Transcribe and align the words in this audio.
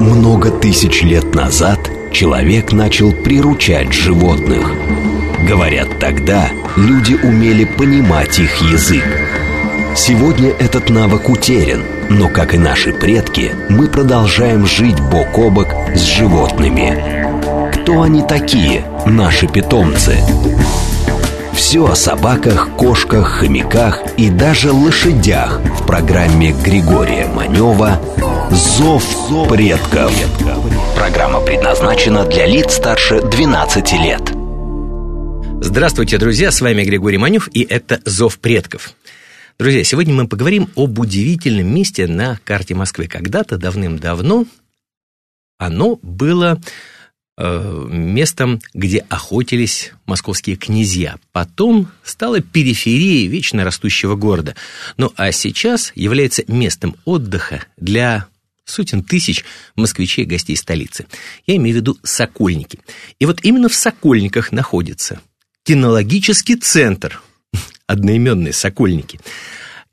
Много 0.00 0.50
тысяч 0.50 1.02
лет 1.02 1.34
назад 1.34 1.78
человек 2.10 2.72
начал 2.72 3.12
приручать 3.12 3.92
животных. 3.92 4.72
Говорят, 5.46 5.98
тогда 6.00 6.48
люди 6.74 7.12
умели 7.22 7.64
понимать 7.64 8.38
их 8.38 8.62
язык. 8.62 9.04
Сегодня 9.94 10.52
этот 10.58 10.88
навык 10.88 11.28
утерян, 11.28 11.82
но, 12.08 12.30
как 12.30 12.54
и 12.54 12.58
наши 12.58 12.94
предки, 12.94 13.52
мы 13.68 13.88
продолжаем 13.88 14.66
жить 14.66 14.98
бок 14.98 15.36
о 15.36 15.50
бок 15.50 15.68
с 15.94 16.00
животными. 16.00 17.70
Кто 17.74 18.00
они 18.00 18.22
такие, 18.22 18.86
наши 19.04 19.48
питомцы? 19.48 20.16
Все 21.52 21.84
о 21.84 21.94
собаках, 21.94 22.70
кошках, 22.70 23.40
хомяках 23.40 24.02
и 24.16 24.30
даже 24.30 24.72
лошадях 24.72 25.60
в 25.78 25.84
программе 25.86 26.52
Григория 26.52 27.26
Манева 27.26 28.00
«Зов 28.50 29.48
предков». 29.48 30.12
Программа 30.96 31.40
предназначена 31.40 32.24
для 32.26 32.46
лиц 32.46 32.74
старше 32.74 33.20
12 33.22 33.92
лет. 33.92 34.22
Здравствуйте, 35.64 36.18
друзья, 36.18 36.50
с 36.50 36.60
вами 36.60 36.82
Григорий 36.82 37.16
Манев, 37.16 37.48
и 37.52 37.62
это 37.62 38.00
«Зов 38.04 38.40
предков». 38.40 38.94
Друзья, 39.58 39.84
сегодня 39.84 40.14
мы 40.14 40.26
поговорим 40.26 40.68
об 40.74 40.98
удивительном 40.98 41.72
месте 41.72 42.08
на 42.08 42.40
карте 42.42 42.74
Москвы. 42.74 43.06
Когда-то 43.06 43.56
давным-давно 43.56 44.46
оно 45.58 46.00
было 46.02 46.58
Э, 47.42 47.86
местом, 47.88 48.60
где 48.74 48.98
охотились 49.08 49.92
московские 50.04 50.56
князья. 50.56 51.16
Потом 51.32 51.88
стало 52.04 52.42
периферией 52.42 53.28
вечно 53.28 53.64
растущего 53.64 54.14
города. 54.14 54.56
Ну 54.98 55.10
а 55.16 55.32
сейчас 55.32 55.90
является 55.94 56.44
местом 56.48 56.96
отдыха 57.06 57.64
для 57.78 58.26
сотен 58.70 59.02
тысяч 59.02 59.44
москвичей 59.76 60.24
гостей 60.24 60.56
столицы. 60.56 61.06
Я 61.46 61.56
имею 61.56 61.76
в 61.76 61.80
виду 61.80 61.98
Сокольники. 62.02 62.78
И 63.18 63.26
вот 63.26 63.40
именно 63.42 63.68
в 63.68 63.74
Сокольниках 63.74 64.52
находится 64.52 65.20
кинологический 65.64 66.56
центр, 66.56 67.22
одноименные 67.86 68.52
Сокольники. 68.52 69.20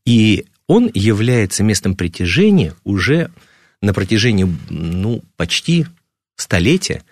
И 0.06 0.46
он 0.68 0.90
является 0.94 1.64
местом 1.64 1.96
притяжения 1.96 2.76
уже 2.84 3.32
на 3.82 3.94
протяжении 3.94 4.48
ну, 4.70 5.24
почти 5.36 5.86
столетия 6.36 7.04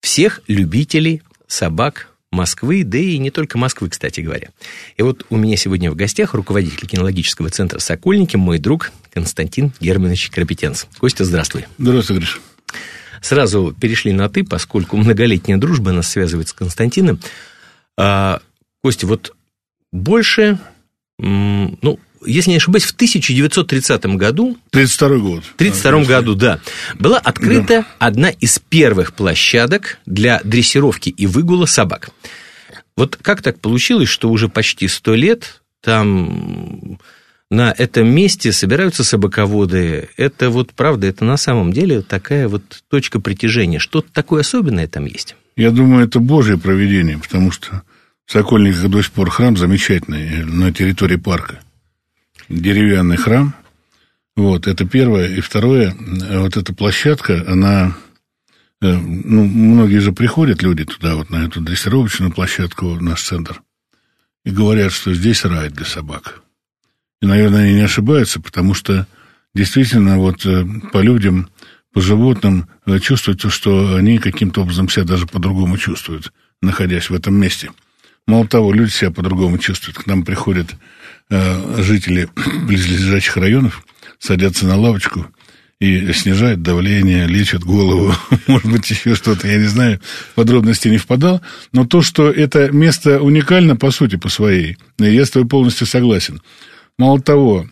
всех 0.00 0.40
любителей 0.46 1.22
собак 1.46 2.11
Москвы, 2.32 2.82
да 2.82 2.98
и 2.98 3.18
не 3.18 3.30
только 3.30 3.58
Москвы, 3.58 3.90
кстати 3.90 4.20
говоря. 4.20 4.48
И 4.96 5.02
вот 5.02 5.26
у 5.28 5.36
меня 5.36 5.56
сегодня 5.56 5.90
в 5.90 5.94
гостях 5.94 6.34
руководитель 6.34 6.86
кинологического 6.86 7.50
центра 7.50 7.78
«Сокольники», 7.78 8.36
мой 8.36 8.58
друг 8.58 8.90
Константин 9.12 9.72
Германович 9.78 10.30
Крапетенц. 10.30 10.86
Костя, 10.98 11.24
здравствуй. 11.24 11.66
Здравствуй, 11.78 12.16
Гриш. 12.16 12.40
Сразу 13.20 13.76
перешли 13.78 14.12
на 14.12 14.28
«ты», 14.28 14.44
поскольку 14.44 14.96
многолетняя 14.96 15.58
дружба 15.58 15.92
нас 15.92 16.08
связывает 16.08 16.48
с 16.48 16.52
Константином. 16.54 17.20
А, 17.98 18.40
Костя, 18.82 19.06
вот 19.06 19.36
больше, 19.92 20.58
ну, 21.18 22.00
если 22.26 22.50
не 22.50 22.56
ошибаюсь, 22.56 22.84
в 22.84 22.92
1930 22.92 24.04
году... 24.16 24.56
32 24.70 25.18
год. 25.18 25.44
В 25.44 25.56
32 25.56 26.04
году, 26.04 26.34
да. 26.34 26.60
Была 26.98 27.18
открыта 27.18 27.66
да. 27.66 27.86
одна 27.98 28.30
из 28.30 28.58
первых 28.58 29.14
площадок 29.14 29.98
для 30.06 30.40
дрессировки 30.44 31.08
и 31.08 31.26
выгула 31.26 31.66
собак. 31.66 32.10
Вот 32.96 33.16
как 33.20 33.42
так 33.42 33.60
получилось, 33.60 34.08
что 34.08 34.30
уже 34.30 34.48
почти 34.48 34.88
сто 34.88 35.14
лет 35.14 35.62
там 35.82 36.98
на 37.50 37.74
этом 37.76 38.08
месте 38.08 38.52
собираются 38.52 39.04
собаководы. 39.04 40.08
Это 40.16 40.50
вот 40.50 40.72
правда, 40.72 41.06
это 41.06 41.24
на 41.24 41.36
самом 41.36 41.72
деле 41.72 42.02
такая 42.02 42.48
вот 42.48 42.62
точка 42.88 43.20
притяжения. 43.20 43.78
Что-то 43.78 44.12
такое 44.12 44.40
особенное 44.40 44.88
там 44.88 45.04
есть? 45.04 45.36
Я 45.56 45.70
думаю, 45.70 46.06
это 46.06 46.18
Божье 46.18 46.56
проведение, 46.56 47.18
потому 47.18 47.50
что 47.50 47.82
в 48.26 48.32
Сокольниках 48.32 48.88
до 48.88 49.02
сих 49.02 49.12
пор 49.12 49.30
храм 49.30 49.56
замечательный 49.56 50.44
на 50.44 50.72
территории 50.72 51.16
парка 51.16 51.60
деревянный 52.52 53.16
храм. 53.16 53.54
Вот, 54.36 54.66
это 54.66 54.86
первое. 54.86 55.28
И 55.28 55.40
второе, 55.40 55.94
вот 55.98 56.56
эта 56.56 56.74
площадка, 56.74 57.44
она... 57.46 57.96
Э, 58.80 58.96
ну, 58.96 59.44
многие 59.44 59.98
же 59.98 60.12
приходят 60.12 60.62
люди 60.62 60.84
туда, 60.84 61.16
вот 61.16 61.30
на 61.30 61.44
эту 61.46 61.60
дрессировочную 61.60 62.32
площадку, 62.32 62.96
наш 63.00 63.22
центр, 63.22 63.62
и 64.44 64.50
говорят, 64.50 64.92
что 64.92 65.14
здесь 65.14 65.44
рай 65.44 65.70
для 65.70 65.84
собак. 65.84 66.42
И, 67.20 67.26
наверное, 67.26 67.64
они 67.64 67.74
не 67.74 67.82
ошибаются, 67.82 68.40
потому 68.40 68.74
что 68.74 69.06
действительно 69.54 70.18
вот 70.18 70.44
э, 70.46 70.64
по 70.92 70.98
людям, 70.98 71.48
по 71.92 72.00
животным 72.00 72.68
э, 72.86 72.98
чувствуется, 72.98 73.50
что 73.50 73.96
они 73.96 74.18
каким-то 74.18 74.62
образом 74.62 74.88
себя 74.88 75.04
даже 75.04 75.26
по-другому 75.26 75.76
чувствуют, 75.76 76.32
находясь 76.62 77.10
в 77.10 77.14
этом 77.14 77.34
месте. 77.34 77.70
Мало 78.26 78.48
того, 78.48 78.72
люди 78.72 78.90
себя 78.90 79.10
по-другому 79.10 79.58
чувствуют. 79.58 79.98
К 79.98 80.06
нам 80.06 80.24
приходят 80.24 80.74
Э, 80.74 80.76
жители 81.30 82.28
близлежащих 82.66 83.36
районов 83.36 83.84
садятся 84.18 84.66
на 84.66 84.76
лавочку 84.76 85.26
и 85.82 86.12
снижают 86.12 86.62
давление, 86.62 87.26
лечат 87.26 87.64
голову, 87.64 88.14
может 88.46 88.70
быть, 88.70 88.88
еще 88.88 89.16
что-то, 89.16 89.48
я 89.48 89.58
не 89.58 89.66
знаю, 89.66 90.00
подробности 90.36 90.86
не 90.86 90.98
впадал, 90.98 91.42
но 91.72 91.84
то, 91.84 92.02
что 92.02 92.30
это 92.30 92.70
место 92.70 93.20
уникально 93.20 93.74
по 93.74 93.90
сути, 93.90 94.14
по 94.14 94.28
своей, 94.28 94.76
я 94.98 95.26
с 95.26 95.30
тобой 95.30 95.48
полностью 95.48 95.88
согласен. 95.88 96.40
Мало 96.98 97.20
того, 97.20 97.66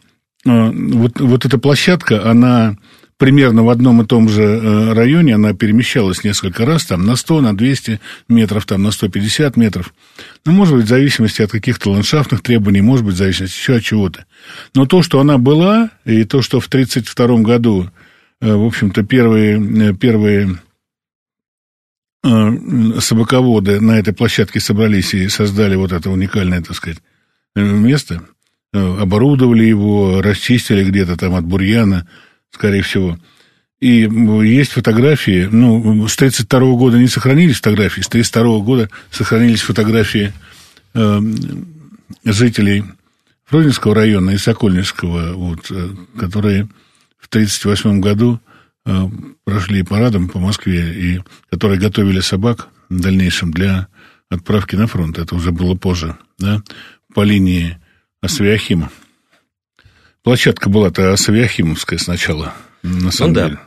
э, 0.45 0.51
вот, 0.51 1.21
вот 1.21 1.45
эта 1.45 1.59
площадка, 1.59 2.29
она 2.29 2.77
примерно 3.21 3.63
в 3.65 3.69
одном 3.69 4.01
и 4.01 4.07
том 4.07 4.31
же 4.31 4.43
э, 4.43 4.93
районе, 4.95 5.35
она 5.35 5.53
перемещалась 5.53 6.25
несколько 6.25 6.65
раз, 6.65 6.87
там, 6.87 7.05
на 7.05 7.17
100, 7.17 7.43
на 7.43 7.55
200 7.55 8.01
метров, 8.31 8.65
там, 8.65 8.83
на 8.83 8.91
150 8.91 9.59
метров. 9.59 9.93
Ну, 10.47 10.53
может 10.53 10.75
быть, 10.75 10.87
в 10.87 10.89
зависимости 10.89 11.43
от 11.43 11.51
каких-то 11.51 11.91
ландшафтных 11.91 12.41
требований, 12.41 12.81
может 12.81 13.05
быть, 13.05 13.17
в 13.17 13.19
зависимости 13.19 13.59
еще 13.59 13.77
от 13.77 13.83
чего-то. 13.83 14.25
Но 14.75 14.87
то, 14.87 15.03
что 15.03 15.21
она 15.21 15.37
была, 15.37 15.91
и 16.07 16.25
то, 16.25 16.41
что 16.41 16.61
в 16.61 16.67
1932 16.69 17.43
году, 17.43 17.91
э, 18.41 18.55
в 18.55 18.65
общем-то, 18.65 19.03
первые, 19.03 19.91
э, 19.91 19.95
первые 19.95 20.59
собаководы 22.23 23.81
на 23.81 23.99
этой 23.99 24.13
площадке 24.13 24.61
собрались 24.61 25.15
и 25.15 25.29
создали 25.29 25.75
вот 25.75 25.93
это 25.93 26.11
уникальное, 26.11 26.61
так 26.61 26.77
сказать, 26.77 26.99
место, 27.55 28.23
оборудовали 28.75 29.65
его, 29.65 30.21
расчистили 30.21 30.85
где-то 30.85 31.17
там 31.17 31.35
от 31.35 31.47
бурьяна, 31.47 32.07
скорее 32.53 32.83
всего. 32.83 33.19
И 33.81 34.09
есть 34.45 34.73
фотографии, 34.73 35.49
ну, 35.51 36.07
с 36.07 36.15
1932 36.17 36.77
года 36.77 36.99
не 36.99 37.07
сохранились 37.07 37.57
фотографии, 37.57 38.03
с 38.03 38.09
1932 38.09 38.65
года 38.65 38.91
сохранились 39.11 39.63
фотографии 39.63 40.35
э, 40.95 41.21
жителей 42.25 42.85
Фрунзенского 43.47 43.95
района 43.95 44.31
и 44.31 44.37
Сокольнического, 44.37 45.33
вот, 45.33 45.71
э, 45.71 45.89
которые 46.19 46.69
в 47.19 47.29
1938 47.29 48.01
году 48.01 48.39
э, 48.85 49.09
прошли 49.45 49.83
парадом 49.83 50.29
по 50.29 50.39
Москве, 50.39 50.93
и 50.95 51.21
которые 51.51 51.81
готовили 51.81 52.21
собак 52.21 52.69
в 52.91 53.01
дальнейшем 53.01 53.51
для 53.51 53.89
отправки 54.29 54.77
на 54.77 54.87
фронт. 54.87 55.19
Это 55.19 55.35
уже 55.35 55.53
было 55.53 55.75
позже, 55.75 56.17
да, 56.39 56.63
по 57.15 57.23
линии 57.23 57.79
Освяхима. 58.21 58.91
Площадка 60.23 60.69
была-то 60.69 61.17
Савиахимовская 61.17 61.99
сначала, 61.99 62.55
на 62.83 63.11
самом 63.11 63.33
ну, 63.33 63.41
деле. 63.41 63.55
Да, 63.55 63.61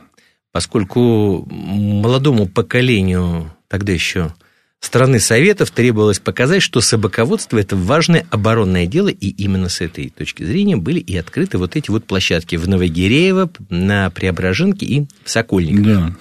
поскольку 0.52 1.46
молодому 1.50 2.46
поколению 2.46 3.52
тогда 3.68 3.92
еще 3.92 4.32
страны 4.78 5.18
Советов 5.18 5.70
требовалось 5.70 6.20
показать, 6.20 6.62
что 6.62 6.80
собаководство– 6.80 7.58
это 7.58 7.74
важное 7.74 8.26
оборонное 8.30 8.86
дело, 8.86 9.08
и 9.08 9.28
именно 9.28 9.68
с 9.68 9.80
этой 9.80 10.10
точки 10.10 10.44
зрения 10.44 10.76
были 10.76 11.00
и 11.00 11.16
открыты 11.16 11.58
вот 11.58 11.74
эти 11.74 11.90
вот 11.90 12.04
площадки 12.04 12.56
в 12.56 12.68
Новогиреево, 12.68 13.50
на 13.70 14.10
Преображенке 14.10 14.86
и 14.86 15.06
в 15.24 15.30
Сокольниках. 15.30 15.84
Да. 15.84 16.16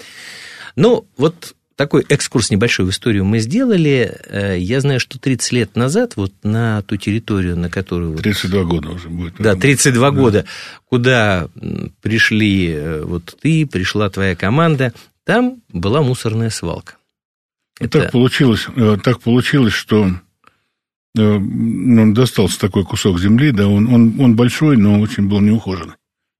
Ну, 0.75 1.05
вот 1.17 1.55
такой 1.75 2.05
экскурс 2.09 2.49
небольшой 2.49 2.85
в 2.85 2.89
историю 2.89 3.25
мы 3.25 3.39
сделали. 3.39 4.17
Э, 4.27 4.57
я 4.57 4.79
знаю, 4.81 4.99
что 4.99 5.19
30 5.19 5.51
лет 5.51 5.75
назад 5.75 6.15
вот 6.15 6.31
на 6.43 6.81
ту 6.83 6.97
территорию, 6.97 7.57
на 7.57 7.69
которую... 7.69 8.17
32 8.17 8.63
года 8.63 8.89
уже 8.91 9.09
будет. 9.09 9.35
Да, 9.39 9.55
32 9.55 10.11
да. 10.11 10.15
года, 10.15 10.45
куда 10.85 11.49
пришли 12.01 12.71
э, 12.71 13.03
вот 13.03 13.37
ты, 13.41 13.65
пришла 13.65 14.09
твоя 14.09 14.35
команда, 14.35 14.93
там 15.25 15.61
была 15.69 16.01
мусорная 16.01 16.49
свалка. 16.49 16.95
Это... 17.79 18.01
Так, 18.01 18.11
получилось, 18.11 18.67
э, 18.75 18.97
так 19.03 19.21
получилось, 19.21 19.73
что 19.73 20.11
ну, 21.15 22.13
достался 22.13 22.59
такой 22.59 22.83
кусок 22.85 23.19
земли, 23.19 23.51
да, 23.51 23.67
он, 23.67 23.87
он, 23.87 24.19
он 24.19 24.35
большой, 24.35 24.77
но 24.77 24.99
очень 24.99 25.27
был 25.27 25.41
неухоженный. 25.41 25.93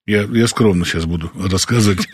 Я, 0.06 0.24
я 0.24 0.48
скромно 0.48 0.86
сейчас 0.86 1.06
буду 1.06 1.32
рассказывать. 1.36 2.08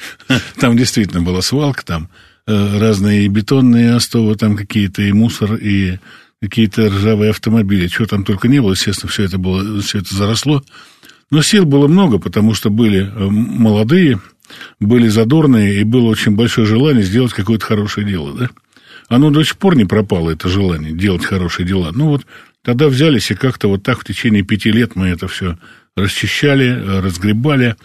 Там 0.60 0.76
действительно 0.76 1.22
была 1.22 1.42
свалка, 1.42 1.84
там 1.84 2.08
разные 2.46 3.28
бетонные 3.28 3.94
остовы, 3.94 4.36
там 4.36 4.56
какие-то 4.56 5.02
и 5.02 5.12
мусор, 5.12 5.54
и 5.54 5.98
какие-то 6.40 6.88
ржавые 6.88 7.30
автомобили. 7.30 7.88
Чего 7.88 8.06
там 8.06 8.24
только 8.24 8.48
не 8.48 8.60
было, 8.60 8.72
естественно, 8.72 9.10
все 9.10 9.24
это 9.24 9.38
было, 9.38 9.80
все 9.80 9.98
это 9.98 10.14
заросло. 10.14 10.62
Но 11.30 11.42
сил 11.42 11.64
было 11.64 11.88
много, 11.88 12.18
потому 12.18 12.54
что 12.54 12.70
были 12.70 13.00
э, 13.00 13.28
молодые, 13.28 14.20
были 14.78 15.08
задорные, 15.08 15.80
и 15.80 15.84
было 15.84 16.08
очень 16.08 16.36
большое 16.36 16.66
желание 16.66 17.02
сделать 17.02 17.32
какое-то 17.32 17.64
хорошее 17.64 18.06
дело, 18.06 18.36
да? 18.36 18.50
Оно 19.08 19.30
до 19.30 19.42
сих 19.42 19.56
пор 19.58 19.76
не 19.76 19.84
пропало, 19.84 20.30
это 20.30 20.48
желание 20.48 20.92
делать 20.92 21.24
хорошие 21.24 21.66
дела. 21.66 21.90
Ну 21.94 22.08
вот 22.08 22.26
тогда 22.62 22.88
взялись, 22.88 23.30
и 23.30 23.34
как-то 23.34 23.68
вот 23.68 23.82
так 23.82 24.00
в 24.00 24.04
течение 24.04 24.42
пяти 24.42 24.70
лет 24.70 24.96
мы 24.96 25.08
это 25.08 25.28
все 25.28 25.58
расчищали, 25.96 27.00
разгребали, 27.00 27.76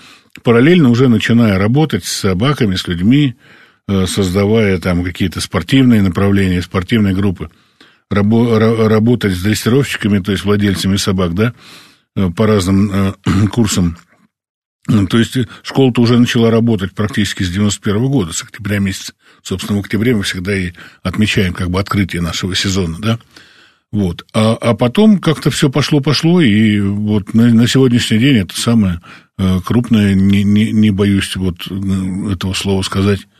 параллельно 0.44 0.90
уже 0.90 1.10
начиная 1.10 1.58
работать 1.58 2.06
с 2.06 2.12
собаками, 2.12 2.76
с 2.76 2.88
людьми, 2.88 3.36
э, 3.36 3.59
создавая 4.08 4.78
там 4.80 5.04
какие-то 5.04 5.42
спортивные 5.42 6.02
направления, 6.02 6.62
спортивные 6.62 7.16
группы, 7.16 7.50
рабо- 8.12 8.88
работать 8.88 9.34
с 9.34 9.42
дрессировщиками, 9.42 10.20
то 10.20 10.32
есть 10.32 10.44
владельцами 10.44 10.98
собак, 10.98 11.34
да, 11.34 11.54
э, 12.16 12.30
по 12.30 12.48
разным 12.48 12.92
э, 12.92 13.14
курсам. 13.52 13.98
Ну, 14.88 15.06
то 15.08 15.20
есть 15.20 15.38
школа-то 15.62 16.02
уже 16.02 16.18
начала 16.18 16.50
работать 16.50 16.94
практически 16.94 17.44
с 17.44 17.52
91 17.52 18.08
года, 18.08 18.34
с 18.34 18.42
октября 18.42 18.80
месяца. 18.80 19.14
Собственно, 19.44 19.78
в 19.78 19.82
октябре 19.82 20.16
мы 20.16 20.24
всегда 20.24 20.56
и 20.56 20.72
отмечаем 21.04 21.54
как 21.54 21.70
бы 21.70 21.80
открытие 21.80 22.22
нашего 22.22 22.56
сезона, 22.56 22.98
да. 23.00 23.20
Вот. 23.92 24.26
А, 24.34 24.54
а 24.56 24.74
потом 24.76 25.20
как-то 25.20 25.52
все 25.52 25.70
пошло-пошло, 25.70 26.42
и 26.42 26.80
вот 26.80 27.34
на, 27.34 27.54
на 27.54 27.68
сегодняшний 27.68 28.20
день 28.20 28.38
это 28.38 28.60
самое 28.60 29.02
э, 29.38 29.60
крупное, 29.64 30.14
не, 30.14 30.44
не, 30.44 30.72
не 30.72 30.92
боюсь 30.92 31.36
вот 31.36 31.68
э, 31.70 32.34
этого 32.34 32.54
слова 32.54 32.82
сказать, 32.82 33.22
э, 33.22 33.39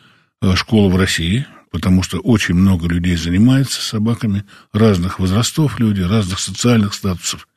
школа 0.56 0.90
в 0.90 0.96
России, 0.96 1.46
потому 1.72 2.04
что 2.04 2.20
очень 2.20 2.56
много 2.56 2.88
людей 2.88 3.16
занимается 3.16 3.82
собаками, 3.82 4.44
разных 4.74 5.20
возрастов 5.20 5.80
люди, 5.80 6.02
разных 6.02 6.40
социальных 6.40 6.94
статусов, 6.94 7.48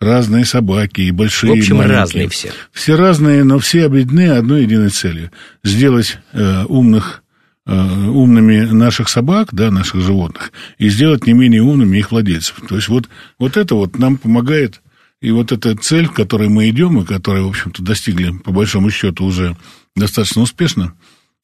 разные 0.00 0.44
собаки, 0.44 1.02
и 1.02 1.10
большие, 1.10 1.54
В 1.54 1.58
общем, 1.58 1.74
и 1.74 1.78
маленькие. 1.78 1.98
разные 1.98 2.28
все. 2.28 2.52
Все 2.72 2.96
разные, 2.96 3.44
но 3.44 3.58
все 3.58 3.84
объединены 3.84 4.30
одной 4.30 4.62
единой 4.62 4.90
целью. 4.90 5.30
Сделать 5.62 6.18
э, 6.32 6.64
умных 6.64 7.22
Э, 7.70 8.06
умными 8.08 8.60
наших 8.60 9.10
собак, 9.10 9.50
да, 9.52 9.70
наших 9.70 10.00
животных, 10.00 10.52
и 10.78 10.88
сделать 10.88 11.26
не 11.26 11.34
менее 11.34 11.60
умными 11.60 11.98
их 11.98 12.12
владельцев. 12.12 12.62
То 12.66 12.76
есть 12.76 12.88
вот, 12.88 13.10
вот 13.38 13.58
это 13.58 13.74
вот 13.74 13.98
нам 13.98 14.16
помогает, 14.16 14.80
и 15.20 15.30
вот 15.32 15.52
эта 15.52 15.76
цель, 15.76 16.08
к 16.08 16.14
которой 16.14 16.48
мы 16.48 16.70
идем, 16.70 16.98
и 16.98 17.04
которую, 17.04 17.44
в 17.44 17.50
общем-то, 17.50 17.82
достигли, 17.82 18.30
по 18.38 18.52
большому 18.52 18.88
счету, 18.88 19.26
уже 19.26 19.54
достаточно 19.94 20.40
успешно, 20.40 20.94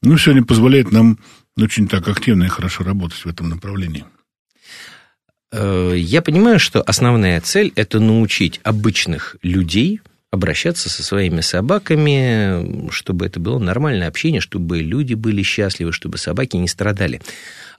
ну, 0.05 0.19
сегодня 0.19 0.45
позволяет 0.45 0.93
нам 0.93 1.19
очень 1.57 1.89
так 1.89 2.07
активно 2.09 2.45
и 2.45 2.49
хорошо 2.49 2.85
работать 2.85 3.19
в 3.19 3.27
этом 3.27 3.49
направлении. 3.49 4.05
Э, 5.53 5.95
я 5.97 6.23
понимаю, 6.23 6.59
что 6.59 6.83
основная 6.83 7.41
цель– 7.41 7.73
это 7.77 8.01
научить 8.01 8.61
обычных 8.63 9.37
людей– 9.43 10.01
обращаться 10.35 10.91
со 10.91 11.03
своими 11.03 11.41
собаками, 11.41 12.91
чтобы 12.91 13.25
это 13.25 13.41
было 13.41 13.59
нормальное 13.59 14.09
общение, 14.09 14.41
чтобы 14.41 14.81
люди 14.81 15.15
были 15.15 15.43
счастливы, 15.43 15.93
чтобы 15.93 16.19
собаки 16.19 16.57
не 16.57 16.69
страдали. 16.69 17.23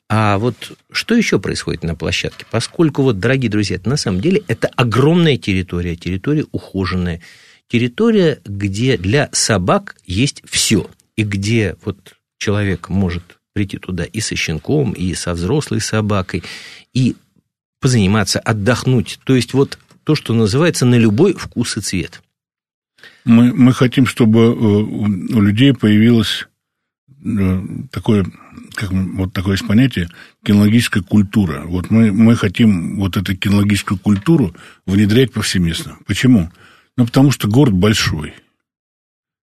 А 0.10 0.38
вот 0.38 0.77
что 0.92 1.16
еще 1.16 1.39
происходит 1.39 1.83
на 1.83 1.95
площадке? 1.95 2.45
Поскольку, 2.50 3.04
вот, 3.04 3.19
дорогие 3.19 3.51
друзья, 3.51 3.75
это 3.75 3.89
на 3.89 3.98
самом 3.98 4.22
деле 4.22 4.44
это 4.48 4.69
огромная 4.75 5.38
территория, 5.38 5.95
территория 5.95 6.45
ухоженная, 6.51 7.22
территория, 7.68 8.39
где 8.45 8.98
для 8.98 9.30
собак 9.31 9.95
есть 10.06 10.42
все, 10.48 10.89
и 11.16 11.24
где 11.24 11.76
вот 11.84 12.16
человек 12.38 12.90
может 12.90 13.38
прийти 13.54 13.78
туда 13.78 14.04
и 14.04 14.20
со 14.20 14.36
щенком, 14.36 14.92
и 14.92 15.14
со 15.14 15.34
взрослой 15.34 15.80
собакой, 15.80 16.44
и 16.94 17.16
позаниматься, 17.80 18.40
отдохнуть. 18.40 19.20
То 19.24 19.36
есть 19.36 19.54
вот 19.54 19.80
то, 20.04 20.16
что 20.16 20.34
называется 20.34 20.86
на 20.86 20.96
любой 20.96 21.34
вкус 21.34 21.78
и 21.78 21.82
цвет. 21.82 22.22
Мы, 23.24 23.54
мы 23.54 23.74
хотим, 23.74 24.06
чтобы 24.06 24.40
э, 24.40 24.52
у 24.52 25.42
людей 25.42 25.74
появилось 25.74 26.48
э, 27.24 27.62
такое, 27.92 28.26
как 28.76 28.92
вот 28.92 29.34
такое 29.34 29.54
есть 29.54 29.68
понятие, 29.68 30.10
кинологическая 30.44 31.02
культура. 31.02 31.64
Вот 31.66 31.90
мы, 31.90 32.12
мы 32.12 32.36
хотим 32.36 32.98
вот 32.98 33.18
эту 33.18 33.36
кинологическую 33.36 33.98
культуру 33.98 34.56
внедрять 34.86 35.32
повсеместно. 35.32 35.98
Почему? 36.06 36.52
Ну, 36.98 37.06
потому 37.06 37.32
что 37.32 37.48
город 37.48 37.74
большой. 37.74 38.34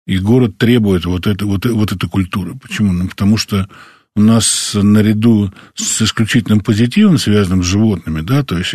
И 0.07 0.18
город 0.19 0.57
требует 0.57 1.06
вот, 1.06 1.27
это, 1.27 1.45
вот, 1.45 1.65
вот 1.65 1.92
этой 1.92 2.09
культуры. 2.09 2.56
Почему? 2.56 2.94
Ну, 2.94 3.07
потому 3.09 3.36
что 3.38 3.69
у 4.15 4.21
нас 4.21 4.71
наряду 4.74 5.54
с 5.75 6.01
исключительным 6.01 6.62
позитивом, 6.62 7.18
связанным 7.18 7.62
с 7.62 7.68
животными, 7.68 8.21
да, 8.21 8.42
то 8.44 8.57
есть 8.57 8.71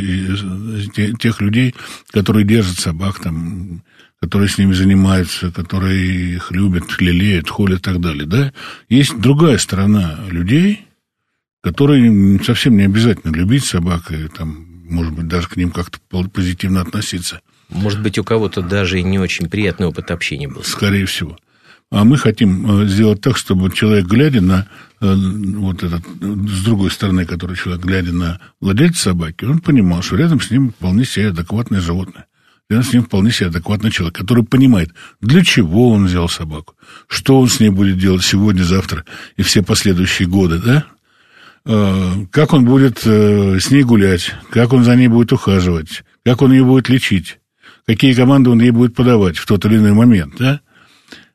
тех 1.19 1.41
людей, 1.41 1.75
которые 2.13 2.47
держат 2.47 2.79
собак, 2.79 3.21
там, 3.21 3.83
которые 4.21 4.49
с 4.49 4.59
ними 4.59 4.73
занимаются, 4.73 5.51
которые 5.51 6.35
их 6.37 6.53
любят, 6.53 6.85
лелеют, 7.01 7.49
холят 7.49 7.81
и 7.81 7.83
так 7.83 8.01
далее, 8.01 8.27
да, 8.27 8.53
есть 8.89 9.19
другая 9.19 9.59
сторона 9.59 10.21
людей, 10.29 10.87
которые 11.63 12.41
совсем 12.45 12.77
не 12.77 12.85
обязательно 12.85 13.35
любить 13.35 13.65
собак 13.65 14.13
и 14.13 14.29
там, 14.29 14.85
может 14.85 15.15
быть, 15.15 15.29
даже 15.29 15.49
к 15.49 15.57
ним 15.57 15.71
как-то 15.71 15.99
позитивно 16.29 16.83
относиться. 16.83 17.41
Может 17.75 18.03
быть, 18.03 18.19
у 18.19 18.25
кого-то 18.25 18.63
даже 18.63 19.01
и 19.01 19.03
не 19.03 19.19
очень 19.19 19.49
приятный 19.49 19.87
опыт 19.87 20.11
общения 20.11 20.49
был. 20.49 20.63
Скорее 20.63 21.07
всего. 21.07 21.37
А 21.93 22.05
мы 22.05 22.17
хотим 22.17 22.85
э, 22.85 22.87
сделать 22.87 23.21
так, 23.21 23.37
чтобы 23.37 23.71
человек, 23.71 24.07
глядя 24.07 24.41
на 24.41 24.67
э, 25.03 25.15
вот 25.15 25.83
этот, 25.83 26.01
с 26.01 26.65
другой 26.65 26.91
стороны, 26.91 27.27
который 27.27 27.55
человек, 27.55 27.85
глядя 27.85 28.13
на 28.13 28.41
владельца 28.63 29.11
собаки, 29.11 29.45
он 29.45 29.59
понимал, 29.59 30.01
что 30.01 30.17
рядом 30.17 30.41
с 30.41 30.51
ним 30.51 30.71
вполне 30.71 31.05
себе 31.05 31.29
адекватное 31.29 31.83
животное. 31.83 32.25
Рядом 32.71 32.87
с 32.87 32.95
ним 32.95 33.03
вполне 33.03 33.31
себе 33.31 33.49
адекватный 33.49 33.91
человек, 33.91 34.15
который 34.15 34.43
понимает, 34.43 34.95
для 35.21 35.45
чего 35.45 35.91
он 35.91 36.07
взял 36.07 36.31
собаку, 36.31 36.77
что 37.09 37.39
он 37.39 37.49
с 37.49 37.61
ней 37.61 37.69
будет 37.69 37.99
делать 37.99 38.25
сегодня, 38.25 38.63
завтра 38.63 39.05
и 39.37 39.43
все 39.43 39.63
последующие 39.63 40.27
годы, 40.27 40.61
да? 40.61 40.87
Э, 41.67 42.25
как 42.31 42.55
он 42.55 42.65
будет 42.65 43.01
с 43.01 43.71
ней 43.71 43.83
гулять, 43.83 44.33
как 44.51 44.73
он 44.73 44.85
за 44.85 44.97
ней 44.97 45.09
будет 45.09 45.31
ухаживать, 45.35 46.05
как 46.25 46.41
он 46.41 46.53
ее 46.53 46.65
будет 46.65 46.89
лечить, 46.89 47.39
какие 47.87 48.15
команды 48.15 48.51
он 48.51 48.61
ей 48.61 48.71
будет 48.71 48.95
подавать 48.95 49.37
в 49.37 49.47
тот 49.47 49.65
или 49.65 49.77
иной 49.77 49.93
момент, 49.93 50.35
да? 50.39 50.61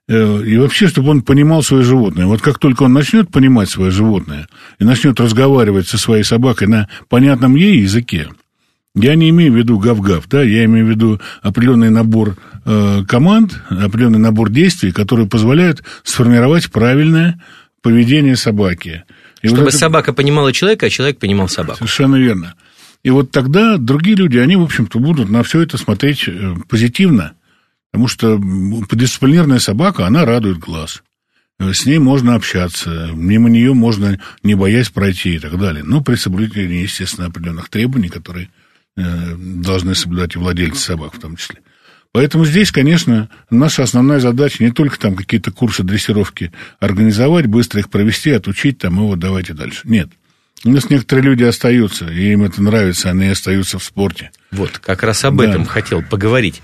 Э, 0.09 0.41
и 0.43 0.57
вообще, 0.57 0.87
чтобы 0.87 1.09
он 1.09 1.21
понимал 1.21 1.63
свое 1.63 1.83
животное. 1.83 2.25
Вот 2.25 2.41
как 2.41 2.59
только 2.59 2.83
он 2.83 2.93
начнет 2.93 3.29
понимать 3.29 3.69
свое 3.69 3.91
животное 3.91 4.47
и 4.79 4.85
начнет 4.85 5.19
разговаривать 5.19 5.87
со 5.87 5.97
своей 5.97 6.23
собакой 6.23 6.67
на 6.67 6.87
понятном 7.09 7.55
ей 7.55 7.81
языке, 7.81 8.29
я 8.95 9.15
не 9.15 9.29
имею 9.29 9.53
в 9.53 9.55
виду 9.55 9.77
гав-гав, 9.77 10.27
да, 10.27 10.41
я 10.41 10.65
имею 10.65 10.85
в 10.85 10.89
виду 10.89 11.21
определенный 11.41 11.89
набор 11.89 12.35
э, 12.65 13.03
команд, 13.07 13.61
определенный 13.69 14.19
набор 14.19 14.49
действий, 14.49 14.91
которые 14.91 15.27
позволяют 15.27 15.83
сформировать 16.03 16.71
правильное 16.71 17.39
поведение 17.81 18.35
собаки. 18.35 19.03
И 19.41 19.47
Чтобы 19.47 19.63
вот 19.63 19.69
это... 19.69 19.77
собака 19.77 20.13
понимала 20.13 20.51
человека, 20.51 20.87
а 20.87 20.89
человек 20.89 21.19
понимал 21.19 21.47
собаку. 21.47 21.77
Совершенно 21.77 22.15
верно. 22.15 22.55
И 23.03 23.09
вот 23.09 23.31
тогда 23.31 23.77
другие 23.77 24.15
люди, 24.15 24.37
они, 24.37 24.55
в 24.55 24.63
общем-то, 24.63 24.99
будут 24.99 25.29
на 25.29 25.43
все 25.43 25.61
это 25.61 25.77
смотреть 25.77 26.27
э, 26.27 26.55
позитивно 26.67 27.33
Потому 27.91 28.07
что 28.07 28.39
дисциплинированная 28.91 29.59
собака, 29.59 30.05
она 30.05 30.25
радует 30.25 30.59
глаз. 30.59 31.01
С 31.59 31.85
ней 31.87 31.97
можно 31.97 32.35
общаться, 32.35 33.09
мимо 33.13 33.49
нее 33.49 33.73
можно, 33.73 34.19
не 34.43 34.53
боясь, 34.53 34.89
пройти 34.89 35.35
и 35.35 35.39
так 35.39 35.57
далее. 35.57 35.83
Но 35.83 36.01
при 36.03 36.13
соблюдении, 36.13 36.83
естественно, 36.83 37.27
определенных 37.27 37.69
требований, 37.69 38.09
которые 38.09 38.49
э, 38.95 39.35
должны 39.35 39.95
соблюдать 39.95 40.35
и 40.35 40.37
владельцы 40.37 40.79
собак 40.79 41.15
в 41.15 41.19
том 41.19 41.37
числе. 41.37 41.61
Поэтому 42.11 42.45
здесь, 42.45 42.71
конечно, 42.71 43.29
наша 43.49 43.81
основная 43.81 44.19
задача 44.19 44.63
не 44.63 44.71
только 44.71 44.99
там 44.99 45.15
какие-то 45.15 45.51
курсы 45.51 45.81
дрессировки 45.81 46.51
организовать, 46.79 47.47
быстро 47.47 47.79
их 47.79 47.89
провести, 47.89 48.29
отучить 48.29 48.77
там, 48.77 48.97
и 48.97 48.99
вот 48.99 49.17
давайте 49.17 49.55
дальше. 49.55 49.81
Нет. 49.85 50.09
У 50.67 50.69
нас 50.69 50.89
некоторые 50.89 51.23
люди 51.23 51.43
остаются, 51.43 52.11
и 52.11 52.33
им 52.33 52.43
это 52.43 52.61
нравится, 52.61 53.09
они 53.09 53.27
остаются 53.27 53.79
в 53.79 53.83
спорте. 53.85 54.31
Вот, 54.51 54.79
как 54.79 55.01
раз 55.01 55.23
об 55.23 55.37
да. 55.37 55.45
этом 55.45 55.65
хотел 55.65 56.03
поговорить 56.03 56.61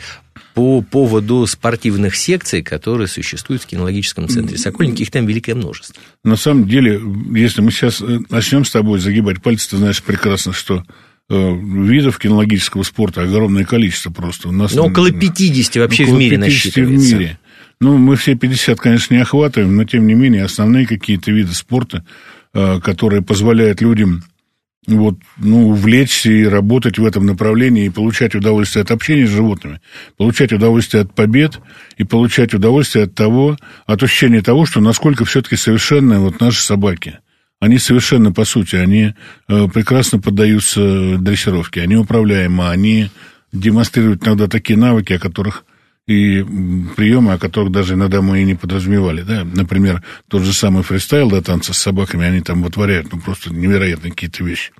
по 0.53 0.81
поводу 0.81 1.47
спортивных 1.47 2.17
секций, 2.17 2.61
которые 2.63 3.07
существуют 3.07 3.63
в 3.63 3.65
кинологическом 3.65 4.27
центре 4.27 4.57
Сокольники. 4.57 5.03
Их 5.03 5.09
там 5.09 5.25
великое 5.25 5.55
множество. 5.55 6.01
На 6.25 6.35
самом 6.35 6.67
деле, 6.67 7.01
если 7.31 7.61
мы 7.61 7.71
сейчас 7.71 8.01
э, 8.01 8.19
начнем 8.29 8.65
с 8.65 8.71
тобой 8.71 8.99
загибать 8.99 9.41
пальцы, 9.41 9.69
ты 9.69 9.77
знаешь 9.77 10.03
прекрасно, 10.03 10.51
что 10.51 10.83
э, 11.29 11.53
видов 11.55 12.19
кинологического 12.19 12.83
спорта 12.83 13.21
огромное 13.21 13.63
количество 13.63 14.11
просто. 14.11 14.49
У 14.49 14.51
нас, 14.51 14.73
ну, 14.73 14.83
около 14.83 15.11
50 15.11 15.77
вообще 15.77 16.03
около 16.03 16.15
в 16.15 16.19
мире 16.19 16.35
50 16.35 16.53
насчитывается. 16.53 17.15
в 17.15 17.19
мире. 17.19 17.39
Ну, 17.79 17.97
мы 17.97 18.17
все 18.17 18.35
50, 18.35 18.77
конечно, 18.81 19.13
не 19.13 19.21
охватываем, 19.21 19.73
но, 19.77 19.85
тем 19.85 20.05
не 20.07 20.13
менее, 20.13 20.43
основные 20.43 20.85
какие-то 20.85 21.31
виды 21.31 21.53
спорта, 21.53 22.05
э, 22.53 22.79
которые 22.79 23.21
позволяют 23.21 23.81
людям 23.81 24.23
вот, 24.87 25.15
ну, 25.37 25.69
увлечься 25.69 26.29
и 26.29 26.43
работать 26.43 26.97
в 26.97 27.05
этом 27.05 27.25
направлении 27.25 27.85
и 27.85 27.89
получать 27.89 28.35
удовольствие 28.35 28.83
от 28.83 28.91
общения 28.91 29.25
с 29.25 29.29
животными, 29.29 29.79
получать 30.17 30.51
удовольствие 30.51 31.03
от 31.03 31.13
побед 31.13 31.59
и 31.97 32.03
получать 32.03 32.53
удовольствие 32.53 33.05
от 33.05 33.15
того, 33.15 33.57
от 33.85 34.03
ощущения 34.03 34.41
того, 34.41 34.65
что 34.65 34.81
насколько 34.81 35.25
все-таки 35.25 35.55
совершенны 35.55 36.19
вот 36.19 36.41
наши 36.41 36.61
собаки. 36.61 37.19
Они 37.59 37.77
совершенно, 37.77 38.33
по 38.33 38.43
сути, 38.43 38.75
они 38.75 39.13
э, 39.47 39.67
прекрасно 39.69 40.19
поддаются 40.19 41.17
дрессировке, 41.17 41.81
они 41.81 41.95
управляемы, 41.95 42.69
они 42.69 43.09
демонстрируют 43.53 44.27
иногда 44.27 44.47
такие 44.47 44.77
навыки, 44.77 45.13
о 45.13 45.19
которых 45.19 45.63
и 46.07 46.43
приемы, 46.95 47.33
о 47.33 47.37
которых 47.37 47.71
даже 47.71 47.93
иногда 47.93 48.21
мы 48.21 48.41
и 48.41 48.45
не 48.45 48.55
подразумевали, 48.55 49.21
да, 49.21 49.45
например, 49.45 50.03
тот 50.27 50.43
же 50.43 50.53
самый 50.53 50.83
фристайл, 50.83 51.29
да, 51.29 51.41
танцы 51.41 51.73
с 51.73 51.77
собаками, 51.77 52.25
они 52.25 52.41
там 52.41 52.61
вытворяют, 52.61 53.11
ну, 53.11 53.21
просто 53.21 53.53
невероятные 53.53 54.11
какие-то 54.11 54.43
вещи. 54.43 54.71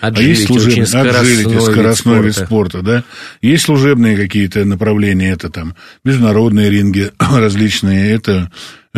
Отжилить, 0.00 0.28
а 0.28 0.30
есть 0.30 0.46
служебные, 0.46 1.10
отжилить, 1.10 1.62
скоростной 1.62 2.22
вид 2.22 2.34
спорта. 2.34 2.46
спорта, 2.46 2.82
да. 2.82 3.04
Есть 3.40 3.64
служебные 3.64 4.16
какие-то 4.16 4.64
направления, 4.64 5.30
это 5.30 5.50
там 5.50 5.74
международные 6.04 6.70
ринги 6.70 7.10
различные, 7.18 8.12
это 8.12 8.52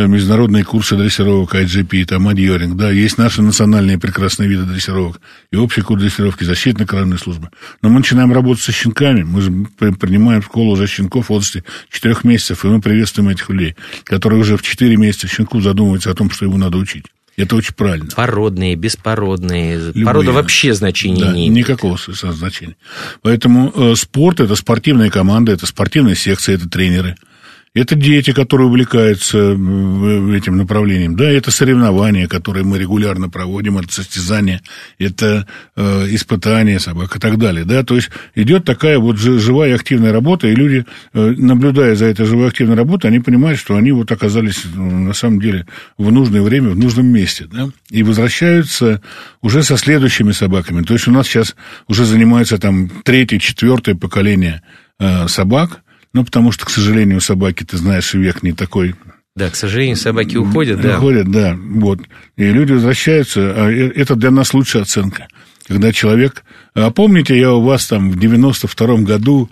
международные 0.07 0.64
курсы 0.64 0.97
дрессировок 0.97 1.54
IGP, 1.54 2.04
там, 2.04 2.28
адьоринг, 2.28 2.76
да, 2.76 2.90
есть 2.90 3.19
наши 3.19 3.42
национальные 3.42 3.99
прекрасные 3.99 4.49
виды 4.49 4.64
дрессировок, 4.64 5.21
и 5.50 5.57
общий 5.57 5.83
курс 5.83 6.02
дрессировки, 6.02 6.45
защитная 6.45 6.87
коронная 6.87 7.19
служба. 7.19 7.50
Но 7.83 7.88
мы 7.88 7.99
начинаем 7.99 8.33
работать 8.33 8.62
со 8.62 8.73
щенками, 8.73 9.23
мы 9.23 9.40
же 9.40 9.50
принимаем 9.78 10.42
в 10.42 10.47
школу 10.47 10.73
уже 10.73 10.87
щенков 10.87 11.26
в 11.26 11.30
возрасте 11.30 11.64
4 11.90 12.16
месяцев, 12.25 12.64
и 12.64 12.69
мы 12.69 12.80
приветствуем 12.80 13.28
этих 13.28 13.49
людей, 13.50 13.76
которые 14.04 14.40
уже 14.40 14.57
в 14.57 14.62
4 14.62 14.97
месяца 14.97 15.28
щенку 15.28 15.61
задумываются 15.61 16.11
о 16.11 16.14
том, 16.14 16.30
что 16.30 16.45
его 16.45 16.57
надо 16.57 16.78
учить. 16.78 17.07
Это 17.37 17.57
очень 17.57 17.75
правильно. 17.75 18.11
Породные, 18.14 18.75
беспородные. 18.75 19.76
Любые. 19.76 20.04
Порода 20.04 20.33
вообще 20.33 20.75
значения 20.75 21.25
да, 21.25 21.33
не 21.33 21.49
имеет. 21.49 21.69
Никакого 21.69 21.97
значения. 21.97 22.76
Поэтому 23.23 23.73
э, 23.75 23.95
спорт– 23.97 24.40
это 24.40 24.54
спортивная 24.57 25.11
команда, 25.11 25.52
это 25.52 25.66
спортивная 25.66 26.14
секция, 26.14 26.57
это 26.57 26.69
тренеры– 26.69 27.16
это 27.72 27.94
дети, 27.94 28.32
которые 28.32 28.66
увлекаются 28.66 29.38
этим 29.38 30.56
направлением. 30.56 31.14
Да, 31.14 31.30
это 31.30 31.52
соревнования, 31.52 32.26
которые 32.26 32.64
мы 32.64 32.78
регулярно 32.78 33.28
проводим, 33.28 33.78
это 33.78 33.92
состязания, 33.92 34.60
это 34.98 35.46
э, 35.76 36.06
испытания 36.10 36.80
собак 36.80 37.14
и 37.14 37.20
так 37.20 37.38
далее. 37.38 37.64
Да, 37.64 37.84
то 37.84 37.94
есть 37.94 38.10
идет 38.34 38.64
такая 38.64 38.98
вот 38.98 39.18
живая 39.18 39.76
активная 39.76 40.12
работа, 40.12 40.48
и 40.48 40.54
люди, 40.56 40.84
э, 41.12 41.34
наблюдая 41.38 41.94
за 41.94 42.06
этой 42.06 42.26
живой 42.26 42.48
активной 42.48 42.74
работой, 42.74 43.06
они 43.06 43.20
понимают, 43.20 43.60
что 43.60 43.76
они 43.76 43.92
вот 43.92 44.10
оказались 44.10 44.64
ну, 44.74 44.90
на 44.90 45.12
самом 45.12 45.40
деле 45.40 45.64
в 45.96 46.10
нужное 46.10 46.42
время, 46.42 46.70
в 46.70 46.76
нужном 46.76 47.06
месте. 47.06 47.46
Да, 47.52 47.68
и 47.88 48.02
возвращаются 48.02 49.00
уже 49.42 49.62
со 49.62 49.76
следующими 49.76 50.32
собаками. 50.32 50.82
То 50.82 50.94
есть 50.94 51.06
у 51.06 51.12
нас 51.12 51.28
сейчас 51.28 51.54
уже 51.86 52.04
занимается 52.04 52.58
там 52.58 52.90
третье, 53.04 53.38
четвертое 53.38 53.94
поколение 53.94 54.62
э, 54.98 55.28
собак– 55.28 55.82
ну, 56.12 56.25
потому 56.25 56.52
что, 56.52 56.67
к 56.67 56.71
сожалению, 56.71 57.21
собаки, 57.21 57.64
ты 57.64 57.76
знаешь, 57.76 58.14
век 58.14 58.43
не 58.43 58.52
такой 58.52 58.95
да, 59.37 59.49
к 59.49 59.57
сожалению, 59.57 59.97
собаки 59.97 60.37
уходят, 60.37 60.81
да. 60.81 60.99
Уходят, 60.99 61.31
да. 61.31 61.57
Вот. 61.57 62.00
И 62.37 62.45
люди 62.45 62.73
возвращаются, 62.73 63.55
а 63.57 63.71
это 63.71 64.17
для 64.17 64.31
нас 64.31 64.52
лучшая 64.52 64.83
оценка. 64.83 65.29
Когда 65.67 65.93
человек... 65.93 66.43
А 66.75 66.90
помните, 66.90 67.38
я 67.38 67.52
у 67.55 67.62
вас 67.62 67.87
там 67.87 68.11
в 68.11 68.19
92-м 68.19 69.05
году 69.05 69.49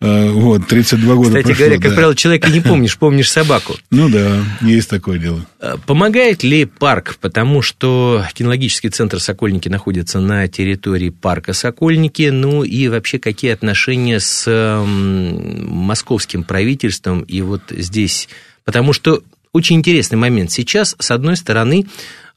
вот, 0.00 0.66
32 0.66 1.14
года 1.14 1.28
Кстати 1.28 1.44
прошло, 1.44 1.64
говоря, 1.64 1.80
как 1.80 1.90
да. 1.90 1.94
правило, 1.94 2.16
человека 2.16 2.50
не 2.50 2.60
помнишь, 2.60 2.96
помнишь 2.96 3.30
собаку. 3.30 3.76
Ну 3.90 4.08
да, 4.08 4.42
есть 4.62 4.88
такое 4.88 5.18
дело. 5.18 5.44
Э, 5.60 5.76
помогает 5.84 6.42
ли 6.42 6.64
парк, 6.64 7.16
потому 7.20 7.60
что 7.60 8.24
кинологический 8.32 8.88
центр 8.88 9.20
Сокольники 9.20 9.68
находится 9.68 10.20
на 10.20 10.48
территории 10.48 11.10
парка 11.10 11.52
Сокольники, 11.52 12.30
ну 12.30 12.62
и 12.62 12.88
вообще 12.88 13.18
какие 13.18 13.50
отношения 13.50 14.20
с 14.20 14.48
московским 14.86 16.44
правительством 16.44 17.20
и 17.22 17.42
вот 17.42 17.62
здесь, 17.70 18.28
потому 18.64 18.92
что 18.92 19.22
очень 19.52 19.76
интересный 19.76 20.16
момент. 20.16 20.50
Сейчас, 20.50 20.96
с 20.98 21.10
одной 21.10 21.36
стороны, 21.36 21.86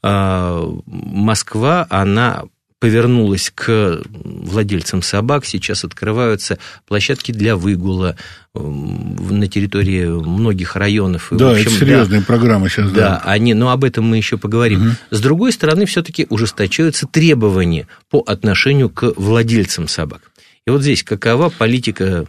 э, 0.02 0.72
Москва, 0.86 1.86
она 1.88 2.44
повернулась 2.84 3.50
к 3.54 4.02
владельцам 4.12 5.00
собак. 5.00 5.46
Сейчас 5.46 5.84
открываются 5.84 6.58
площадки 6.86 7.32
для 7.32 7.56
выгула 7.56 8.14
на 8.52 9.48
территории 9.48 10.04
многих 10.04 10.76
районов. 10.76 11.28
Да, 11.30 11.52
общем, 11.52 11.68
это 11.68 11.70
серьезная 11.70 12.20
да, 12.20 12.26
программа 12.26 12.68
сейчас. 12.68 12.92
Да, 12.92 13.00
да, 13.00 13.22
они, 13.24 13.54
но 13.54 13.70
об 13.70 13.84
этом 13.84 14.04
мы 14.04 14.18
еще 14.18 14.36
поговорим. 14.36 14.82
Угу. 14.82 14.96
С 15.12 15.20
другой 15.22 15.52
стороны, 15.52 15.86
все-таки 15.86 16.26
ужесточаются 16.28 17.06
требования 17.06 17.88
по 18.10 18.20
отношению 18.20 18.90
к 18.90 19.14
владельцам 19.16 19.88
собак. 19.88 20.20
И 20.66 20.70
вот 20.70 20.82
здесь 20.82 21.02
какова 21.02 21.48
политика 21.48 22.26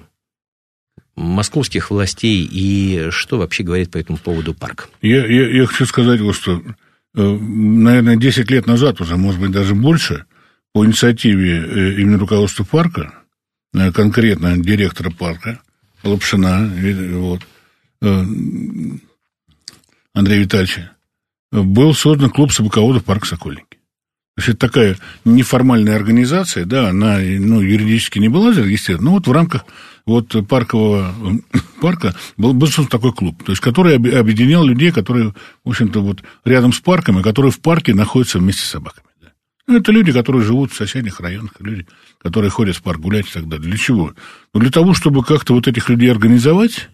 московских 1.18 1.92
властей 1.92 2.48
и 2.50 3.08
что 3.10 3.40
вообще 3.40 3.64
говорит 3.64 3.92
по 3.92 3.98
этому 3.98 4.18
поводу 4.20 4.54
парк? 4.54 4.88
Я, 5.02 5.28
я, 5.28 5.50
я 5.50 5.66
хочу 5.66 5.86
сказать 5.86 6.22
вот 6.22 6.38
что. 6.38 6.62
Э, 7.14 7.22
наверное, 7.22 8.16
10 8.16 8.50
лет 8.50 8.68
назад 8.68 9.02
уже, 9.02 9.18
может 9.18 9.42
быть, 9.42 9.52
даже 9.52 9.76
больше– 9.76 10.24
по 10.76 10.86
инициативе 10.86 11.58
э, 11.58 12.02
именно 12.02 12.18
руководства 12.18 12.66
парка, 12.66 13.14
э, 13.74 13.94
конкретно 13.94 14.58
директора 14.58 15.10
парка 15.10 15.62
Лапшина, 16.04 16.70
вот, 17.14 17.42
э, 18.02 18.26
Андрея 20.14 20.42
Витальевича, 20.42 20.92
был 21.54 21.94
создан 21.94 22.30
клуб 22.30 22.52
собаководов 22.52 23.06
парка 23.06 23.26
Сокольники. 23.26 23.78
То 24.36 24.40
есть 24.40 24.50
это 24.50 24.58
такая 24.68 24.98
неформальная 25.24 25.96
организация, 25.96 26.66
да, 26.66 26.90
она 26.90 27.20
ну, 27.20 27.62
юридически 27.62 28.20
не 28.20 28.28
была 28.28 28.52
зарегистрирована, 28.52 29.12
но 29.12 29.16
вот 29.16 29.28
в 29.28 29.32
рамках 29.32 29.66
вот 30.06 30.36
паркового 30.46 31.16
парка 31.82 32.16
был, 32.36 32.54
был 32.54 32.68
создан 32.68 32.88
такой 32.88 33.14
клуб, 33.14 33.42
то 33.46 33.54
есть 33.54 33.62
который 33.62 33.96
объединял 33.96 34.66
людей, 34.66 34.92
которые, 34.92 35.34
в 35.64 35.70
общем-то, 35.70 36.02
вот 36.02 36.22
рядом 36.44 36.74
с 36.74 36.82
парком, 36.82 37.18
и 37.22 37.24
которые 37.24 37.54
в 37.54 37.62
парке 37.62 37.94
находятся 37.94 38.40
вместе 38.40 38.64
с 38.64 38.72
собаками. 38.72 39.05
Ну, 39.68 39.78
это 39.78 39.92
люди, 39.92 40.12
которые 40.12 40.44
живут 40.44 40.72
в 40.72 40.76
соседних 40.76 41.20
районах, 41.20 41.54
люди, 41.60 41.88
которые 42.20 42.52
ходят 42.52 42.76
в 42.76 42.84
парк 42.84 43.00
гулять 43.00 43.28
и 43.28 43.34
так 43.34 43.48
далее. 43.48 43.68
Для 43.68 43.78
чего? 43.78 44.14
Ну, 44.54 44.60
для 44.60 44.70
того, 44.70 44.94
чтобы 44.94 45.24
как-то 45.24 45.54
вот 45.54 45.68
этих 45.68 45.90
людей 45.90 46.12
организовать 46.12 46.90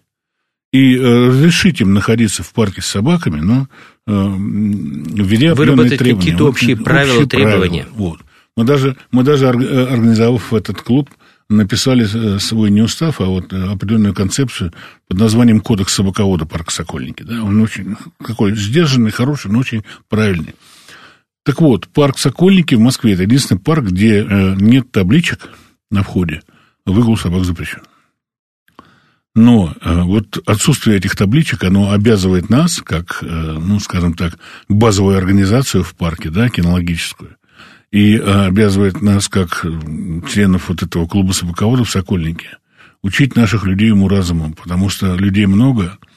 и 0.72 0.96
э, 0.96 1.28
разрешить 1.28 1.82
им 1.82 1.94
находиться 1.94 2.44
в 2.44 2.54
парке 2.54 2.82
с 2.82 2.86
собаками, 2.86 3.42
но 3.42 3.68
э, 4.08 4.12
введя 4.12 5.54
Выработать 5.54 5.98
какие-то 5.98 6.48
общие 6.48 6.76
вот, 6.76 6.86
правила, 6.86 7.14
общие 7.16 7.28
требования. 7.28 7.84
Правила. 7.84 7.98
Вот. 7.98 8.20
Мы 8.56 8.64
даже, 8.64 8.96
мы 9.12 9.24
даже, 9.24 9.48
э, 9.48 9.86
организовав 9.88 10.54
этот 10.54 10.82
клуб, 10.82 11.10
написали 11.50 12.06
э, 12.06 12.40
свой 12.40 12.72
не 12.72 12.82
устав, 12.82 13.20
а 13.20 13.26
вот 13.26 13.52
э, 13.52 13.64
определенную 13.64 14.14
концепцию 14.14 14.74
под 15.08 15.20
названием 15.20 15.60
«Кодекс 15.60 15.94
собаковода 15.94 16.46
парка 16.46 16.72
Сокольники». 16.72 17.24
Да? 17.24 17.44
Он 17.44 17.62
очень 17.62 17.98
какой 18.24 18.56
сдержанный, 18.56 19.12
хороший, 19.12 19.52
но 19.52 19.60
очень 19.60 19.84
правильный. 20.08 20.56
Так 21.44 21.60
вот, 21.60 21.88
парк 21.88 22.20
Сокольники 22.20 22.76
в 22.76 22.80
Москве– 22.80 23.14
это 23.14 23.24
единственный 23.24 23.60
парк, 23.60 23.86
где 23.86 24.24
э, 24.24 24.56
нет 24.60 24.92
табличек 24.92 25.50
на 25.90 26.04
входе, 26.04 26.42
выгул 26.86 27.18
собак 27.18 27.46
запрещен. 27.46 27.82
Но 29.34 29.74
э, 29.82 30.02
вот 30.04 30.38
отсутствие 30.46 30.98
этих 30.98 31.16
табличек, 31.16 31.64
оно 31.64 31.92
обязывает 31.92 32.50
нас, 32.50 32.82
как, 32.82 33.24
э, 33.24 33.26
ну, 33.26 33.80
скажем 33.80 34.14
так, 34.14 34.38
базовую 34.70 35.18
организацию 35.18 35.84
в 35.84 35.96
парке, 35.96 36.30
да, 36.30 36.50
кинологическую, 36.50 37.38
и 37.92 38.18
обязывает 38.18 39.02
нас, 39.02 39.28
как 39.28 39.66
членов 40.30 40.70
вот 40.70 40.84
этого 40.84 41.08
клуба 41.08 41.32
собаководов 41.32 41.90
Сокольники, 41.90 42.50
учить 43.02 43.36
наших 43.36 43.66
людей 43.66 43.88
ему 43.88 44.08
разумом, 44.08 44.54
потому 44.54 44.90
что 44.90 45.16
людей 45.16 45.48
много– 45.48 45.98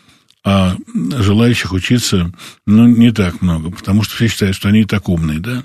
а 0.45 0.77
желающих 0.91 1.73
учиться, 1.73 2.31
ну, 2.67 2.87
не 2.87 3.13
так 3.13 3.41
много, 3.41 3.71
потому 3.71 4.03
что 4.03 4.15
все 4.15 4.29
считают, 4.29 4.55
что 4.55 4.69
они 4.69 4.83
и 4.83 4.85
так 4.85 5.09
умные, 5.09 5.41
да. 5.41 5.65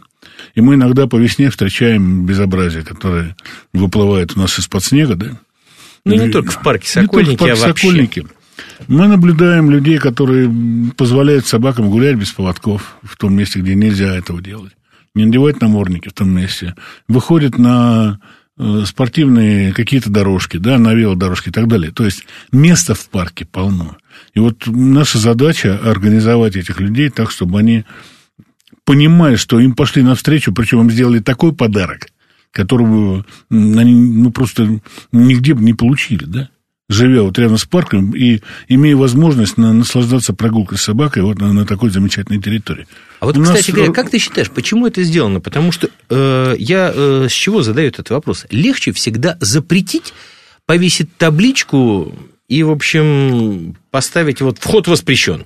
И 0.55 0.61
мы 0.61 0.75
иногда 0.75 1.05
по 1.07 1.17
весне 1.17 1.49
встречаем 1.49 2.25
безобразие, 2.25 2.83
которое 2.83 3.35
выплывает 3.73 4.35
у 4.35 4.39
нас 4.39 4.57
из-под 4.57 4.83
снега, 4.83 5.15
да. 5.15 5.39
Ну, 6.05 6.15
не 6.15 6.29
и, 6.29 6.31
только 6.31 6.51
в 6.51 6.61
парке 6.61 6.87
Сокольники, 6.87 7.31
не 7.31 7.37
только 7.37 7.37
в 7.37 7.39
парке 7.39 7.63
а 7.63 7.67
вообще. 7.67 7.87
Сокольники. 7.87 8.27
Мы 8.87 9.07
наблюдаем 9.07 9.69
людей, 9.69 9.97
которые 9.97 10.49
позволяют 10.95 11.45
собакам 11.45 11.89
гулять 11.89 12.15
без 12.15 12.31
поводков 12.31 12.97
в 13.03 13.17
том 13.17 13.33
месте, 13.33 13.59
где 13.59 13.75
нельзя 13.75 14.15
этого 14.15 14.41
делать. 14.41 14.73
Не 15.15 15.25
надевать 15.25 15.59
намордники 15.61 16.09
в 16.09 16.13
том 16.13 16.29
месте. 16.29 16.75
Выходят 17.07 17.57
на 17.57 18.19
э, 18.57 18.83
спортивные 18.85 19.73
какие-то 19.73 20.09
дорожки, 20.09 20.57
да, 20.57 20.77
на 20.77 20.93
велодорожки 20.93 21.49
и 21.49 21.51
так 21.51 21.67
далее. 21.67 21.91
То 21.91 22.05
есть 22.05 22.25
места 22.51 22.93
в 22.93 23.09
парке 23.09 23.45
полно. 23.45 23.97
И 24.33 24.39
вот 24.39 24.67
наша 24.67 25.17
задача 25.17 25.79
организовать 25.83 26.55
этих 26.55 26.79
людей 26.79 27.09
так, 27.09 27.31
чтобы 27.31 27.59
они 27.59 27.85
понимая, 28.85 29.37
что 29.37 29.59
им 29.59 29.73
пошли 29.73 30.01
навстречу, 30.01 30.53
причем 30.53 30.81
им 30.81 30.91
сделали 30.91 31.19
такой 31.19 31.53
подарок, 31.53 32.07
которого 32.51 33.25
они 33.49 33.93
ну, 33.93 34.31
просто 34.31 34.79
нигде 35.11 35.53
бы 35.53 35.63
не 35.63 35.73
получили, 35.73 36.25
да? 36.25 36.49
живя 36.89 37.21
вот 37.21 37.37
рядом 37.37 37.57
с 37.57 37.65
парком 37.65 38.15
и 38.15 38.41
имея 38.67 38.95
возможность 38.95 39.57
на, 39.57 39.73
наслаждаться 39.73 40.33
прогулкой 40.33 40.79
с 40.79 40.81
собакой 40.81 41.21
вот 41.21 41.39
на, 41.39 41.53
на 41.53 41.65
такой 41.65 41.91
замечательной 41.91 42.41
территории. 42.41 42.87
А 43.19 43.27
вот, 43.27 43.37
У 43.37 43.43
кстати 43.43 43.69
нас... 43.69 43.75
говоря, 43.75 43.93
как 43.93 44.09
ты 44.09 44.17
считаешь, 44.17 44.49
почему 44.49 44.87
это 44.87 45.03
сделано? 45.03 45.39
Потому 45.39 45.71
что 45.71 45.89
э, 46.09 46.55
я 46.57 46.91
э, 46.93 47.27
с 47.29 47.31
чего 47.31 47.61
задаю 47.61 47.89
этот 47.89 48.09
вопрос? 48.09 48.47
Легче 48.49 48.91
всегда 48.91 49.37
запретить 49.39 50.13
повесить 50.65 51.15
табличку 51.17 52.13
и, 52.49 52.63
в 52.63 52.71
общем, 52.71 53.75
поставить 53.91 54.41
вот 54.41 54.57
вход 54.57 54.87
воспрещен. 54.87 55.45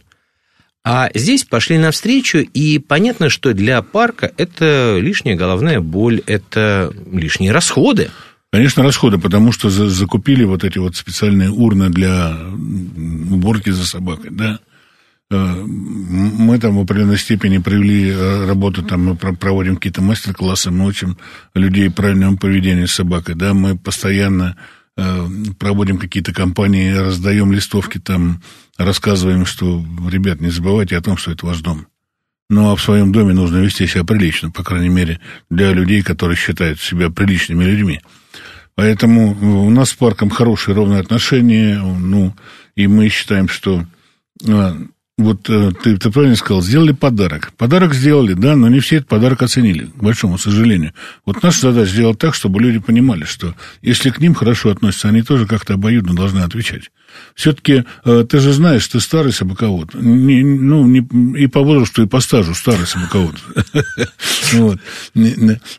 А 0.86 1.10
здесь 1.14 1.44
пошли 1.44 1.78
навстречу, 1.78 2.40
и 2.40 2.80
понятно, 2.80 3.30
что 3.30 3.54
для 3.54 3.82
парка 3.82 4.32
это 4.38 4.98
лишняя 5.00 5.36
головная 5.36 5.80
боль, 5.80 6.22
это 6.26 6.94
лишние 7.12 7.52
расходы. 7.52 8.10
Конечно, 8.52 8.84
расходы, 8.84 9.18
потому 9.18 9.52
что 9.52 9.70
за, 9.70 9.90
закупили 9.90 10.44
вот 10.44 10.64
эти 10.64 10.78
вот 10.78 10.96
специальные 10.96 11.50
урны 11.50 11.90
для 11.90 12.38
уборки 13.32 13.70
за 13.70 13.86
собакой, 13.86 14.30
да. 14.32 14.60
Э, 15.32 15.36
мы 15.66 16.60
там 16.60 16.78
в 16.78 16.82
определенной 16.82 17.18
степени 17.18 17.58
провели 17.60 18.12
э, 18.12 18.46
работу, 18.46 18.84
там 18.84 19.06
мы 19.06 19.16
проводим 19.16 19.78
какие-то 19.78 20.02
мастер-классы, 20.02 20.70
мы 20.70 20.86
учим 20.86 21.18
людей 21.56 21.90
правильному 21.90 22.38
поведению 22.38 22.88
с 22.88 22.94
собакой, 22.94 23.36
да, 23.36 23.54
мы 23.54 23.78
постоянно 23.78 24.58
проводим 24.96 25.98
какие-то 25.98 26.34
кампании, 26.34 26.94
раздаем 26.94 27.52
листовки, 27.52 28.00
там 28.00 28.42
рассказываем, 28.78 29.46
что, 29.46 29.84
ребят, 30.10 30.42
не 30.42 30.50
забывайте 30.50 30.98
о 30.98 31.02
том, 31.02 31.18
что 31.18 31.32
это 31.32 31.46
ваш 31.46 31.62
дом. 31.62 31.88
Ну, 32.50 32.72
а 32.72 32.76
в 32.76 32.82
своем 32.82 33.12
доме 33.12 33.34
нужно 33.34 33.58
вести 33.58 33.88
себя 33.88 34.04
прилично, 34.04 34.52
по 34.52 34.64
крайней 34.64 34.90
мере, 34.90 35.20
для 35.50 35.72
людей, 35.72 36.04
которые 36.04 36.38
считают 36.38 36.80
себя 36.80 37.10
приличными 37.10 37.64
людьми. 37.64 38.02
Поэтому 38.76 39.66
у 39.66 39.70
нас 39.70 39.90
с 39.92 39.94
парком 39.94 40.30
хорошие 40.30 40.76
ровные 40.76 41.00
отношения, 41.00 41.80
ну, 41.80 42.36
и 42.76 42.88
мы 42.88 43.10
считаем, 43.10 43.48
что 43.48 43.86
вот 45.18 45.48
э, 45.48 45.72
ты, 45.84 45.98
ты 45.98 46.10
правильно 46.10 46.36
сказал, 46.36 46.64
сделали 46.64 46.92
подарок. 46.92 47.54
Подарок 47.56 47.94
сделали, 47.94 48.34
да, 48.34 48.56
но 48.56 48.68
не 48.68 48.80
все 48.80 48.98
этот 48.98 49.10
подарок 49.10 49.44
оценили, 49.44 49.86
к 49.86 50.02
большому 50.02 50.40
сожалению. 50.40 50.94
Вот 51.24 51.44
наша 51.44 51.62
задача 51.62 51.92
сделать 51.92 52.18
так, 52.18 52.34
чтобы 52.34 52.60
люди 52.60 52.80
понимали, 52.80 53.24
что 53.24 53.54
если 53.84 54.10
к 54.10 54.20
ним 54.20 54.34
хорошо 54.34 54.72
относятся, 54.72 55.10
они 55.10 55.22
тоже 55.22 55.46
как-то 55.46 55.76
обоюдно 55.76 56.16
должны 56.16 56.40
отвечать. 56.40 56.90
Все-таки 57.36 57.86
э, 58.06 58.26
ты 58.30 58.40
же 58.40 58.54
знаешь, 58.54 58.88
ты 58.88 59.00
старый 59.00 59.34
собаковод. 59.34 59.94
Не, 59.94 60.44
ну, 60.44 60.86
не, 60.86 61.06
и 61.38 61.48
по 61.48 61.62
возрасту, 61.62 62.04
и 62.04 62.08
по 62.08 62.20
стажу 62.20 62.54
старый 62.54 62.88
собаковод. 62.88 63.36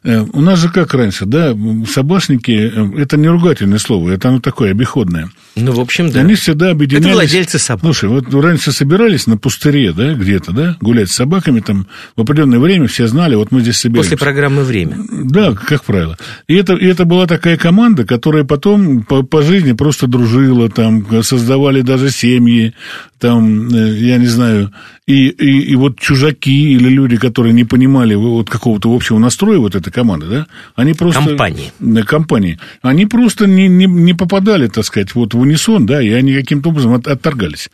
Э, 0.05 0.21
у 0.33 0.41
нас 0.41 0.59
же 0.59 0.69
как 0.69 0.95
раньше, 0.95 1.27
да, 1.27 1.57
собачники, 1.89 2.51
э, 2.75 3.01
это 3.01 3.17
не 3.17 3.29
ругательное 3.29 3.79
слово, 3.79 4.11
это 4.11 4.29
оно 4.29 4.41
такое 4.41 4.71
обиходное. 4.73 5.31
Ну, 5.57 5.73
в 5.73 5.81
общем, 5.81 6.11
да. 6.11 6.21
Они 6.21 6.35
всегда 6.35 6.71
объединялись. 6.71 7.07
Это 7.07 7.15
владельцы 7.15 7.59
собак. 7.59 7.83
Слушай, 7.85 8.09
вот 8.09 8.33
раньше 8.35 8.73
собирались 8.73 9.27
на 9.27 9.37
пустыре, 9.37 9.93
да, 9.93 10.15
где-то, 10.15 10.53
да, 10.53 10.77
гулять 10.81 11.11
с 11.11 11.15
собаками, 11.15 11.61
там 11.61 11.87
в 12.17 12.23
определенное 12.23 12.59
время 12.59 12.89
все 12.89 13.07
знали, 13.07 13.35
вот 13.35 13.53
мы 13.53 13.61
здесь 13.61 13.79
собираемся. 13.79 14.11
После 14.11 14.19
программы 14.19 14.65
«Время». 14.65 14.99
Да, 15.11 15.53
как 15.53 15.85
правило. 15.85 16.17
И 16.49 16.55
это, 16.55 16.75
и 16.75 16.87
это 16.87 17.05
была 17.05 17.27
такая 17.27 17.57
команда, 17.57 18.05
которая 18.05 18.45
потом 18.45 19.03
по, 19.03 19.23
по 19.23 19.43
жизни 19.43 19.73
просто 19.73 20.07
дружила, 20.07 20.69
там, 20.69 21.03
создавали 21.25 21.81
даже 21.81 22.11
семьи, 22.11 22.75
там, 23.19 23.69
э, 23.69 23.97
я 23.99 24.19
не 24.19 24.27
знаю, 24.27 24.73
и, 25.07 25.29
и, 25.29 25.73
и 25.73 25.77
вот 25.77 25.99
чужаки 25.99 26.75
или 26.75 26.89
люди, 26.89 27.17
которые 27.17 27.53
не 27.53 27.65
понимали 27.65 28.15
вот 28.15 28.49
какого-то 28.49 28.95
общего 28.95 29.19
настроя 29.19 29.59
вот 29.59 29.75
этой 29.75 29.93
команды, 29.93 30.27
да, 30.27 30.47
они 30.77 30.95
просто... 30.95 31.25
Компании. 31.25 31.73
Компании. 32.07 32.59
Они 32.83 33.07
просто 33.07 33.47
не, 33.47 33.69
не, 33.69 33.87
не 33.87 34.15
попадали, 34.15 34.69
так 34.69 34.85
сказать, 34.85 35.15
вот 35.15 35.35
в 35.35 35.39
унисон, 35.39 35.87
да, 35.87 36.03
и 36.03 36.11
они 36.11 36.35
каким-то 36.35 36.69
образом 36.71 36.95
от, 36.95 37.07
отторгались. 37.07 37.71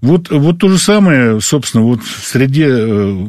Вот, 0.00 0.30
вот 0.30 0.58
то 0.58 0.68
же 0.68 0.78
самое, 0.78 1.40
собственно, 1.40 1.84
вот 1.84 2.02
в 2.02 2.26
среде 2.26 2.66
э, 2.68 3.26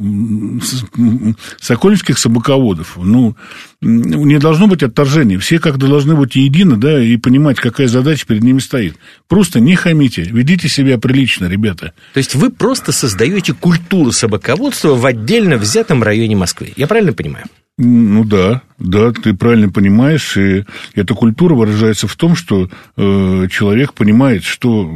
сокольнических 1.59 2.17
собаководов. 2.17 2.97
Ну, 3.01 3.35
не 3.81 4.39
должно 4.39 4.67
быть 4.67 4.83
отторжений. 4.83 5.37
Все 5.37 5.59
как-то 5.59 5.87
должны 5.87 6.15
быть 6.15 6.35
едины, 6.35 6.77
да, 6.77 7.01
и 7.01 7.17
понимать, 7.17 7.57
какая 7.57 7.87
задача 7.87 8.25
перед 8.25 8.43
ними 8.43 8.59
стоит. 8.59 8.97
Просто 9.27 9.59
не 9.59 9.75
хамите, 9.75 10.23
ведите 10.23 10.67
себя 10.67 10.97
прилично, 10.97 11.45
ребята. 11.45 11.93
То 12.13 12.17
есть 12.17 12.35
вы 12.35 12.49
просто 12.49 12.91
создаете 12.91 13.53
культуру 13.53 14.11
собаководства 14.11 14.95
в 14.95 15.05
отдельно 15.05 15.57
взятом 15.57 16.03
районе 16.03 16.35
Москвы. 16.35 16.73
Я 16.75 16.87
правильно 16.87 17.13
понимаю? 17.13 17.45
Ну 17.77 18.23
да, 18.23 18.61
да, 18.79 19.11
ты 19.11 19.33
правильно 19.33 19.69
понимаешь, 19.69 20.37
и 20.37 20.63
эта 20.93 21.13
культура 21.13 21.55
выражается 21.55 22.07
в 22.07 22.15
том, 22.15 22.35
что 22.35 22.69
э, 22.95 23.47
человек 23.51 23.93
понимает, 23.93 24.45
что 24.45 24.89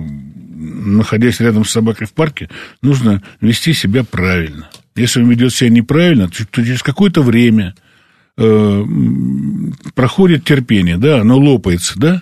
находясь 0.59 1.39
рядом 1.39 1.65
с 1.65 1.71
собакой 1.71 2.07
в 2.07 2.13
парке, 2.13 2.49
нужно 2.81 3.23
вести 3.41 3.73
себя 3.73 4.03
правильно. 4.03 4.69
Если 4.95 5.21
он 5.21 5.29
ведет 5.29 5.53
себя 5.53 5.69
неправильно, 5.69 6.29
то 6.29 6.61
через 6.63 6.83
какое-то 6.83 7.21
время 7.21 7.75
э, 8.37 8.85
проходит 9.95 10.43
терпение, 10.43 10.97
да, 10.97 11.21
оно 11.21 11.37
лопается, 11.37 11.97
да, 11.97 12.21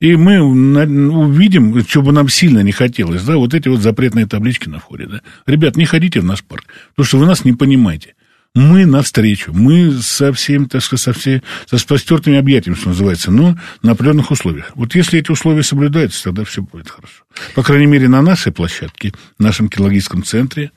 и 0.00 0.16
мы 0.16 0.40
увидим, 0.40 1.82
что 1.86 2.02
бы 2.02 2.12
нам 2.12 2.28
сильно 2.28 2.60
не 2.60 2.72
хотелось, 2.72 3.22
да, 3.22 3.36
вот 3.36 3.54
эти 3.54 3.68
вот 3.68 3.80
запретные 3.80 4.26
таблички 4.26 4.68
на 4.68 4.78
входе, 4.78 5.06
да. 5.06 5.20
Ребят, 5.46 5.76
не 5.76 5.84
ходите 5.84 6.20
в 6.20 6.24
наш 6.24 6.42
парк, 6.42 6.64
потому 6.90 7.06
что 7.06 7.18
вы 7.18 7.26
нас 7.26 7.44
не 7.44 7.52
понимаете 7.52 8.14
мы 8.56 8.86
навстречу, 8.86 9.52
мы 9.52 9.92
со 10.00 10.32
всем, 10.32 10.66
так 10.66 10.82
сказать, 10.82 11.02
со, 11.02 11.12
все, 11.12 11.42
со 11.66 11.76
спостертыми 11.76 12.38
объятиями, 12.38 12.74
что 12.74 12.88
называется, 12.88 13.30
но 13.30 13.56
на 13.82 13.92
определенных 13.92 14.30
условиях. 14.30 14.72
Вот 14.74 14.94
если 14.94 15.20
эти 15.20 15.30
условия 15.30 15.62
соблюдаются, 15.62 16.24
тогда 16.24 16.44
все 16.44 16.62
будет 16.62 16.88
хорошо. 16.88 17.24
По 17.54 17.62
крайней 17.62 17.86
мере, 17.86 18.08
на 18.08 18.22
нашей 18.22 18.52
площадке, 18.52 19.12
в 19.38 19.42
нашем 19.42 19.68
кинологическом 19.68 20.24
центре, 20.24 20.70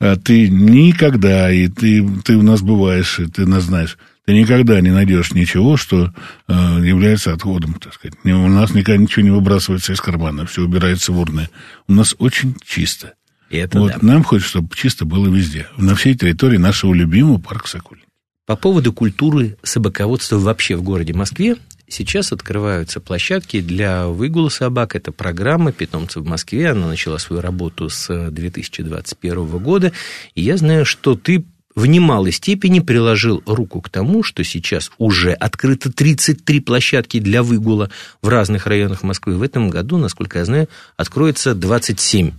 а, 0.00 0.16
ты 0.16 0.48
никогда, 0.48 1.52
и 1.52 1.68
ты, 1.68 2.04
ты 2.24 2.36
у 2.36 2.42
нас 2.42 2.62
бываешь, 2.62 3.20
и 3.20 3.26
ты 3.26 3.46
нас 3.46 3.64
знаешь, 3.64 3.96
ты 4.26 4.34
никогда 4.34 4.80
не 4.80 4.90
найдешь 4.90 5.32
ничего, 5.32 5.76
что 5.76 6.12
э, 6.46 6.52
является 6.52 7.32
отходом, 7.32 7.74
так 7.74 7.94
сказать. 7.94 8.18
У 8.24 8.48
нас 8.48 8.74
никогда 8.74 9.02
ничего 9.02 9.22
не 9.22 9.30
выбрасывается 9.30 9.92
из 9.92 10.00
кармана, 10.00 10.46
все 10.46 10.62
убирается 10.62 11.12
в 11.12 11.18
урны. 11.18 11.48
У 11.88 11.94
нас 11.94 12.14
очень 12.18 12.54
чисто. 12.64 13.14
И 13.50 13.56
это 13.56 13.80
вот 13.80 13.92
да. 13.92 13.98
нам 14.00 14.24
хочется, 14.24 14.50
чтобы 14.50 14.74
чисто 14.74 15.04
было 15.04 15.28
везде. 15.28 15.66
На 15.76 15.94
всей 15.94 16.14
территории 16.14 16.56
нашего 16.56 16.94
любимого 16.94 17.38
парка 17.38 17.68
Сокольники. 17.68 18.06
По 18.46 18.56
поводу 18.56 18.92
культуры 18.92 19.56
собаководства 19.62 20.38
вообще 20.38 20.76
в 20.76 20.82
городе 20.82 21.12
Москве, 21.12 21.56
сейчас 21.88 22.32
открываются 22.32 23.00
площадки 23.00 23.60
для 23.60 24.06
выгула 24.06 24.48
собак. 24.48 24.96
Это 24.96 25.12
программа 25.12 25.72
«Питомцы 25.72 26.20
в 26.20 26.26
Москве». 26.26 26.70
Она 26.70 26.86
начала 26.88 27.18
свою 27.18 27.42
работу 27.42 27.88
с 27.88 28.30
2021 28.30 29.46
года. 29.58 29.92
И 30.34 30.42
я 30.42 30.56
знаю, 30.56 30.84
что 30.84 31.14
ты 31.14 31.44
в 31.76 31.86
немалой 31.86 32.32
степени 32.32 32.80
приложил 32.80 33.42
руку 33.46 33.80
к 33.80 33.88
тому, 33.88 34.22
что 34.22 34.42
сейчас 34.42 34.90
уже 34.98 35.32
открыто 35.32 35.92
33 35.92 36.60
площадки 36.60 37.20
для 37.20 37.42
выгула 37.42 37.90
в 38.22 38.28
разных 38.28 38.66
районах 38.66 39.02
Москвы. 39.02 39.36
В 39.36 39.42
этом 39.42 39.70
году, 39.70 39.96
насколько 39.96 40.38
я 40.38 40.44
знаю, 40.44 40.68
откроется 40.96 41.54
27 41.54 42.32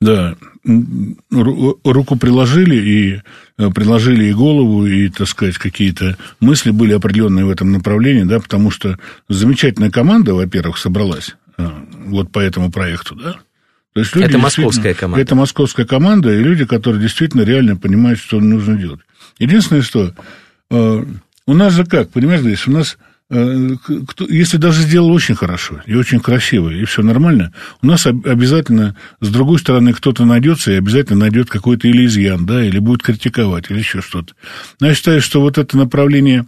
да, 0.00 0.34
руку 1.30 2.16
приложили 2.16 2.76
и 2.76 3.22
э, 3.58 3.70
приложили 3.70 4.26
и 4.26 4.32
голову, 4.32 4.86
и, 4.86 5.08
так 5.08 5.28
сказать, 5.28 5.58
какие-то 5.58 6.16
мысли 6.40 6.70
были 6.70 6.92
определенные 6.92 7.44
в 7.44 7.50
этом 7.50 7.72
направлении, 7.72 8.24
да, 8.24 8.40
потому 8.40 8.70
что 8.70 8.98
замечательная 9.28 9.90
команда, 9.90 10.34
во-первых, 10.34 10.78
собралась 10.78 11.36
э, 11.58 11.68
вот 12.06 12.32
по 12.32 12.38
этому 12.38 12.70
проекту, 12.70 13.14
да. 13.14 13.36
То 13.94 14.00
есть 14.00 14.14
люди 14.16 14.26
это 14.26 14.38
московская 14.38 14.94
команда. 14.94 15.22
Это 15.22 15.34
московская 15.36 15.86
команда, 15.86 16.34
и 16.34 16.42
люди, 16.42 16.64
которые 16.64 17.00
действительно 17.00 17.42
реально 17.42 17.76
понимают, 17.76 18.18
что 18.18 18.40
нужно 18.40 18.76
делать. 18.76 19.00
Единственное, 19.38 19.82
что 19.82 20.12
э, 20.70 21.04
у 21.46 21.54
нас 21.54 21.72
же 21.72 21.84
как, 21.84 22.10
понимаешь, 22.10 22.40
здесь 22.40 22.66
у 22.66 22.72
нас 22.72 22.98
Э, 23.30 23.70
если 24.28 24.58
даже 24.58 24.82
сделал 24.82 25.10
очень 25.10 25.34
хорошо 25.34 25.80
и 25.86 25.94
очень 25.94 26.20
красиво, 26.20 26.68
и 26.68 26.84
все 26.84 27.02
нормально, 27.02 27.52
у 27.80 27.86
нас 27.86 28.06
обязательно 28.06 28.96
с 29.20 29.28
другой 29.28 29.58
стороны 29.58 29.94
кто-то 29.94 30.26
найдется 30.26 30.72
и 30.72 30.76
обязательно 30.76 31.20
найдет 31.20 31.48
какой-то 31.48 31.88
или 31.88 32.04
изъян, 32.04 32.44
да, 32.44 32.62
или 32.62 32.78
будет 32.78 33.02
критиковать, 33.02 33.70
или 33.70 33.78
еще 33.78 34.02
что-то. 34.02 34.34
Но 34.80 34.88
я 34.88 34.94
считаю, 34.94 35.22
что 35.22 35.40
вот 35.40 35.56
это 35.56 35.76
направление, 35.76 36.44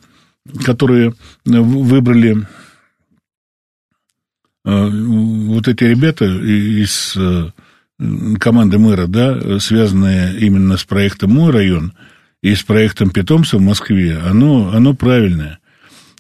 которое 0.65 1.15
выбрали 1.47 2.47
э, 4.67 4.89
вот 4.89 5.69
эти 5.69 5.85
ребята 5.85 6.27
из 6.27 7.15
э, 7.17 7.53
команды 8.39 8.79
мэра, 8.79 9.07
да, 9.07 9.59
связанные 9.61 10.39
именно 10.41 10.77
с 10.77 10.85
проектом 10.85 11.33
«Мой 11.33 11.53
район» 11.53 11.95
и 12.43 12.55
с 12.55 12.63
проектом 12.63 13.09
«Питомца» 13.09 13.57
в 13.57 13.63
Москве, 13.63 14.19
оно, 14.19 14.71
оно 14.75 14.93
правильное. 14.93 15.59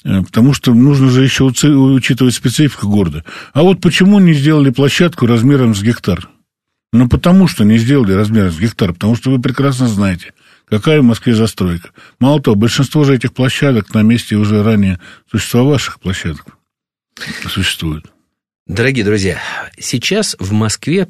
Э, 0.06 0.22
потому 0.22 0.54
что 0.54 0.72
нужно 0.72 1.10
же 1.10 1.24
еще 1.24 1.44
учитывать 1.44 2.34
специфику 2.34 2.88
города. 2.88 3.24
А 3.52 3.62
вот 3.62 3.80
почему 3.80 4.20
не 4.20 4.34
сделали 4.34 4.70
площадку 4.70 5.26
размером 5.26 5.74
с 5.74 5.82
гектар? 5.82 6.28
Ну, 6.92 7.08
потому 7.08 7.48
что 7.48 7.64
не 7.64 7.76
сделали 7.76 8.12
размером 8.12 8.52
с 8.52 8.58
гектар, 8.58 8.92
потому 8.92 9.16
что 9.16 9.30
вы 9.30 9.40
прекрасно 9.40 9.88
знаете, 9.88 10.32
какая 10.68 11.00
в 11.00 11.04
Москве 11.04 11.34
застройка. 11.34 11.90
Мало 12.20 12.40
того, 12.40 12.54
большинство 12.54 13.02
же 13.02 13.16
этих 13.16 13.34
площадок 13.34 13.92
на 13.94 14.02
месте 14.02 14.36
уже 14.36 14.62
ранее 14.62 15.00
существовавших 15.30 15.98
площадок 15.98 16.46
существует. 17.48 18.04
Дорогие 18.66 19.04
друзья, 19.04 19.40
сейчас 19.78 20.36
в 20.38 20.52
Москве 20.52 21.08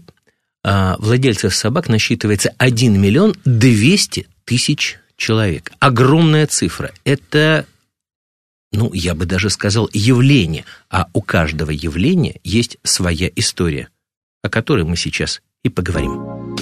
а, 0.64 0.96
владельцев 0.98 1.54
собак 1.54 1.88
насчитывается 1.88 2.54
1 2.56 3.00
миллион 3.00 3.34
200 3.44 4.26
тысяч 4.44 4.98
человек. 5.16 5.72
Огромная 5.80 6.46
цифра. 6.46 6.92
Это 7.04 7.66
ну, 8.72 8.92
я 8.92 9.14
бы 9.14 9.26
даже 9.26 9.50
сказал, 9.50 9.88
явление, 9.92 10.64
а 10.90 11.06
у 11.12 11.22
каждого 11.22 11.70
явления 11.70 12.40
есть 12.44 12.78
своя 12.82 13.30
история, 13.36 13.88
о 14.42 14.48
которой 14.48 14.84
мы 14.84 14.96
сейчас 14.96 15.40
и 15.64 15.68
поговорим. 15.68 16.56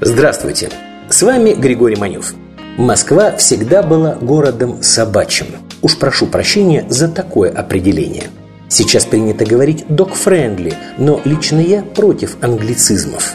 Здравствуйте, 0.00 0.70
с 1.08 1.22
вами 1.22 1.54
Григорий 1.54 1.96
Манев. 1.96 2.34
Москва 2.76 3.36
всегда 3.36 3.82
была 3.82 4.16
городом 4.16 4.82
собачьим. 4.82 5.46
Уж 5.80 5.96
прошу 5.96 6.26
прощения 6.26 6.84
за 6.88 7.08
такое 7.08 7.50
определение. 7.50 8.24
Сейчас 8.68 9.04
принято 9.04 9.44
говорить 9.44 9.84
«dog-friendly», 9.88 10.74
но 10.98 11.20
лично 11.24 11.60
я 11.60 11.82
против 11.82 12.36
англицизмов. 12.42 13.34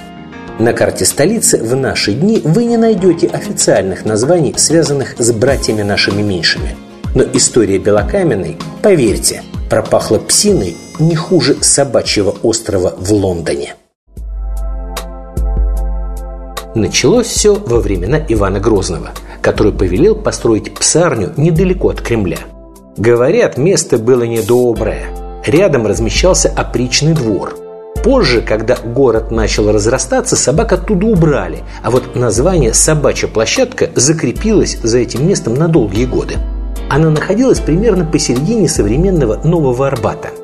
На 0.60 0.74
карте 0.74 1.06
столицы 1.06 1.64
в 1.64 1.74
наши 1.76 2.14
дни 2.14 2.42
вы 2.44 2.66
не 2.66 2.76
найдете 2.76 3.28
официальных 3.28 4.04
названий, 4.04 4.54
связанных 4.58 5.16
с 5.18 5.32
братьями 5.32 5.84
нашими 5.84 6.22
меньшими. 6.22 6.76
Но 7.16 7.24
история 7.34 7.80
Белокаменной, 7.80 8.58
поверьте, 8.82 9.44
пропахла 9.70 10.20
псиной 10.20 10.76
не 11.00 11.16
хуже 11.16 11.58
собачьего 11.62 12.36
острова 12.44 12.94
в 12.98 13.12
Лондоне. 13.12 13.76
Началось 16.76 17.28
все 17.28 17.56
во 17.56 17.80
времена 17.80 18.20
Ивана 18.28 18.60
Грозного, 18.60 19.10
который 19.42 19.74
повелел 19.74 20.16
построить 20.16 20.74
псарню 20.76 21.34
недалеко 21.36 21.90
от 21.90 22.02
Кремля. 22.02 22.38
Говорят, 22.96 23.58
место 23.58 23.98
было 23.98 24.24
недоброе. 24.24 25.08
Рядом 25.46 25.88
размещался 25.88 26.50
опричный 26.56 27.14
двор. 27.14 27.56
Позже, 28.04 28.42
когда 28.42 28.76
город 28.76 29.32
начал 29.32 29.72
разрастаться, 29.72 30.36
собак 30.36 30.74
оттуда 30.74 31.08
убрали, 31.08 31.64
а 31.82 31.92
вот 31.92 32.16
название 32.16 32.74
«собачья 32.74 33.28
площадка» 33.28 33.90
закрепилось 33.96 34.78
за 34.84 35.00
этим 35.00 35.28
местом 35.28 35.56
на 35.56 35.68
долгие 35.68 36.06
годы. 36.06 36.36
Она 36.90 37.10
находилась 37.10 37.60
примерно 37.60 38.06
посередине 38.06 38.68
современного 38.68 39.40
Нового 39.44 39.88
Арбата– 39.88 40.30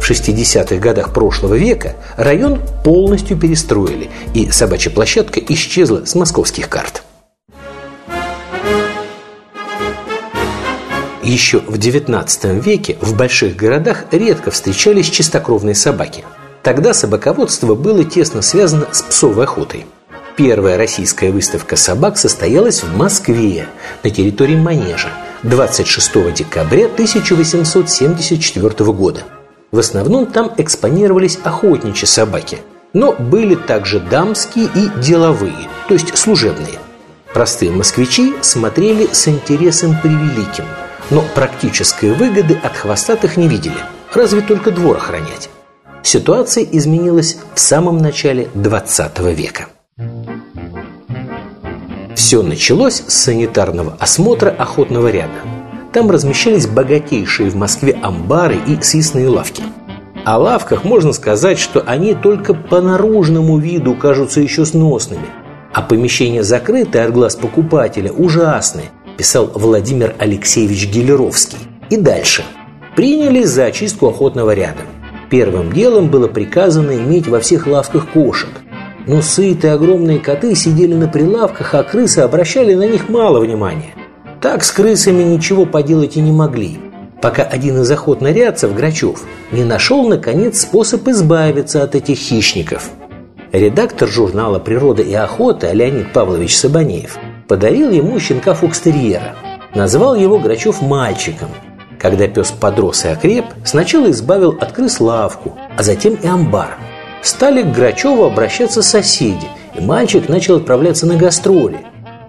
в 0.00 0.10
60-х 0.10 0.76
годах 0.76 1.12
прошлого 1.12 1.54
века 1.54 1.94
район 2.16 2.60
полностью 2.82 3.36
перестроили, 3.36 4.10
и 4.34 4.50
собачья 4.50 4.90
площадка 4.90 5.38
исчезла 5.40 6.04
с 6.04 6.14
московских 6.14 6.68
карт. 6.68 7.04
Еще 11.22 11.60
в 11.60 11.74
XIX 11.74 12.60
веке 12.60 12.96
в 13.00 13.16
больших 13.16 13.54
городах 13.54 14.06
редко 14.10 14.50
встречались 14.50 15.10
чистокровные 15.10 15.74
собаки. 15.74 16.24
Тогда 16.62 16.92
собаководство 16.92 17.74
было 17.74 18.02
тесно 18.04 18.42
связано 18.42 18.88
с 18.90 19.02
псовой 19.02 19.44
охотой. 19.44 19.86
Первая 20.36 20.76
российская 20.76 21.30
выставка 21.30 21.76
собак 21.76 22.16
состоялась 22.16 22.82
в 22.82 22.96
Москве 22.96 23.66
на 24.02 24.10
территории 24.10 24.56
Манежа 24.56 25.10
26 25.42 26.34
декабря 26.34 26.86
1874 26.86 28.92
года– 28.92 29.22
в 29.72 29.78
основном 29.78 30.26
там 30.26 30.52
экспонировались 30.56 31.38
охотничьи 31.44 32.06
собаки, 32.06 32.58
но 32.92 33.12
были 33.12 33.54
также 33.54 34.00
дамские 34.00 34.68
и 34.74 35.00
деловые, 35.00 35.68
то 35.88 35.94
есть 35.94 36.16
служебные. 36.16 36.78
Простые 37.32 37.70
москвичи 37.70 38.34
смотрели 38.40 39.08
с 39.12 39.28
интересом 39.28 39.96
превеликим, 40.00 40.64
но 41.10 41.24
практической 41.34 42.12
выгоды 42.12 42.58
от 42.62 42.76
хвостатых 42.76 43.36
не 43.36 43.46
видели, 43.46 43.76
разве 44.12 44.40
только 44.40 44.72
двор 44.72 44.96
охранять. 44.96 45.48
Ситуация 46.02 46.64
изменилась 46.64 47.36
в 47.54 47.60
самом 47.60 47.98
начале 47.98 48.48
20 48.54 49.18
века. 49.36 49.68
Все 52.30 52.42
началось 52.42 53.02
с 53.08 53.24
санитарного 53.24 53.96
осмотра 53.98 54.50
охотного 54.50 55.08
ряда– 55.08 55.34
там 55.92 56.12
размещались 56.12 56.68
богатейшие 56.68 57.50
в 57.50 57.56
Москве 57.56 57.98
амбары 58.00 58.56
и 58.68 58.80
съестные 58.80 59.26
лавки. 59.26 59.64
О 60.24 60.38
лавках 60.38 60.84
можно 60.84 61.12
сказать, 61.12 61.58
что 61.58 61.82
они 61.84 62.14
только 62.14 62.54
по 62.54 62.80
наружному 62.80 63.58
виду 63.58 63.96
кажутся 63.96 64.40
еще 64.40 64.64
сносными, 64.64 65.26
а 65.74 65.82
помещения 65.82 66.44
закрытые 66.44 67.06
от 67.06 67.12
глаз 67.12 67.34
покупателя 67.34 68.12
ужасны, 68.12 68.82
писал 69.18 69.50
Владимир 69.52 70.14
Алексеевич 70.20 70.88
Гелеровский. 70.88 71.58
И 71.90 71.96
дальше. 71.96 72.44
Приняли 72.94 73.42
за 73.42 73.64
очистку 73.64 74.06
охотного 74.06 74.54
ряда. 74.54 74.82
Первым 75.30 75.72
делом 75.72 76.08
было 76.08 76.28
приказано 76.28 76.92
иметь 76.92 77.26
во 77.26 77.40
всех 77.40 77.66
лавках 77.66 78.08
кошек. 78.12 78.50
Но 79.06 79.22
сытые 79.22 79.74
огромные 79.74 80.18
коты 80.18 80.54
сидели 80.54 80.94
на 80.94 81.08
прилавках, 81.08 81.74
а 81.74 81.82
крысы 81.82 82.20
обращали 82.20 82.74
на 82.74 82.86
них 82.86 83.08
мало 83.08 83.40
внимания. 83.40 83.94
Так 84.40 84.64
с 84.64 84.70
крысами 84.70 85.22
ничего 85.22 85.66
поделать 85.66 86.16
и 86.16 86.20
не 86.20 86.32
могли, 86.32 86.78
пока 87.20 87.42
один 87.42 87.80
из 87.82 87.90
охотнорядцев, 87.90 88.74
Грачев, 88.74 89.22
не 89.52 89.64
нашел, 89.64 90.08
наконец, 90.08 90.60
способ 90.60 91.06
избавиться 91.08 91.82
от 91.82 91.94
этих 91.94 92.18
хищников. 92.18 92.90
Редактор 93.52 94.08
журнала 94.08 94.58
«Природа 94.58 95.02
и 95.02 95.12
охота» 95.12 95.72
Леонид 95.72 96.12
Павлович 96.12 96.56
Сабанеев 96.56 97.18
подарил 97.48 97.90
ему 97.90 98.18
щенка 98.20 98.54
фокстерьера. 98.54 99.34
Назвал 99.74 100.14
его 100.14 100.38
Грачев 100.38 100.80
мальчиком. 100.82 101.48
Когда 101.98 102.28
пес 102.28 102.50
подрос 102.52 103.04
и 103.04 103.08
окреп, 103.08 103.44
сначала 103.64 104.10
избавил 104.10 104.56
от 104.60 104.72
крыс 104.72 105.00
лавку, 105.00 105.58
а 105.76 105.82
затем 105.82 106.14
и 106.14 106.26
амбар. 106.26 106.78
Стали 107.22 107.62
к 107.62 107.72
Грачеву 107.72 108.24
обращаться 108.24 108.82
соседи, 108.82 109.48
и 109.74 109.80
мальчик 109.80 110.28
начал 110.28 110.56
отправляться 110.56 111.06
на 111.06 111.16
гастроли. 111.16 111.78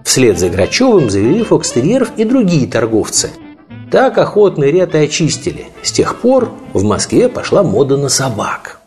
Вслед 0.04 0.38
за 0.38 0.48
Грачевым 0.50 1.10
завели 1.10 1.42
фокстерьеров 1.42 2.12
и 2.16 2.24
другие 2.24 2.66
торговцы. 2.66 3.30
Так 3.90 4.18
охотный 4.18 4.70
ряд 4.70 4.94
и 4.94 4.98
очистили. 4.98 5.66
С 5.82 5.92
тех 5.92 6.16
пор 6.20 6.52
в 6.72 6.82
Москве 6.82 7.28
пошла 7.28 7.62
мода 7.62 7.96
на 7.96 8.08
собак. 8.08 8.80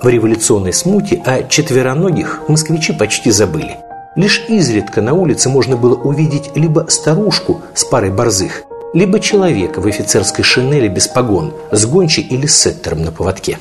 В 0.00 0.08
революционной 0.08 0.72
смуте 0.72 1.22
о 1.24 1.44
четвероногих 1.44 2.42
москвичи 2.48 2.92
почти 2.92 3.30
забыли. 3.30 3.76
Лишь 4.16 4.44
изредка 4.48 5.00
на 5.00 5.14
улице 5.14 5.48
можно 5.48 5.76
было 5.76 5.94
увидеть 5.94 6.50
либо 6.54 6.86
старушку 6.88 7.62
с 7.74 7.84
парой 7.84 8.10
борзых, 8.10 8.62
либо 8.92 9.18
человека 9.18 9.80
в 9.80 9.86
офицерской 9.86 10.44
шинели 10.44 10.88
без 10.88 11.08
погон, 11.08 11.54
с 11.72 11.86
гончей 11.86 12.22
или 12.22 12.46
сеттером 12.46 13.02
на 13.02 13.10
поводке. 13.10 13.58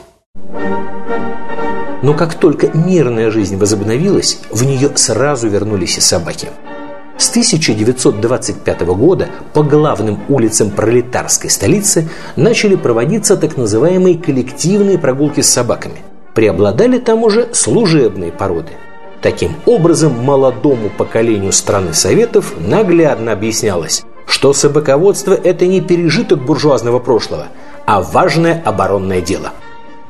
Но 2.03 2.13
как 2.13 2.35
только 2.35 2.69
мирная 2.77 3.31
жизнь 3.31 3.57
возобновилась, 3.57 4.41
в 4.51 4.63
нее 4.65 4.91
сразу 4.95 5.47
вернулись 5.47 5.97
и 5.97 6.01
собаки. 6.01 6.49
С 7.17 7.29
1925 7.29 8.81
года 8.81 9.29
по 9.53 9.63
главным 9.63 10.19
улицам 10.27 10.69
пролетарской 10.69 11.49
столицы 11.49 12.09
начали 12.35 12.75
проводиться 12.75 13.37
так 13.37 13.55
называемые 13.55 14.17
коллективные 14.17 14.97
прогулки 14.97 15.39
с 15.39 15.49
собаками. 15.49 16.01
Преобладали 16.35 16.99
там 16.99 17.23
уже 17.23 17.53
служебные 17.53 18.33
породы. 18.33 18.73
Таким 19.21 19.55
образом, 19.65 20.13
молодому 20.19 20.89
поколению 20.89 21.53
страны 21.53 21.93
Советов 21.93 22.55
наглядно 22.59 23.31
объяснялось, 23.31 24.03
что 24.25 24.51
собаководство– 24.51 25.33
это 25.43 25.67
не 25.67 25.79
пережиток 25.79 26.43
буржуазного 26.43 26.99
прошлого, 26.99 27.47
а 27.85 28.01
важное 28.01 28.61
оборонное 28.65 29.21
дело– 29.21 29.53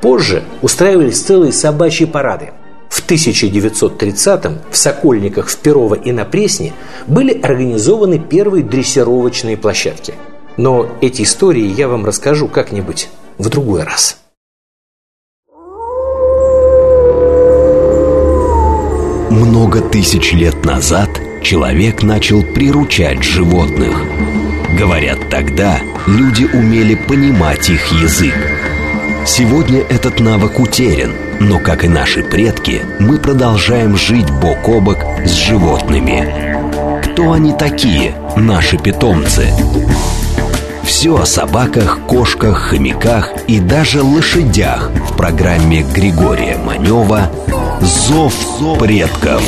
Позже 0.04 0.42
устраивались 0.60 1.22
целые 1.22 1.50
собачьи 1.50 2.04
парады. 2.04 2.50
В 2.90 3.08
1930-м 3.08 4.58
в 4.70 4.76
Сокольниках, 4.76 5.48
в 5.48 5.56
Перово 5.56 5.94
и 5.94 6.12
на 6.12 6.26
Пресне 6.26 6.74
были 7.06 7.32
организованы 7.40 8.18
первые 8.18 8.62
дрессировочные 8.62 9.56
площадки. 9.56 10.12
Но 10.58 10.86
эти 11.00 11.22
истории 11.22 11.64
я 11.64 11.88
вам 11.88 12.04
расскажу 12.04 12.48
как-нибудь 12.48 13.08
в 13.38 13.48
другой 13.48 13.84
раз. 13.84 14.18
Много 19.30 19.80
тысяч 19.80 20.34
лет 20.34 20.66
назад 20.66 21.08
человек 21.42 22.02
начал 22.02 22.42
приручать 22.42 23.22
животных. 23.22 23.96
Говорят, 24.78 25.30
тогда 25.30 25.80
люди 26.06 26.44
умели 26.44 26.94
понимать 26.94 27.70
их 27.70 27.86
язык– 27.86 28.34
Сегодня 29.26 29.80
этот 29.80 30.20
навык 30.20 30.60
утерян, 30.60 31.12
но, 31.40 31.58
как 31.58 31.84
и 31.84 31.88
наши 31.88 32.22
предки, 32.22 32.82
мы 33.00 33.18
продолжаем 33.18 33.96
жить 33.96 34.30
бок 34.30 34.68
о 34.68 34.80
бок 34.80 34.98
с 35.24 35.30
животными. 35.30 37.00
Кто 37.02 37.32
они 37.32 37.54
такие, 37.54 38.14
наши 38.36 38.76
питомцы? 38.76 39.46
Все 40.82 41.16
о 41.16 41.24
собаках, 41.24 42.00
кошках, 42.06 42.68
хомяках 42.68 43.32
и 43.48 43.60
даже 43.60 44.02
лошадях 44.02 44.90
в 44.90 45.16
программе 45.16 45.82
Григория 45.82 46.58
Манева 46.58 47.30
«Зов 47.80 48.34
предков». 48.78 49.42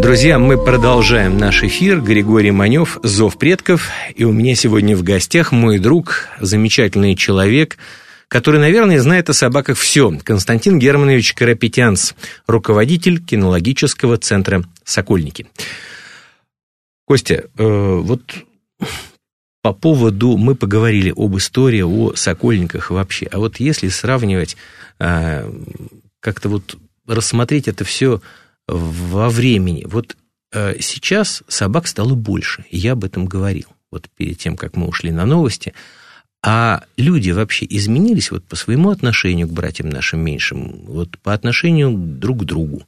Друзья, 0.00 0.38
мы 0.38 0.56
продолжаем 0.62 1.38
наш 1.38 1.64
эфир. 1.64 2.00
Григорий 2.00 2.52
Манев, 2.52 2.98
«Зов 3.02 3.36
предков». 3.36 3.88
И 4.14 4.22
у 4.22 4.32
меня 4.32 4.54
сегодня 4.54 4.96
в 4.96 5.02
гостях 5.02 5.50
мой 5.50 5.80
друг, 5.80 6.28
замечательный 6.40 7.16
человек, 7.16 7.78
который, 8.28 8.60
наверное, 8.60 9.00
знает 9.00 9.28
о 9.28 9.34
собаках 9.34 9.76
все. 9.76 10.16
Константин 10.22 10.78
Германович 10.78 11.34
Карапетянц, 11.34 12.12
руководитель 12.46 13.22
кинологического 13.22 14.18
центра 14.18 14.62
«Сокольники». 14.84 15.48
Костя, 17.04 17.46
э, 17.58 17.98
вот 18.02 18.22
по 19.62 19.72
поводу, 19.72 20.36
мы 20.36 20.54
поговорили 20.54 21.12
об 21.14 21.36
истории, 21.36 21.82
о 21.82 22.14
сокольниках 22.14 22.90
вообще. 22.90 23.26
А 23.26 23.38
вот 23.38 23.56
если 23.58 23.88
сравнивать, 23.88 24.56
э, 25.00 25.50
как-то 26.20 26.48
вот 26.48 26.78
рассмотреть 27.06 27.66
это 27.66 27.84
все 27.84 28.20
во 28.68 29.30
времени. 29.30 29.84
Вот 29.86 30.16
э, 30.52 30.80
сейчас 30.80 31.42
собак 31.48 31.86
стало 31.88 32.14
больше, 32.14 32.64
я 32.70 32.92
об 32.92 33.04
этом 33.04 33.26
говорил, 33.26 33.66
вот 33.90 34.08
перед 34.16 34.38
тем, 34.38 34.56
как 34.56 34.76
мы 34.76 34.86
ушли 34.86 35.10
на 35.10 35.26
новости. 35.26 35.74
А 36.40 36.84
люди 36.96 37.30
вообще 37.30 37.66
изменились 37.68 38.30
вот 38.30 38.44
по 38.44 38.54
своему 38.54 38.90
отношению 38.90 39.48
к 39.48 39.52
братьям 39.52 39.88
нашим 39.88 40.20
меньшим, 40.20 40.84
вот 40.86 41.18
по 41.18 41.34
отношению 41.34 41.92
друг 41.92 42.42
к 42.42 42.44
другу. 42.44 42.84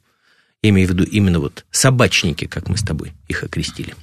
Я 0.63 0.69
имею 0.69 0.87
в 0.87 0.91
виду 0.91 1.03
именно 1.03 1.39
вот 1.39 1.65
собачники, 1.71 2.45
как 2.45 2.69
мы 2.69 2.77
с 2.77 2.81
тобой 2.81 3.11
их 3.27 3.43
окрестили. 3.43 3.95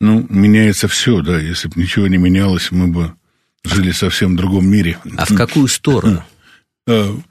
Ну, 0.00 0.26
меняется 0.28 0.86
все, 0.86 1.22
да. 1.22 1.40
Если 1.40 1.68
бы 1.68 1.80
ничего 1.80 2.06
не 2.06 2.18
менялось, 2.18 2.70
мы 2.70 2.88
бы 2.88 3.14
жили 3.64 3.90
совсем 3.90 4.34
в 4.34 4.36
другом 4.36 4.66
мире. 4.68 4.98
А 5.16 5.24
в 5.24 5.34
какую 5.34 5.66
сторону? 5.66 6.22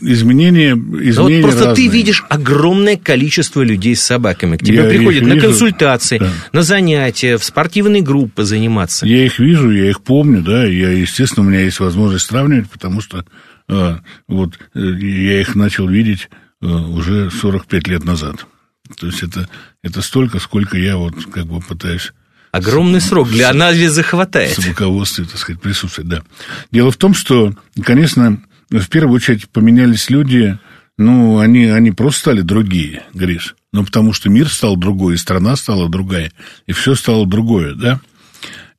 Изменения, 0.00 0.72
изменения 0.72 1.12
ну, 1.14 1.22
вот 1.22 1.42
просто 1.42 1.66
разные. 1.66 1.74
ты 1.74 1.92
видишь 1.92 2.24
огромное 2.28 2.96
количество 2.96 3.60
людей 3.62 3.96
с 3.96 4.02
собаками. 4.02 4.56
К 4.56 4.62
тебе 4.62 4.76
Я 4.76 4.84
приходят 4.84 5.22
их 5.22 5.28
на 5.28 5.34
вижу, 5.34 5.46
консультации, 5.48 6.18
да. 6.18 6.32
на 6.52 6.62
занятия, 6.62 7.36
в 7.36 7.44
спортивные 7.44 8.00
группы 8.00 8.44
заниматься. 8.44 9.04
Я 9.04 9.26
их 9.26 9.38
вижу, 9.38 9.70
я 9.70 9.90
их 9.90 10.00
помню, 10.02 10.42
да, 10.42 10.64
я, 10.64 10.90
естественно, 10.90 11.46
у 11.46 11.50
меня 11.50 11.60
есть 11.60 11.80
возможность 11.80 12.26
сравнивать, 12.26 12.70
потому 12.70 13.00
что 13.00 13.24
э, 13.68 13.96
вот 14.28 14.58
э, 14.74 14.78
я 14.80 15.40
их 15.40 15.54
начал 15.54 15.88
видеть 15.88 16.28
э, 16.62 16.66
уже 16.66 17.30
45 17.30 17.88
лет 17.88 18.04
назад. 18.04 18.46
То 18.98 19.06
есть 19.06 19.22
это, 19.22 19.48
это 19.82 20.02
столько, 20.02 20.38
сколько 20.38 20.78
я 20.78 20.96
вот 20.96 21.14
как 21.32 21.46
бы 21.46 21.60
пытаюсь 21.60 22.12
Огромный 22.54 23.00
срок 23.00 23.28
для 23.30 23.50
анализа 23.50 24.04
в 24.04 24.06
хватает. 24.06 24.54
собаководстве, 24.54 25.24
так 25.24 25.38
сказать, 25.38 25.60
присутствовать, 25.60 26.08
да. 26.08 26.22
Дело 26.70 26.92
в 26.92 26.96
том, 26.96 27.12
что, 27.12 27.52
конечно, 27.82 28.40
в 28.70 28.88
первую 28.88 29.16
очередь 29.16 29.48
поменялись 29.48 30.10
люди, 30.10 30.58
ну, 30.96 31.38
они, 31.38 31.66
они 31.66 31.90
просто 31.90 32.20
стали 32.20 32.40
другие, 32.40 33.02
Гриш. 33.14 33.56
Ну, 33.72 33.84
потому 33.84 34.12
что 34.12 34.30
мир 34.30 34.48
стал 34.48 34.76
другой, 34.76 35.14
и 35.14 35.18
страна 35.18 35.56
стала 35.56 35.88
другая, 35.88 36.30
и 36.66 36.72
все 36.72 36.94
стало 36.94 37.26
другое, 37.26 37.74
да. 37.74 38.00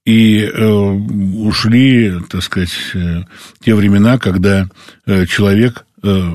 И 0.05 0.39
э, 0.39 0.65
ушли, 0.65 2.21
так 2.29 2.43
сказать, 2.43 2.71
э, 2.93 3.23
те 3.59 3.75
времена, 3.75 4.17
когда 4.17 4.69
э, 5.05 5.25
человек, 5.25 5.85
э, 6.03 6.31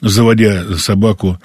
заводя 0.00 0.78
собаку 0.78 1.40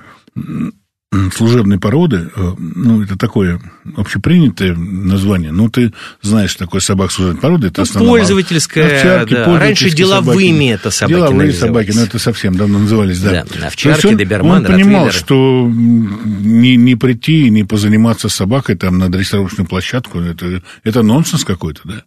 служебной 1.34 1.80
породы, 1.80 2.30
э, 2.36 2.54
ну, 2.58 3.04
это 3.04 3.17
такое 3.17 3.62
общепринятое 3.95 4.75
название, 4.75 5.51
ну, 5.51 5.69
ты 5.69 5.93
знаешь, 6.21 6.56
такое 6.56 6.82
собак 6.82 7.12
служебной 7.12 7.41
породы, 7.41 7.67
это 7.67 7.82
Ну, 7.82 7.84
основном 7.84 8.12
пользовательская, 8.13 8.97
овчарки, 8.97 9.34
да. 9.34 9.43
пользовательские 9.45 9.60
Раньше 9.60 9.97
деловыми 9.97 10.65
собаки. 10.67 10.80
это 10.80 10.91
собаки 10.91 11.13
Деловые 11.13 11.54
собаки, 11.54 11.91
но 11.95 12.01
это 12.01 12.19
совсем 12.19 12.56
давно 12.56 12.80
назывались, 12.80 13.19
да. 13.19 13.45
Да, 13.60 13.67
овчарки, 13.67 14.08
он, 14.08 14.17
доберманы, 14.17 14.67
он 14.67 14.73
понимал, 14.73 15.12
что 15.12 15.69
не, 15.69 16.75
не 16.75 16.95
прийти 16.95 17.47
и 17.47 17.49
не 17.49 17.63
позаниматься 17.63 18.30
собакой 18.30 18.75
там 18.75 18.97
на 18.97 19.10
дрессировочную 19.10 19.67
площадку, 19.67 20.19
это, 20.19 20.62
это 20.84 21.04
нонсенс 21.04 21.43
какой-то, 21.43 21.82
да. 21.84 22.04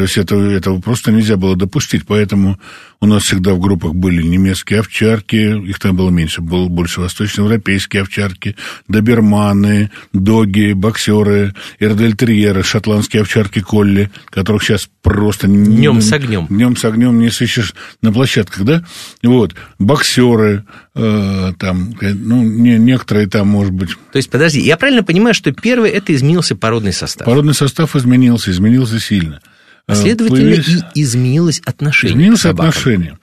То 0.00 0.04
есть 0.04 0.16
это, 0.16 0.34
этого 0.34 0.80
просто 0.80 1.12
нельзя 1.12 1.36
было 1.36 1.56
допустить, 1.56 2.06
поэтому 2.06 2.58
у 3.02 3.06
нас 3.06 3.24
всегда 3.24 3.52
в 3.52 3.60
группах 3.60 3.92
были 3.92 4.22
немецкие 4.22 4.80
овчарки, 4.80 5.62
их 5.68 5.78
там 5.78 5.94
было 5.94 6.08
меньше, 6.08 6.40
было 6.40 6.68
больше 6.68 7.02
восточноевропейские 7.02 8.00
овчарки, 8.00 8.56
доберманы, 8.88 9.90
доги, 10.14 10.72
боксеры, 10.72 11.54
эрдельтерьеры, 11.80 12.62
шотландские 12.62 13.20
овчарки 13.20 13.60
колли, 13.60 14.10
которых 14.30 14.62
сейчас 14.62 14.88
просто... 15.02 15.48
Днем 15.48 16.00
с 16.00 16.10
огнем. 16.14 16.46
Днем 16.48 16.78
с 16.78 16.84
огнем 16.86 17.18
не 17.18 17.28
сыщешь 17.28 17.74
на 18.00 18.10
площадках, 18.10 18.64
да? 18.64 18.82
Вот, 19.22 19.54
боксеры, 19.78 20.64
э, 20.94 21.52
там, 21.58 21.94
ну, 22.00 22.42
не, 22.42 22.78
некоторые 22.78 23.26
там, 23.26 23.48
может 23.48 23.74
быть, 23.74 23.90
То 24.12 24.16
есть, 24.16 24.30
подожди, 24.30 24.60
я 24.60 24.78
правильно 24.78 25.02
понимаю, 25.02 25.34
что 25.34 25.52
первое 25.52 25.90
это 25.90 26.14
изменился 26.14 26.56
породный 26.56 26.94
состав. 26.94 27.26
породный 27.26 27.52
состав 27.52 27.94
изменился, 27.96 28.50
изменился 28.50 28.98
сильно. 28.98 29.42
А 29.86 29.94
следовательно, 29.94 30.40
появились- 30.40 30.84
и 30.94 31.02
изменилось 31.02 31.60
отношение 31.64 32.14
Изменилось 32.14 32.44
отношение. 32.46 33.18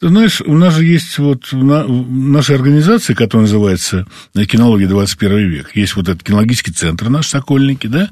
Ты 0.00 0.08
знаешь, 0.08 0.40
у 0.40 0.54
нас 0.54 0.74
же 0.74 0.84
есть 0.84 1.18
вот 1.18 1.52
на- 1.52 1.84
в 1.84 2.10
нашей 2.10 2.56
организации, 2.56 3.14
которая 3.14 3.42
называется 3.42 4.06
«Кинология 4.34 4.88
21 4.88 5.48
век», 5.48 5.76
есть 5.76 5.94
вот 5.94 6.08
этот 6.08 6.24
кинологический 6.24 6.72
центр 6.72 7.08
наш, 7.08 7.28
Сокольники, 7.28 7.86
да, 7.86 8.10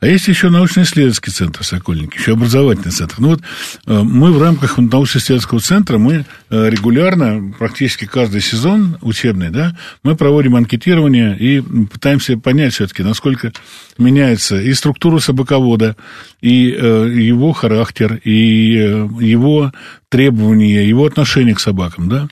а 0.00 0.06
есть 0.06 0.28
еще 0.28 0.50
научно-исследовательский 0.50 1.32
центр 1.32 1.64
Сокольники, 1.64 2.18
еще 2.18 2.32
образовательный 2.32 2.92
центр. 2.92 3.14
Ну 3.18 3.28
вот 3.28 3.40
э, 3.86 4.02
мы 4.02 4.30
в 4.30 4.42
рамках 4.42 4.76
научно-исследовательского 4.76 5.60
центра, 5.60 5.96
мы 5.96 6.26
э, 6.50 6.68
регулярно, 6.68 7.54
практически 7.58 8.04
каждый 8.04 8.42
сезон 8.42 8.98
учебный, 9.00 9.48
да, 9.48 9.74
мы 10.02 10.16
проводим 10.16 10.54
анкетирование 10.54 11.34
и 11.38 11.62
пытаемся 11.62 12.36
понять 12.36 12.74
все-таки, 12.74 13.02
насколько 13.02 13.52
меняется 13.96 14.60
и 14.60 14.72
структура 14.74 15.18
собаковода, 15.18 15.96
и 16.42 16.76
э, 16.78 17.10
его 17.10 17.52
характер, 17.52 18.20
и 18.22 19.06
его 19.18 19.72
требования, 20.12 20.86
его 20.86 21.06
отношение 21.06 21.54
к 21.54 21.60
собакам, 21.60 22.08
да. 22.08 22.28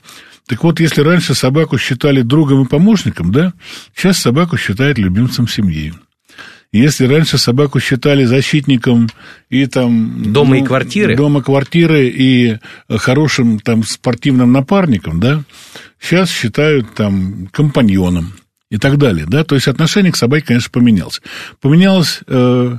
Так 0.47 0.63
вот, 0.63 0.79
если 0.79 1.01
раньше 1.01 1.33
собаку 1.33 1.79
считали 1.79 2.21
другом 2.21 2.63
и 2.63 2.67
помощником, 2.67 3.31
да, 3.31 3.53
сейчас 3.95 4.19
собаку 4.19 4.55
считают 4.55 4.99
любимцем 4.99 5.47
семьи. 5.47 5.93
Если 6.71 7.05
раньше 7.05 7.37
собаку 7.37 7.79
считали 7.79 8.23
защитником 8.23 9.09
и 9.49 9.65
там... 9.65 10.31
Дома 10.31 10.59
и 10.59 10.63
квартиры? 10.63 11.17
Дома, 11.17 11.41
квартиры 11.41 12.07
и 12.07 12.57
хорошим 12.87 13.59
там 13.59 13.83
спортивным 13.83 14.51
напарником, 14.51 15.19
да, 15.19 15.43
сейчас 15.99 16.29
считают 16.29 16.93
там 16.93 17.47
компаньоном 17.51 18.35
и 18.71 18.77
так 18.77 18.97
далее, 18.97 19.25
да, 19.27 19.43
то 19.43 19.53
есть 19.55 19.67
отношение 19.67 20.11
к 20.11 20.15
собаке, 20.15 20.45
конечно, 20.47 20.69
поменялось. 20.71 21.21
Поменялось, 21.59 22.21
э, 22.25 22.77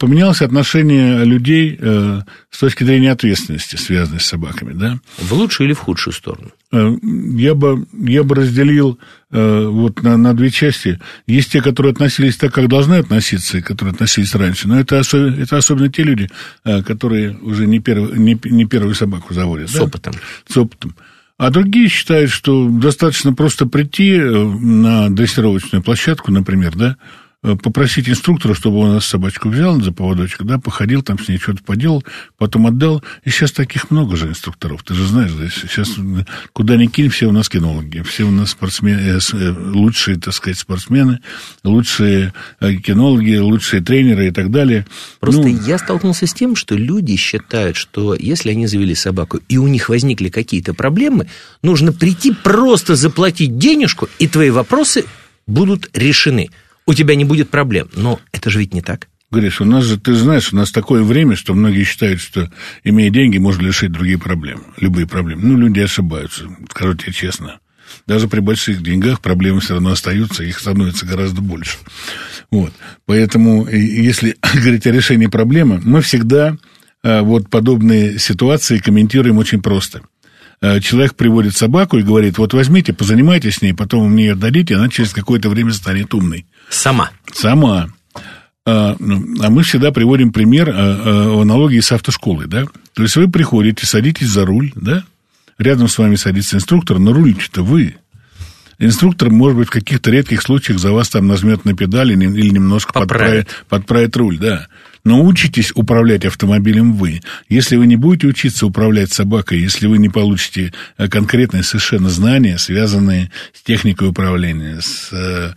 поменялось 0.00 0.40
отношение 0.42 1.24
людей 1.24 1.76
э, 1.78 2.22
с 2.50 2.58
точки 2.58 2.84
зрения 2.84 3.12
ответственности, 3.12 3.76
связанной 3.76 4.18
с 4.20 4.24
собаками, 4.24 4.72
да. 4.72 4.98
В 5.18 5.32
лучшую 5.34 5.68
или 5.68 5.74
в 5.74 5.78
худшую 5.80 6.14
сторону? 6.14 6.50
Э, 6.72 6.90
Я 7.36 7.54
бы, 7.54 7.86
я 7.92 8.22
бы 8.22 8.34
разделил 8.34 8.98
э, 9.30 9.66
вот 9.66 10.02
на, 10.02 10.16
на 10.16 10.32
две 10.34 10.50
части. 10.50 10.98
Есть 11.26 11.52
те, 11.52 11.60
которые 11.60 11.92
относились 11.92 12.36
так, 12.38 12.54
как 12.54 12.68
должны 12.68 12.94
относиться, 12.94 13.58
и 13.58 13.60
которые 13.62 13.92
относились 13.92 14.34
раньше. 14.34 14.68
Но 14.68 14.80
это, 14.80 14.98
осо- 14.98 15.38
это 15.42 15.58
особенно 15.58 15.90
те 15.90 16.02
люди, 16.02 16.30
э, 16.64 16.82
которые 16.82 17.36
уже 17.42 17.66
не, 17.66 17.78
перв- 17.78 18.16
не, 18.16 18.38
не 18.44 18.64
первую 18.64 18.94
собаку 18.94 19.34
заводят. 19.34 19.68
С 19.68 19.74
да? 19.74 19.82
опытом. 19.84 20.14
С 20.48 20.56
опытом. 20.56 20.94
А 21.38 21.50
другие 21.50 21.88
считают, 21.88 22.30
что 22.30 22.68
достаточно 22.68 23.34
просто 23.34 23.66
прийти 23.66 24.12
э, 24.12 24.22
на 24.22 25.10
дрессировочную 25.10 25.82
площадку, 25.82 26.32
например, 26.32 26.74
да, 26.76 26.96
попросить 27.42 28.08
инструктора, 28.08 28.54
чтобы 28.54 28.78
он 28.78 28.94
нас 28.94 29.06
собачку 29.06 29.48
взял 29.48 29.80
за 29.80 29.92
поводочек, 29.92 30.42
да, 30.42 30.58
походил 30.58 31.02
там 31.02 31.18
с 31.18 31.28
ней, 31.28 31.38
что-то 31.38 31.62
поделал, 31.62 32.02
потом 32.38 32.66
отдал. 32.66 33.02
И 33.24 33.30
сейчас 33.30 33.52
таких 33.52 33.90
много 33.90 34.16
же 34.16 34.28
инструкторов, 34.28 34.82
ты 34.82 34.94
же 34.94 35.06
знаешь, 35.06 35.32
да, 35.32 35.48
сейчас 35.48 35.90
э, 35.98 36.24
куда 36.52 36.76
ни 36.76 36.86
кинь, 36.86 37.08
все 37.08 37.26
у 37.26 37.32
нас 37.32 37.48
кинологи, 37.48 38.00
все 38.02 38.24
у 38.24 38.30
нас 38.30 38.50
спортсмены, 38.50 39.00
э, 39.00 39.18
э, 39.32 39.50
лучшие, 39.50 40.18
так 40.18 40.34
сказать, 40.34 40.58
спортсмены, 40.58 41.20
лучшие 41.62 42.32
э, 42.60 42.74
кинологи, 42.74 43.36
лучшие 43.36 43.82
тренеры 43.82 44.28
и 44.28 44.30
так 44.30 44.50
далее. 44.50 44.86
Просто 45.20 45.42
Ну, 45.42 45.48
я 45.48 45.78
столкнулся 45.78 46.26
с 46.26 46.34
тем, 46.34 46.56
что 46.56 46.74
люди 46.74 47.16
считают, 47.16 47.76
что 47.76 48.14
если 48.14 48.50
они 48.50 48.66
завели 48.66 48.94
собаку, 48.94 49.40
и 49.48 49.58
у 49.58 49.68
них 49.68 49.88
возникли 49.88 50.30
какие-то 50.30 50.74
проблемы, 50.74 51.28
нужно 51.62 51.92
прийти, 51.92 52.32
просто 52.32 52.96
заплатить 52.96 53.58
денежку, 53.58 54.08
и 54.18 54.26
твои 54.26 54.50
вопросы 54.50 55.04
будут 55.46 55.90
решены. 55.94 56.50
У 56.86 56.94
тебя 56.94 57.14
не 57.14 57.24
будет 57.24 57.50
проблем. 57.50 57.88
Но 57.94 58.20
это 58.32 58.50
же 58.50 58.60
ведь 58.60 58.72
не 58.72 58.80
так. 58.80 59.08
Гриш, 59.30 59.60
у 59.60 59.64
нас 59.64 59.84
же, 59.84 59.98
ты 59.98 60.14
знаешь, 60.14 60.52
у 60.52 60.56
нас 60.56 60.70
такое 60.70 61.02
время, 61.02 61.34
что 61.34 61.52
многие 61.52 61.82
считают, 61.82 62.20
что, 62.20 62.50
имея 62.84 63.10
деньги, 63.10 63.38
можно 63.38 63.66
решить 63.66 63.90
другие 63.90 64.18
проблемы, 64.18 64.62
любые 64.76 65.08
проблемы. 65.08 65.42
Ну, 65.42 65.58
люди 65.58 65.80
ошибаются, 65.80 66.44
скажу 66.70 66.94
тебе 66.94 67.12
честно. 67.12 67.58
Даже 68.06 68.28
при 68.28 68.38
больших 68.38 68.82
деньгах 68.82 69.20
проблемы 69.20 69.60
все 69.60 69.74
равно 69.74 69.90
остаются, 69.90 70.44
их 70.44 70.60
становится 70.60 71.06
гораздо 71.06 71.40
больше. 71.40 71.78
Вот. 72.52 72.72
Поэтому, 73.04 73.66
если 73.66 74.36
говорить 74.54 74.86
о 74.86 74.92
решении 74.92 75.26
проблемы, 75.26 75.80
мы 75.84 76.02
всегда 76.02 76.56
э, 77.02 77.20
вот 77.22 77.50
подобные 77.50 78.20
ситуации 78.20 78.78
комментируем 78.78 79.38
очень 79.38 79.60
просто. 79.60 80.02
Э, 80.60 80.80
Человек 80.80 81.14
приводит 81.14 81.56
собаку 81.56 81.98
и 81.98 82.02
говорит, 82.02 82.38
вот 82.38 82.54
возьмите, 82.54 82.92
позанимайтесь 82.92 83.56
с 83.56 83.62
ней, 83.62 83.72
потом 83.74 84.10
мне 84.10 84.26
ее 84.26 84.32
отдадите, 84.32 84.76
она 84.76 84.88
через 84.88 85.12
какое-то 85.12 85.48
время 85.48 85.72
станет 85.72 86.14
умной. 86.14 86.46
Сама. 86.70 87.10
Сама. 87.32 87.88
А, 88.64 88.96
ну, 88.98 89.22
а 89.42 89.50
мы 89.50 89.62
всегда 89.62 89.92
приводим 89.92 90.32
пример 90.32 90.70
а, 90.74 91.28
в 91.36 91.40
аналогии 91.42 91.80
с 91.80 91.92
автошколой, 91.92 92.46
да? 92.48 92.64
То 92.94 93.02
есть 93.02 93.14
вы 93.16 93.28
приходите, 93.30 93.86
садитесь 93.86 94.28
за 94.28 94.44
руль, 94.44 94.72
да? 94.74 95.04
Рядом 95.58 95.88
с 95.88 95.96
вами 95.98 96.16
садится 96.16 96.56
инструктор, 96.56 96.98
но 96.98 97.12
рулите-то 97.12 97.62
вы. 97.62 97.96
Инструктор, 98.78 99.30
может 99.30 99.56
быть, 99.56 99.68
в 99.68 99.70
каких-то 99.70 100.10
редких 100.10 100.42
случаях 100.42 100.78
за 100.78 100.92
вас 100.92 101.08
там 101.08 101.26
нажмет 101.26 101.64
на 101.64 101.74
педали 101.74 102.12
или 102.12 102.48
немножко 102.50 102.92
Поправит. 102.92 103.46
подправит, 103.46 103.64
подправит 103.68 104.16
руль, 104.16 104.38
да. 104.38 104.66
Научитесь 105.06 105.70
управлять 105.72 106.24
автомобилем 106.24 106.94
вы. 106.94 107.20
Если 107.48 107.76
вы 107.76 107.86
не 107.86 107.94
будете 107.94 108.26
учиться 108.26 108.66
управлять 108.66 109.12
собакой, 109.12 109.60
если 109.60 109.86
вы 109.86 109.98
не 109.98 110.08
получите 110.08 110.72
э, 110.98 111.06
конкретные 111.06 111.62
совершенно 111.62 112.08
знания, 112.08 112.58
связанные 112.58 113.30
с 113.54 113.62
техникой 113.62 114.08
управления, 114.08 114.80
с 114.80 115.10
э, 115.12 115.52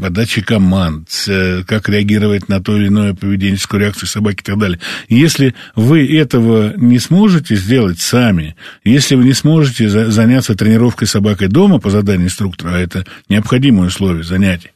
подачи 0.00 0.42
команд, 0.42 1.08
э, 1.26 1.64
как 1.66 1.88
реагировать 1.88 2.48
на 2.48 2.62
то 2.62 2.76
или 2.76 2.86
иное 2.86 3.14
поведенческую 3.14 3.80
реакцию 3.80 4.08
собаки 4.08 4.42
и 4.42 4.44
так 4.44 4.58
далее. 4.60 4.78
Если 5.08 5.56
вы 5.74 6.06
этого 6.16 6.72
не 6.76 7.00
сможете 7.00 7.56
сделать 7.56 7.98
сами, 7.98 8.54
если 8.84 9.16
вы 9.16 9.24
не 9.24 9.34
сможете 9.34 9.88
заняться 9.88 10.54
тренировкой 10.54 11.08
собакой 11.08 11.48
дома 11.48 11.80
по 11.80 11.90
заданию 11.90 12.28
инструктора, 12.28 12.76
а 12.76 12.78
это 12.78 13.04
необходимое 13.28 13.88
условие 13.88 14.22
занятий, 14.22 14.70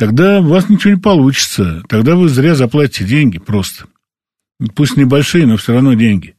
тогда 0.00 0.40
у 0.40 0.44
вас 0.44 0.70
ничего 0.70 0.94
не 0.94 0.98
получится. 0.98 1.82
Тогда 1.86 2.16
вы 2.16 2.30
зря 2.30 2.54
заплатите 2.54 3.04
деньги 3.04 3.38
просто. 3.38 3.84
Пусть 4.74 4.96
небольшие, 4.96 5.46
но 5.46 5.58
все 5.58 5.74
равно 5.74 5.92
деньги. 5.92 6.36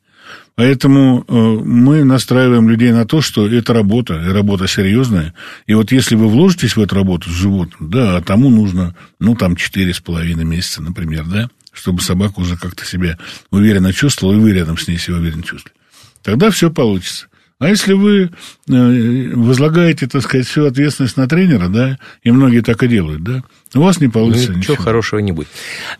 Поэтому 0.56 1.24
э, 1.28 1.34
мы 1.34 2.04
настраиваем 2.04 2.67
людей 2.67 2.91
на 2.91 3.06
то, 3.06 3.21
что 3.21 3.47
это 3.47 3.71
работа, 3.76 4.15
и 4.15 4.30
работа 4.30 4.67
серьезная. 4.67 5.36
И 5.67 5.76
вот 5.76 5.91
если 5.91 6.15
вы 6.15 6.28
вложитесь 6.28 6.76
в 6.76 6.82
эту 6.82 6.95
работу 6.95 7.30
с 7.30 7.34
животным, 7.34 7.91
да, 7.91 8.17
а 8.17 8.21
тому 8.21 8.50
нужно, 8.50 8.95
ну, 9.19 9.36
там, 9.36 9.56
четыре 9.56 9.93
с 9.93 10.00
половиной 10.00 10.43
месяца, 10.43 10.82
например, 10.82 11.26
да, 11.26 11.47
чтобы 11.71 12.02
собака 12.02 12.39
уже 12.39 12.58
как-то 12.58 12.84
себя 12.84 13.19
уверенно 13.52 13.93
чувствовала, 13.93 14.36
и 14.36 14.39
вы 14.39 14.54
рядом 14.54 14.76
с 14.80 14.88
ней 14.88 14.97
себя 14.97 15.17
уверенно 15.17 15.43
чувствовали. 15.43 15.78
Тогда 16.24 16.50
все 16.50 16.71
получится. 16.71 17.28
А 17.62 17.69
если 17.69 17.93
вы 17.93 18.32
э, 18.69 19.36
возлагаете, 19.36 20.08
так 20.08 20.24
сказать, 20.24 20.47
всю 20.47 20.65
ответственность 20.65 21.15
на 21.15 21.28
тренера, 21.28 21.69
да, 21.69 22.00
и 22.24 22.32
многие 22.32 22.62
так 22.62 22.82
и 22.82 22.88
делают, 22.88 23.24
да, 23.24 23.43
у 23.76 23.82
вас 23.82 24.02
не 24.02 24.08
получится 24.08 24.52
ну, 24.52 24.58
ничего. 24.58 24.74
Ничего 24.74 24.84
хорошего 24.84 25.19
не 25.19 25.32
будет. 25.32 25.47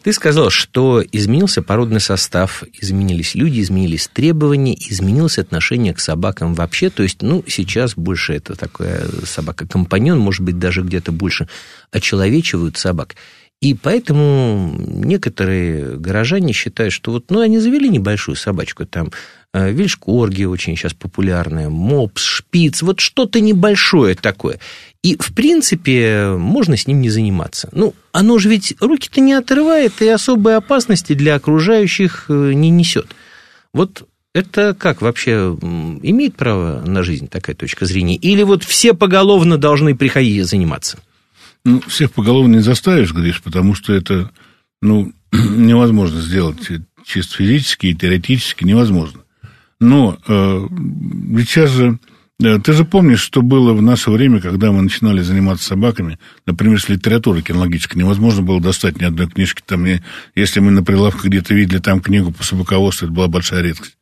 Ты 0.02 0.12
сказал, 0.12 0.50
что 0.50 1.04
изменился 1.12 1.62
породный 1.62 2.00
состав, 2.00 2.64
изменились 2.74 3.36
люди, 3.36 3.62
изменились 3.62 4.10
требования, 4.12 4.76
изменилось 4.76 5.38
отношение 5.38 5.94
к 5.94 6.00
собакам 6.00 6.56
вообще. 6.56 6.90
То 6.90 7.04
есть, 7.04 7.22
ну, 7.22 7.44
сейчас 7.48 7.94
больше 7.94 8.34
это 8.34 8.56
такая 8.56 9.06
собака-компаньон, 9.24 10.18
может 10.18 10.42
быть, 10.42 10.58
даже 10.58 10.82
где-то 10.82 11.12
больше 11.12 11.48
очеловечивают 11.92 12.76
собак. 12.78 13.16
И 13.62 13.76
поэтому 13.76 14.76
некоторые 14.80 15.96
горожане 15.96 16.52
считают, 16.54 16.92
что 16.92 17.12
вот, 17.12 17.30
ну, 17.30 17.42
они 17.42 17.60
завели 17.60 17.88
небольшую 17.88 18.36
собачку, 18.36 18.88
там, 18.88 19.12
э, 19.54 19.72
вильшкорги 19.72 20.44
очень 20.44 20.76
сейчас 20.76 20.94
популярные, 20.94 21.70
мопс, 21.70 22.24
шпиц, 22.24 22.82
вот 22.82 23.00
что-то 23.00 23.40
небольшое 23.40 24.16
такое. 24.16 24.60
И, 25.04 25.18
в 25.20 25.34
принципе, 25.34 26.36
можно 26.38 26.78
с 26.78 26.88
ним 26.88 27.02
не 27.02 27.10
заниматься. 27.10 27.70
Ну, 27.72 27.96
оно 28.12 28.38
же 28.38 28.50
ведь 28.50 28.76
руки-то 28.80 29.20
не 29.20 29.34
отрывает 29.34 30.02
и 30.02 30.08
особой 30.08 30.56
опасности 30.56 31.14
для 31.14 31.36
окружающих 31.36 32.26
э, 32.30 32.54
не 32.54 32.70
несет. 32.70 33.08
Вот 33.74 34.08
это 34.34 34.74
как 34.74 35.02
вообще 35.02 35.58
имеет 36.02 36.36
право 36.36 36.82
на 36.86 37.04
жизнь 37.04 37.28
такая 37.28 37.56
точка 37.56 37.86
зрения? 37.86 38.16
Или 38.16 38.44
вот 38.44 38.64
все 38.64 38.94
поголовно 38.94 39.58
должны 39.58 39.96
приходить 39.96 40.46
заниматься? 40.46 41.00
Ну, 41.66 41.82
всех 41.82 42.12
поголовно 42.12 42.56
не 42.56 42.62
заставишь, 42.62 43.14
Гриш, 43.14 43.42
потому 43.42 43.76
что 43.76 43.94
это, 43.94 44.32
ну, 44.82 45.12
невозможно 45.32 46.22
сделать 46.22 46.60
чисто 47.06 47.36
физически 47.36 47.88
и 47.88 47.96
теоретически 47.96 48.64
невозможно. 48.64 49.22
Но 49.82 50.16
э, 50.28 50.68
ведь 50.70 51.50
сейчас 51.50 51.72
же... 51.72 51.98
Э, 52.40 52.60
ты 52.60 52.74
же 52.74 52.86
помнишь, 52.86 53.20
что 53.20 53.42
было 53.42 53.74
в 53.74 53.82
наше 53.82 54.12
время, 54.12 54.40
когда 54.40 54.72
мы 54.72 54.84
начинали 54.84 55.22
заниматься 55.22 55.66
собаками, 55.66 56.20
например, 56.46 56.80
с 56.80 56.88
литературой 56.88 57.42
кинологической, 57.42 58.00
невозможно 58.00 58.44
было 58.44 58.62
достать 58.62 59.02
ни 59.02 59.06
одной 59.06 59.28
книжки. 59.28 59.64
Там, 59.66 59.86
если 60.36 60.60
мы 60.60 60.70
на 60.70 60.84
прилавках 60.84 61.26
где-то 61.26 61.56
видели 61.56 61.80
там 61.80 62.00
книгу 62.00 62.32
по 62.32 62.44
собаководству, 62.44 63.08
это 63.08 63.14
была 63.14 63.28
большая 63.28 63.64
редкость. 63.64 63.98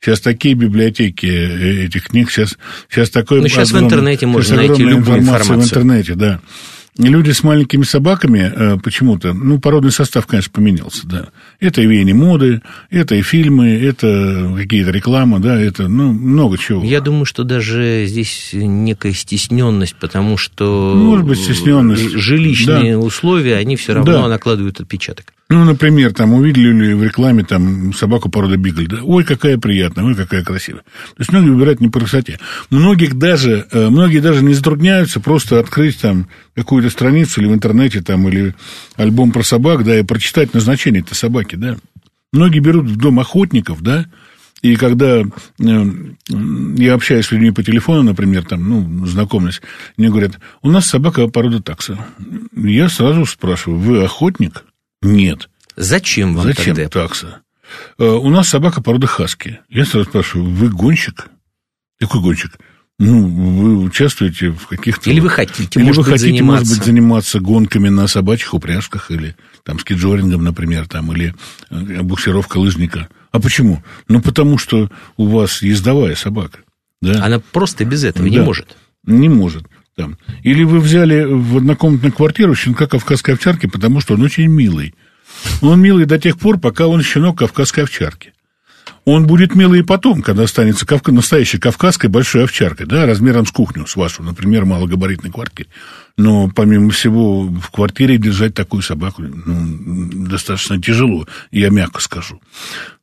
Сейчас 0.00 0.20
такие 0.20 0.54
библиотеки 0.54 1.26
э, 1.26 1.84
этих 1.84 2.08
книг, 2.08 2.32
сейчас, 2.32 2.58
сейчас 2.90 3.10
такой... 3.10 3.40
Ну, 3.40 3.46
сейчас 3.46 3.68
огромный, 3.68 3.88
в 3.88 3.92
интернете 3.92 4.26
можно 4.26 4.56
найти 4.56 4.82
любую 4.82 5.20
информацию. 5.20 5.60
в 5.60 5.64
интернете, 5.64 6.14
да 6.16 6.40
люди 6.96 7.30
с 7.30 7.42
маленькими 7.42 7.82
собаками 7.82 8.52
э, 8.54 8.78
почему-то, 8.78 9.32
ну, 9.32 9.58
породный 9.58 9.92
состав, 9.92 10.26
конечно, 10.26 10.52
поменялся, 10.52 11.06
да. 11.06 11.28
Это 11.60 11.82
и 11.82 11.86
веяние 11.86 12.14
моды, 12.14 12.62
это 12.90 13.14
и 13.14 13.22
фильмы, 13.22 13.68
это 13.70 14.52
какие-то 14.56 14.90
рекламы, 14.90 15.38
да, 15.40 15.60
это, 15.60 15.88
ну, 15.88 16.12
много 16.12 16.58
чего. 16.58 16.82
Я 16.84 17.00
думаю, 17.00 17.24
что 17.24 17.44
даже 17.44 18.04
здесь 18.06 18.50
некая 18.52 19.12
стесненность, 19.12 19.96
потому 19.96 20.36
что... 20.36 20.94
Может 20.96 21.26
быть, 21.26 21.38
стесненность. 21.38 22.10
Жилищные 22.10 22.92
да. 22.92 22.98
условия, 22.98 23.56
они 23.56 23.76
все 23.76 23.94
равно 23.94 24.22
да. 24.22 24.28
накладывают 24.28 24.80
отпечаток. 24.80 25.32
Ну, 25.50 25.64
например, 25.64 26.14
там 26.14 26.32
увидели 26.32 26.92
в 26.94 27.02
рекламе 27.02 27.42
там 27.42 27.92
собаку 27.92 28.28
породы 28.28 28.54
бигль, 28.54 28.86
да, 28.86 29.02
ой, 29.02 29.24
какая 29.24 29.58
приятная, 29.58 30.04
ой, 30.04 30.14
какая 30.14 30.44
красивая. 30.44 30.82
То 30.82 31.16
есть 31.18 31.32
многие 31.32 31.50
выбирают 31.50 31.80
не 31.80 31.88
по 31.88 31.98
красоте. 31.98 32.38
Многих 32.70 33.18
даже, 33.18 33.66
э, 33.72 33.88
многие 33.88 34.20
даже 34.20 34.44
не 34.44 34.54
затрудняются 34.54 35.18
просто 35.18 35.58
открыть 35.58 36.00
там 36.00 36.28
какую-то 36.54 36.88
страницу 36.88 37.40
или 37.40 37.48
в 37.48 37.52
интернете 37.52 38.00
там, 38.00 38.28
или 38.28 38.54
альбом 38.94 39.32
про 39.32 39.42
собак, 39.42 39.84
да, 39.84 39.98
и 39.98 40.04
прочитать 40.04 40.54
назначение 40.54 41.02
этой 41.02 41.14
собаки, 41.16 41.56
да. 41.56 41.78
Многие 42.32 42.60
берут 42.60 42.86
в 42.86 42.96
дом 42.96 43.18
охотников, 43.18 43.82
да, 43.82 44.06
и 44.62 44.76
когда 44.76 45.22
э, 45.22 45.24
я 46.76 46.94
общаюсь 46.94 47.26
с 47.26 47.32
людьми 47.32 47.50
по 47.50 47.64
телефону, 47.64 48.04
например, 48.04 48.44
там, 48.44 48.68
ну, 48.68 49.04
знакомлюсь, 49.04 49.62
мне 49.96 50.10
говорят, 50.10 50.38
у 50.62 50.70
нас 50.70 50.86
собака 50.86 51.26
породы 51.26 51.60
такса. 51.60 51.98
Я 52.54 52.88
сразу 52.88 53.26
спрашиваю, 53.26 53.80
вы 53.80 54.04
охотник? 54.04 54.64
Нет. 55.02 55.48
Зачем 55.76 56.34
вам 56.34 56.44
Зачем 56.44 56.76
тогда? 56.76 56.88
такса? 56.88 57.42
Э, 57.98 58.04
у 58.04 58.28
нас 58.28 58.48
собака 58.48 58.82
породы 58.82 59.06
хаски. 59.06 59.60
Я 59.68 59.84
сразу 59.84 60.08
спрашиваю, 60.08 60.50
вы 60.50 60.68
гонщик? 60.68 61.28
Какой 61.98 62.20
гонщик? 62.20 62.58
Ну, 62.98 63.26
вы 63.28 63.78
участвуете 63.78 64.50
в 64.50 64.66
каких-то... 64.66 65.08
Или 65.08 65.20
вы 65.20 65.30
хотите, 65.30 65.80
или 65.80 65.86
может 65.86 66.04
вы 66.04 66.12
быть, 66.12 66.20
хотите, 66.20 66.36
заниматься... 66.36 66.66
может 66.66 66.78
быть, 66.78 66.86
заниматься 66.86 67.40
гонками 67.40 67.88
на 67.88 68.06
собачьих 68.06 68.52
упряжках, 68.52 69.10
или 69.10 69.36
там 69.64 69.78
скиджорингом, 69.78 70.44
например, 70.44 70.86
там, 70.86 71.10
или 71.12 71.34
э, 71.70 72.02
буксировка 72.02 72.58
лыжника. 72.58 73.08
А 73.32 73.40
почему? 73.40 73.82
Ну, 74.08 74.20
потому 74.20 74.58
что 74.58 74.90
у 75.16 75.28
вас 75.28 75.62
ездовая 75.62 76.14
собака. 76.14 76.58
Да? 77.00 77.24
Она 77.24 77.38
просто 77.38 77.86
без 77.86 78.04
этого 78.04 78.28
да. 78.28 78.30
не 78.30 78.40
может. 78.40 78.76
Не 79.04 79.30
может. 79.30 79.64
Там. 80.00 80.16
Или 80.42 80.64
вы 80.64 80.80
взяли 80.80 81.24
в 81.24 81.58
однокомнатную 81.58 82.12
квартиру 82.12 82.54
щенка 82.54 82.86
кавказской 82.86 83.32
овчарки, 83.32 83.66
потому 83.66 84.00
что 84.00 84.14
он 84.14 84.22
очень 84.22 84.46
милый. 84.46 84.94
Он 85.60 85.80
милый 85.80 86.06
до 86.06 86.18
тех 86.18 86.38
пор, 86.38 86.58
пока 86.58 86.86
он 86.86 87.02
щенок 87.02 87.38
кавказской 87.38 87.80
овчарки. 87.80 88.32
Он 89.04 89.26
будет 89.26 89.54
милый 89.54 89.80
и 89.80 89.82
потом, 89.82 90.22
когда 90.22 90.44
останется 90.44 90.86
кавка, 90.86 91.12
настоящей 91.12 91.58
кавказской 91.58 92.06
большой 92.06 92.44
овчаркой, 92.44 92.86
да, 92.86 93.04
размером 93.04 93.44
с 93.44 93.50
кухню, 93.50 93.86
с 93.86 93.96
вашу, 93.96 94.22
например, 94.22 94.64
малогабаритной 94.64 95.30
квартиры. 95.30 95.68
Но, 96.16 96.48
помимо 96.48 96.90
всего, 96.90 97.42
в 97.42 97.70
квартире 97.70 98.16
держать 98.18 98.54
такую 98.54 98.82
собаку 98.82 99.22
ну, 99.22 100.28
достаточно 100.28 100.80
тяжело, 100.80 101.26
я 101.50 101.70
мягко 101.70 102.00
скажу. 102.00 102.40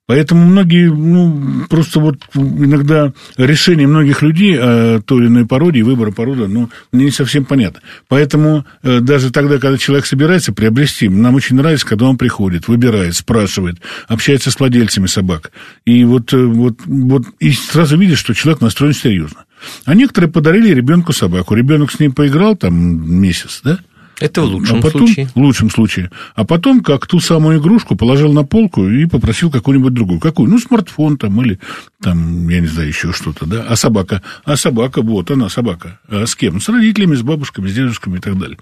Поэтому 0.08 0.46
многие, 0.46 0.89
ну, 0.89 1.65
просто 1.70 2.00
вот 2.00 2.15
иногда 2.34 3.12
решение 3.36 3.88
многих 3.88 4.22
людей 4.22 4.58
о 4.58 5.02
той 5.02 5.20
или 5.20 5.28
иной 5.28 5.46
породе 5.46 5.84
выбора 5.84 6.12
породы, 6.12 6.48
ну, 6.48 6.70
мне 6.93 7.06
не 7.06 7.12
совсем 7.12 7.43
понятно. 7.43 7.82
Поэтому 8.08 8.65
э, 8.84 9.02
даже 9.02 9.32
тогда, 9.32 9.60
когда 9.60 9.78
человек 9.78 10.06
собирается 10.06 10.54
приобрести, 10.54 11.10
нам 11.10 11.36
очень 11.36 11.58
нравится, 11.58 11.86
когда 11.86 12.06
он 12.06 12.17
приходит, 12.17 12.70
выбирает, 12.70 13.15
спрашивает, 13.15 13.82
общается 14.08 14.50
с 14.50 14.58
владельцами 14.58 15.08
собак. 15.08 15.52
И 15.86 16.06
вот, 16.06 16.34
э, 16.34 16.38
вот, 16.38 16.80
вот 16.86 17.24
и 17.39 17.52
сразу 17.52 17.98
видишь, 17.98 18.20
что 18.20 18.34
человек 18.34 18.62
настроен 18.62 18.93
серьезно. 18.93 19.43
А 19.84 19.93
некоторые 19.93 20.32
подарили 20.32 20.74
ребенку 20.74 21.12
собаку. 21.12 21.54
Ребенок 21.54 21.91
с 21.91 22.00
ним 22.00 22.13
поиграл 22.13 22.56
там 22.56 22.74
месяц, 23.20 23.60
да? 23.62 23.80
Это 24.19 24.41
в 24.41 24.45
лучшем 24.45 24.80
а 24.80 24.82
потом, 24.82 25.01
случае. 25.01 25.30
В 25.36 25.38
лучшем 25.38 25.69
случае. 25.69 26.12
А 26.34 26.43
потом, 26.43 26.82
как 26.82 27.06
ту 27.06 27.19
самую 27.19 27.60
игрушку, 27.60 27.95
положил 27.95 28.34
на 28.34 28.43
полку 28.43 28.88
и 28.88 29.06
попросил 29.06 29.51
какую-нибудь 29.51 29.93
другую. 29.93 30.19
Какую? 30.19 30.49
Ну, 30.49 30.58
смартфон 30.58 31.17
там 31.17 31.39
или 31.43 31.60
там, 32.01 32.49
я 32.49 32.60
не 32.60 32.67
знаю, 32.67 32.88
еще 32.88 33.13
что-то, 33.13 33.45
да. 33.45 33.65
А 33.69 33.75
собака? 33.75 34.23
А 34.43 34.56
собака, 34.58 35.03
вот 35.03 35.30
она, 35.30 35.49
собака. 35.49 35.99
А 36.10 36.25
с 36.25 36.36
кем? 36.36 36.60
С 36.60 36.67
родителями, 36.69 37.15
с 37.15 37.21
бабушками, 37.21 37.67
с 37.67 37.73
дедушками 37.73 38.17
и 38.17 38.19
так 38.19 38.39
далее. 38.39 38.58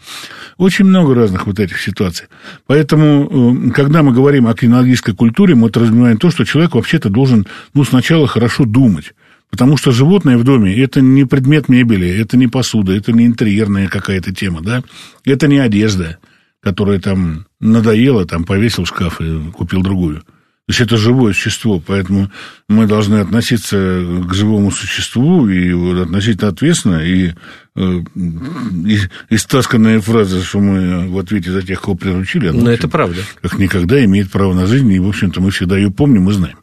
Очень 0.57 0.85
много 0.85 1.15
разных 1.15 1.47
вот 1.47 1.59
этих 1.59 1.79
ситуаций. 1.79 2.27
Поэтому, 2.67 3.67
э, 3.67 3.71
когда 3.71 4.03
мы 4.03 4.11
говорим 4.11 4.47
о 4.47 4.53
кинологической 4.53 5.15
культуре, 5.15 5.55
мы 5.55 5.69
подразумеваем 5.69 6.17
то, 6.17 6.31
что 6.31 6.43
человек 6.43 6.75
вообще-то 6.75 7.09
должен, 7.09 7.47
ну, 7.73 7.85
сначала 7.85 8.27
хорошо 8.27 8.65
думать. 8.65 9.13
Потому 9.55 9.77
что 9.77 9.91
животное 9.91 10.37
в 10.37 10.43
доме– 10.43 10.77
это 10.83 10.99
не 10.99 11.23
предмет 11.23 11.69
мебели, 11.69 12.09
это 12.09 12.35
не 12.35 12.47
посуда, 12.47 12.91
это 12.91 13.13
не 13.13 13.25
интерьерная 13.25 13.87
какая-то 13.87 14.35
тема, 14.35 14.59
да? 14.61 14.83
Это 15.23 15.47
не 15.47 15.59
одежда, 15.59 16.17
которая 16.61 16.99
там 16.99 17.45
надоела, 17.61 18.25
там 18.25 18.43
повесил 18.43 18.83
в 18.83 18.89
шкаф 18.89 19.21
и 19.21 19.49
купил 19.51 19.81
другую. 19.81 20.17
То 20.17 20.71
есть 20.71 20.81
это 20.81 20.97
живое 20.97 21.31
существо, 21.31 21.79
поэтому 21.79 22.29
мы 22.67 22.85
должны 22.85 23.15
относиться 23.15 23.77
к 24.27 24.33
живому 24.33 24.71
существу 24.71 25.47
и 25.47 25.71
вот, 25.71 26.01
относительно 26.01 26.49
ответственно. 26.49 26.97
И, 27.05 27.31
э, 27.77 27.99
и, 28.85 28.99
и 29.29 29.37
стасканная 29.37 30.01
фраза, 30.01 30.43
что 30.43 30.59
мы 30.59 31.07
в 31.07 31.17
ответе 31.17 31.51
за 31.51 31.61
тех, 31.61 31.81
кого 31.81 31.95
приручили, 31.95 32.47
она, 32.47 32.63
Но 32.63 32.71
это 32.71 32.89
правда. 32.89 33.21
Как 33.41 33.57
никогда 33.57 34.03
имеет 34.03 34.31
право 34.31 34.53
на 34.53 34.67
жизнь, 34.67 34.91
и, 34.91 34.99
в 34.99 35.07
общем-то, 35.07 35.39
мы 35.39 35.51
всегда 35.51 35.77
ее 35.77 35.91
помним 35.91 36.29
и 36.29 36.33
знаем. 36.33 36.57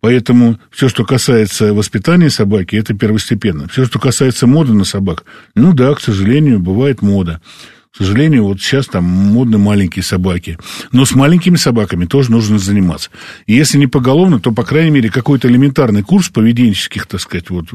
Поэтому 0.00 0.58
все, 0.70 0.88
что 0.88 1.04
касается 1.04 1.74
воспитания 1.74 2.30
собаки, 2.30 2.76
это 2.76 2.94
первостепенно. 2.94 3.68
Все, 3.68 3.84
что 3.84 3.98
касается 3.98 4.46
моды 4.46 4.72
на 4.72 4.84
собак, 4.84 5.24
ну 5.54 5.72
да, 5.72 5.94
к 5.94 6.00
сожалению, 6.00 6.60
бывает 6.60 7.02
мода. 7.02 7.40
К 7.92 7.96
сожалению, 7.96 8.44
вот 8.44 8.60
сейчас 8.60 8.86
там 8.86 9.04
модны 9.04 9.58
маленькие 9.58 10.04
собаки. 10.04 10.56
Но 10.92 11.04
с 11.04 11.16
маленькими 11.16 11.56
собаками 11.56 12.04
тоже 12.04 12.30
нужно 12.30 12.58
заниматься. 12.58 13.10
И 13.46 13.54
если 13.54 13.78
не 13.78 13.88
поголовно, 13.88 14.38
то, 14.38 14.52
по 14.52 14.62
крайней 14.62 14.90
мере, 14.90 15.10
какой-то 15.10 15.48
элементарный 15.48 16.02
курс 16.02 16.28
поведенческих, 16.28 17.06
так 17.06 17.20
сказать, 17.20 17.50
вот 17.50 17.66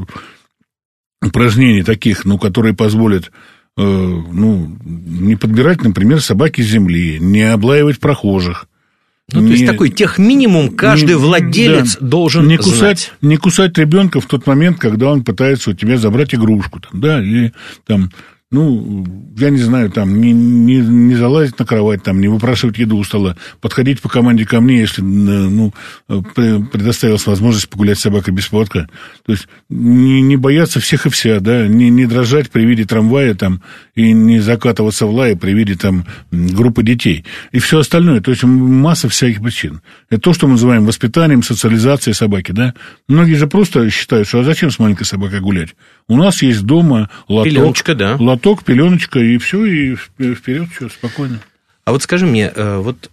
упражнений 1.21 1.83
таких, 1.83 2.23
ну, 2.23 2.37
которые 2.37 2.73
позволят 2.73 3.31
э, 3.75 3.81
ну, 3.81 4.77
не 4.85 5.35
подбирать, 5.35 5.83
например, 5.83 6.21
собаки 6.21 6.61
земли, 6.61 7.17
не 7.19 7.41
облаивать 7.41 7.99
прохожих, 7.99 8.67
ну, 9.31 9.41
не, 9.41 9.47
то 9.47 9.53
есть 9.53 9.65
такой 9.65 9.89
техминимум 9.89 10.75
каждый 10.75 11.15
не, 11.15 11.15
владелец 11.15 11.97
да, 11.99 12.07
должен 12.07 12.47
не 12.47 12.57
кусать, 12.57 12.77
знать. 12.77 13.13
Не 13.21 13.37
кусать 13.37 13.77
ребенка 13.77 14.19
в 14.19 14.25
тот 14.25 14.45
момент, 14.45 14.79
когда 14.79 15.09
он 15.11 15.23
пытается 15.23 15.71
у 15.71 15.73
тебя 15.73 15.97
забрать 15.97 16.35
игрушку, 16.35 16.81
там, 16.81 16.99
да, 16.99 17.21
или 17.21 17.53
там 17.85 18.11
ну, 18.53 19.05
я 19.35 19.49
не 19.49 19.57
знаю, 19.57 19.89
там, 19.89 20.21
не, 20.21 20.31
не, 20.31 20.77
не 20.77 21.15
залазить 21.15 21.57
на 21.57 21.65
кровать, 21.65 22.03
там, 22.03 22.21
не 22.21 22.27
выпрашивать 22.27 22.77
еду 22.77 22.97
у 22.97 23.03
стола, 23.03 23.35
подходить 23.61 23.99
по 23.99 24.09
команде 24.09 24.45
ко 24.45 24.61
мне, 24.61 24.79
если, 24.79 25.01
ну, 25.01 25.73
предоставилась 26.07 27.25
возможность 27.25 27.67
погулять 27.67 27.97
с 27.97 28.01
собакой 28.03 28.33
без 28.33 28.47
поводка. 28.47 28.87
То 29.25 29.31
есть, 29.31 29.47
не, 29.69 30.21
не 30.21 30.37
бояться 30.37 30.79
всех 30.79 31.07
и 31.07 31.09
вся, 31.09 31.39
да, 31.39 31.67
не, 31.67 31.89
не 31.89 32.05
дрожать 32.05 32.51
при 32.51 32.63
виде 32.63 32.85
трамвая, 32.85 33.33
там, 33.33 33.63
и 33.95 34.11
не 34.11 34.39
закатываться 34.39 35.07
в 35.07 35.13
лае 35.13 35.35
при 35.35 35.53
виде, 35.53 35.75
там, 35.75 36.05
группы 36.31 36.83
детей. 36.83 37.25
И 37.51 37.59
все 37.59 37.79
остальное, 37.79 38.21
то 38.21 38.29
есть, 38.29 38.43
масса 38.43 39.09
всяких 39.09 39.41
причин. 39.41 39.81
Это 40.11 40.21
то, 40.21 40.33
что 40.33 40.45
мы 40.45 40.53
называем 40.53 40.85
воспитанием, 40.85 41.41
социализацией 41.41 42.13
собаки, 42.13 42.51
да. 42.51 42.75
Многие 43.07 43.33
же 43.33 43.47
просто 43.47 43.89
считают, 43.89 44.27
что 44.27 44.41
а 44.41 44.43
зачем 44.43 44.69
с 44.69 44.77
маленькой 44.77 45.05
собакой 45.05 45.39
гулять? 45.39 45.69
У 46.07 46.17
нас 46.17 46.41
есть 46.43 46.63
дома 46.63 47.09
лоток. 47.27 47.51
Пеленочка, 47.51 47.95
да. 47.95 48.15
Лоток, 48.19 48.42
пеленочка, 48.63 49.19
и 49.19 49.37
все, 49.37 49.65
и 49.65 49.95
вперед, 49.95 50.69
все, 50.75 50.89
спокойно. 50.89 51.39
А 51.85 51.91
вот 51.91 52.03
скажи 52.03 52.25
мне, 52.25 52.51
э, 52.53 52.77
вот 52.77 53.09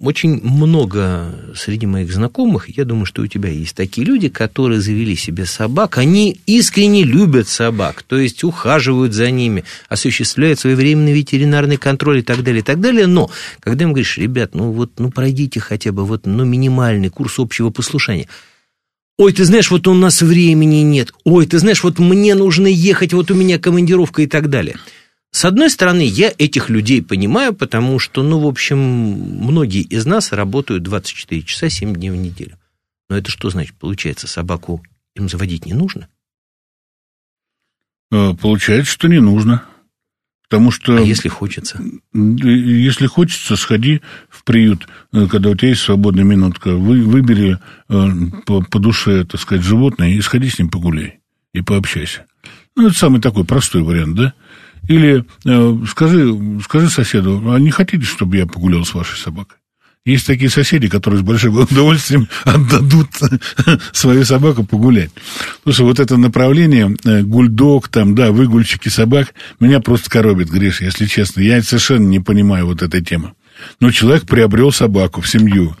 очень 0.00 0.42
много 0.42 1.34
среди 1.56 1.86
моих 1.86 2.12
знакомых, 2.12 2.68
я 2.76 2.84
думаю, 2.84 3.06
что 3.06 3.22
у 3.22 3.26
тебя 3.26 3.48
есть 3.48 3.74
такие 3.74 4.06
люди, 4.06 4.28
которые 4.28 4.80
завели 4.80 5.16
себе 5.16 5.46
собак, 5.46 5.98
они 5.98 6.38
искренне 6.46 7.02
любят 7.02 7.48
собак, 7.48 8.02
то 8.02 8.18
есть 8.18 8.44
ухаживают 8.44 9.14
за 9.14 9.30
ними, 9.30 9.64
осуществляют 9.88 10.60
своевременный 10.60 11.12
ветеринарный 11.12 11.78
контроль 11.78 12.18
и 12.18 12.22
так 12.22 12.42
далее, 12.42 12.60
и 12.60 12.64
так 12.64 12.80
далее, 12.80 13.06
но 13.06 13.30
когда 13.60 13.84
им 13.84 13.92
говоришь, 13.92 14.18
ребят, 14.18 14.54
ну 14.54 14.70
вот, 14.70 14.92
ну 14.98 15.10
пройдите 15.10 15.60
хотя 15.60 15.92
бы 15.92 16.04
вот, 16.04 16.26
ну 16.26 16.44
минимальный 16.44 17.08
курс 17.08 17.38
общего 17.38 17.70
послушания– 17.70 18.28
Ой, 19.16 19.32
ты 19.32 19.44
знаешь, 19.44 19.70
вот 19.70 19.86
у 19.86 19.94
нас 19.94 20.22
времени 20.22 20.82
нет. 20.82 21.12
Ой, 21.24 21.46
ты 21.46 21.58
знаешь, 21.58 21.84
вот 21.84 21.98
мне 21.98 22.34
нужно 22.34 22.66
ехать, 22.66 23.12
вот 23.12 23.30
у 23.30 23.34
меня 23.34 23.58
командировка 23.58 24.22
и 24.22 24.26
так 24.26 24.50
далее. 24.50 24.76
С 25.30 25.44
одной 25.44 25.70
стороны, 25.70 26.02
я 26.02 26.32
этих 26.36 26.68
людей 26.68 27.02
понимаю, 27.02 27.54
потому 27.54 27.98
что, 27.98 28.22
ну, 28.22 28.40
в 28.40 28.46
общем, 28.46 28.78
многие 28.78 29.82
из 29.82 30.06
нас 30.06 30.32
работают 30.32 30.82
24 30.82 31.42
часа 31.42 31.68
7 31.68 31.94
дней 31.94 32.10
в 32.10 32.16
неделю. 32.16 32.58
Но 33.08 33.16
это 33.16 33.30
что 33.30 33.50
значит? 33.50 33.76
Получается, 33.76 34.26
собаку 34.26 34.82
им 35.14 35.28
заводить 35.28 35.66
не 35.66 35.74
нужно? 35.74 36.08
Э, 38.10 38.32
получается, 38.40 38.92
что 38.92 39.08
не 39.08 39.20
нужно. 39.20 39.64
Потому 40.48 40.70
что... 40.70 40.96
А 40.96 41.00
если 41.00 41.28
хочется? 41.28 41.82
Если 42.12 43.06
хочется, 43.06 43.56
сходи 43.56 44.02
в 44.28 44.44
приют, 44.44 44.86
э, 45.12 45.26
когда 45.26 45.50
у 45.50 45.54
тебя 45.54 45.70
есть 45.70 45.82
свободная 45.82 46.24
минутка, 46.24 46.76
вы, 46.76 47.02
выбери 47.02 47.58
э, 47.88 48.08
по, 48.46 48.62
по 48.62 48.78
душе, 48.78 49.24
так 49.24 49.40
сказать, 49.40 49.64
животное 49.64 50.10
и 50.10 50.20
сходи 50.20 50.50
с 50.50 50.58
ним 50.58 50.68
погуляй 50.68 51.20
и 51.54 51.60
пообщайся. 51.60 52.26
Ну, 52.76 52.88
это 52.88 52.96
самый 52.96 53.20
такой 53.20 53.44
простой 53.44 53.82
вариант, 53.82 54.16
да? 54.16 54.34
Или 54.88 55.24
э, 55.46 55.86
скажи, 55.88 56.60
скажи 56.62 56.90
соседу, 56.90 57.42
а 57.50 57.58
не 57.58 57.70
хотите, 57.70 58.04
чтобы 58.04 58.36
я 58.36 58.46
погулял 58.46 58.84
с 58.84 58.94
вашей 58.94 59.16
собакой? 59.16 59.56
Есть 60.06 60.26
такие 60.26 60.50
соседи, 60.50 60.88
которые 60.88 61.20
с 61.20 61.22
большим 61.22 61.56
удовольствием 61.70 62.28
отдадут 62.44 63.08
свою 63.92 64.24
собаку 64.24 64.62
погулять. 64.62 65.10
Слушай, 65.62 65.86
вот 65.86 65.98
это 65.98 66.18
направление, 66.18 66.94
э, 67.04 67.22
гульдог, 67.22 67.88
там, 67.88 68.14
да, 68.14 68.30
выгульщики 68.30 68.90
собак, 68.90 69.32
меня 69.60 69.80
просто 69.80 70.10
коробит, 70.10 70.50
Гриш, 70.50 70.82
если 70.82 71.06
честно. 71.06 71.40
Я 71.40 71.62
совершенно 71.62 72.06
не 72.06 72.20
понимаю 72.20 72.66
вот 72.66 72.82
этой 72.82 73.02
темы. 73.02 73.32
Но 73.80 73.90
человек 73.92 74.26
приобрел 74.26 74.72
собаку 74.72 75.22
в 75.22 75.28
семью, 75.28 75.74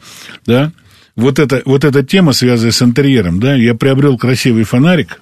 да, 0.46 0.72
вот, 1.16 1.38
это, 1.38 1.60
вот 1.66 1.84
эта 1.84 2.02
тема, 2.02 2.32
связанная 2.32 2.72
с 2.72 2.80
интерьером, 2.80 3.40
да, 3.40 3.54
я 3.54 3.74
приобрел 3.74 4.16
красивый 4.16 4.64
фонарик, 4.64 5.20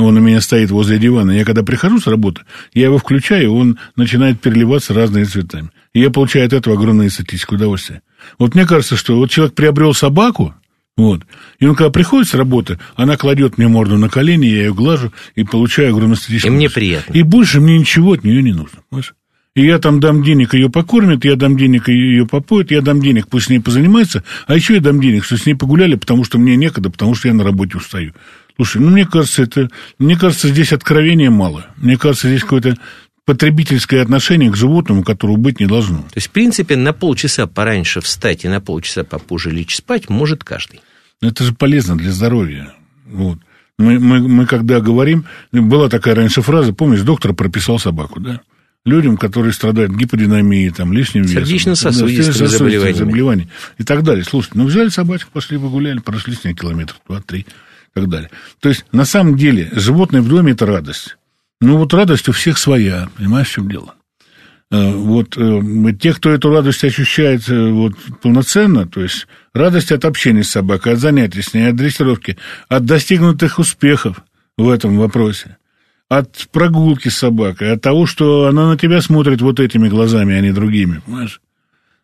он 0.00 0.16
у 0.16 0.20
меня 0.20 0.40
стоит 0.40 0.70
возле 0.70 0.98
дивана. 0.98 1.32
Я 1.32 1.44
когда 1.44 1.62
прихожу 1.62 2.00
с 2.00 2.06
работы, 2.06 2.42
я 2.74 2.84
его 2.84 2.98
включаю, 2.98 3.54
он 3.54 3.78
начинает 3.96 4.40
переливаться 4.40 4.94
разными 4.94 5.24
цветами. 5.24 5.70
И 5.92 6.00
я 6.00 6.10
получаю 6.10 6.46
от 6.46 6.52
этого 6.52 6.76
огромное 6.76 7.08
эстетическое 7.08 7.56
удовольствие. 7.56 8.02
Вот 8.38 8.54
мне 8.54 8.66
кажется, 8.66 8.96
что 8.96 9.16
вот 9.16 9.30
человек 9.30 9.54
приобрел 9.54 9.94
собаку, 9.94 10.54
вот. 10.96 11.22
И 11.58 11.66
он, 11.66 11.74
когда 11.74 11.90
приходит 11.90 12.28
с 12.28 12.34
работы, 12.34 12.78
она 12.94 13.16
кладет 13.16 13.56
мне 13.56 13.68
морду 13.68 13.96
на 13.96 14.08
колени, 14.10 14.46
я 14.46 14.64
ее 14.64 14.74
глажу 14.74 15.12
и 15.34 15.44
получаю 15.44 15.94
огромное 15.94 16.16
эстетическое 16.16 16.52
И 16.52 16.54
мне 16.54 16.68
приятно. 16.68 17.12
И 17.12 17.22
больше 17.22 17.60
мне 17.60 17.78
ничего 17.78 18.12
от 18.12 18.24
нее 18.24 18.42
не 18.42 18.52
нужно. 18.52 18.80
Понимаешь? 18.90 19.14
И 19.56 19.66
я 19.66 19.78
там 19.78 19.98
дам 19.98 20.22
денег, 20.22 20.54
ее 20.54 20.70
покормят, 20.70 21.24
я 21.24 21.34
дам 21.34 21.56
денег, 21.56 21.88
ее 21.88 22.24
попоют, 22.24 22.70
я 22.70 22.82
дам 22.82 23.00
денег, 23.00 23.26
пусть 23.26 23.46
с 23.46 23.48
ней 23.50 23.58
позанимается, 23.58 24.22
а 24.46 24.54
еще 24.54 24.74
я 24.74 24.80
дам 24.80 25.00
денег, 25.00 25.24
что 25.24 25.36
с 25.36 25.44
ней 25.44 25.54
погуляли, 25.54 25.96
потому 25.96 26.22
что 26.22 26.38
мне 26.38 26.54
некогда, 26.54 26.88
потому 26.88 27.16
что 27.16 27.26
я 27.26 27.34
на 27.34 27.42
работе 27.42 27.76
устаю. 27.76 28.12
Слушай, 28.60 28.82
ну, 28.82 28.90
мне 28.90 29.06
кажется, 29.06 29.44
это... 29.44 29.70
Мне 29.98 30.18
кажется, 30.18 30.48
здесь 30.48 30.74
откровения 30.74 31.30
мало. 31.30 31.68
Мне 31.78 31.96
кажется, 31.96 32.28
здесь 32.28 32.42
какое-то 32.42 32.76
потребительское 33.24 34.02
отношение 34.02 34.52
к 34.52 34.56
животному, 34.56 35.02
которого 35.02 35.38
быть 35.38 35.60
не 35.60 35.66
должно. 35.66 36.00
То 36.00 36.16
есть, 36.16 36.26
в 36.26 36.30
принципе, 36.30 36.76
на 36.76 36.92
полчаса 36.92 37.46
пораньше 37.46 38.02
встать 38.02 38.44
и 38.44 38.48
на 38.48 38.60
полчаса 38.60 39.02
попозже 39.02 39.50
лечь 39.50 39.76
спать 39.76 40.10
может 40.10 40.44
каждый. 40.44 40.82
Это 41.22 41.42
же 41.42 41.54
полезно 41.54 41.96
для 41.96 42.12
здоровья. 42.12 42.74
Вот. 43.06 43.38
Мы, 43.78 43.98
мы, 43.98 44.28
мы 44.28 44.44
когда 44.44 44.80
говорим, 44.80 45.24
была 45.52 45.88
такая 45.88 46.14
раньше 46.14 46.42
фраза, 46.42 46.74
помнишь, 46.74 47.00
доктор 47.00 47.32
прописал 47.32 47.78
собаку, 47.78 48.20
да? 48.20 48.42
Людям, 48.84 49.16
которые 49.16 49.54
страдают 49.54 49.92
гиподинамией, 49.92 50.68
там, 50.68 50.92
лишним 50.92 51.22
весом. 51.22 51.46
Сердечно-сосудистыми 51.46 52.44
да, 52.44 52.46
заболеваниями. 52.46 52.98
заболеваниями. 52.98 53.50
И 53.78 53.84
так 53.84 54.02
далее. 54.02 54.22
Слушайте, 54.22 54.58
ну 54.58 54.66
взяли 54.66 54.90
собачку, 54.90 55.30
пошли 55.32 55.56
погуляли, 55.56 56.00
прошли 56.00 56.34
с 56.34 56.44
ней 56.44 56.52
километр, 56.52 56.96
два-три 57.08 57.46
так 57.94 58.08
далее. 58.08 58.30
То 58.60 58.68
есть, 58.68 58.84
на 58.92 59.04
самом 59.04 59.36
деле, 59.36 59.70
животное 59.72 60.22
в 60.22 60.28
доме– 60.28 60.52
это 60.52 60.66
радость. 60.66 61.16
Ну, 61.60 61.76
вот 61.76 61.92
радость 61.92 62.28
у 62.28 62.32
всех 62.32 62.58
своя, 62.58 63.08
понимаешь, 63.16 63.48
в 63.48 63.52
чем 63.52 63.70
дело? 63.70 63.94
Э, 64.70 64.92
вот 64.92 65.36
э, 65.36 65.60
те, 66.00 66.12
кто 66.14 66.30
эту 66.30 66.50
радость 66.50 66.84
ощущает 66.84 67.48
э, 67.48 67.70
вот, 67.70 67.94
полноценно, 68.22 68.86
то 68.86 69.02
есть 69.02 69.26
радость 69.52 69.90
от 69.90 70.04
общения 70.04 70.44
с 70.44 70.50
собакой, 70.50 70.92
от 70.92 71.00
занятий 71.00 71.42
с 71.42 71.54
ней, 71.54 71.68
от 71.68 71.76
дрессировки, 71.76 72.38
от 72.68 72.84
достигнутых 72.84 73.58
успехов 73.58 74.22
в 74.56 74.68
этом 74.68 74.96
вопросе, 74.96 75.56
от 76.08 76.48
прогулки 76.52 77.08
с 77.08 77.18
собакой, 77.18 77.72
от 77.72 77.82
того, 77.82 78.06
что 78.06 78.46
она 78.46 78.68
на 78.68 78.78
тебя 78.78 79.00
смотрит 79.00 79.40
вот 79.40 79.58
этими 79.58 79.88
глазами, 79.88 80.34
а 80.36 80.40
не 80.40 80.52
другими, 80.52 81.02
понимаешь? 81.04 81.40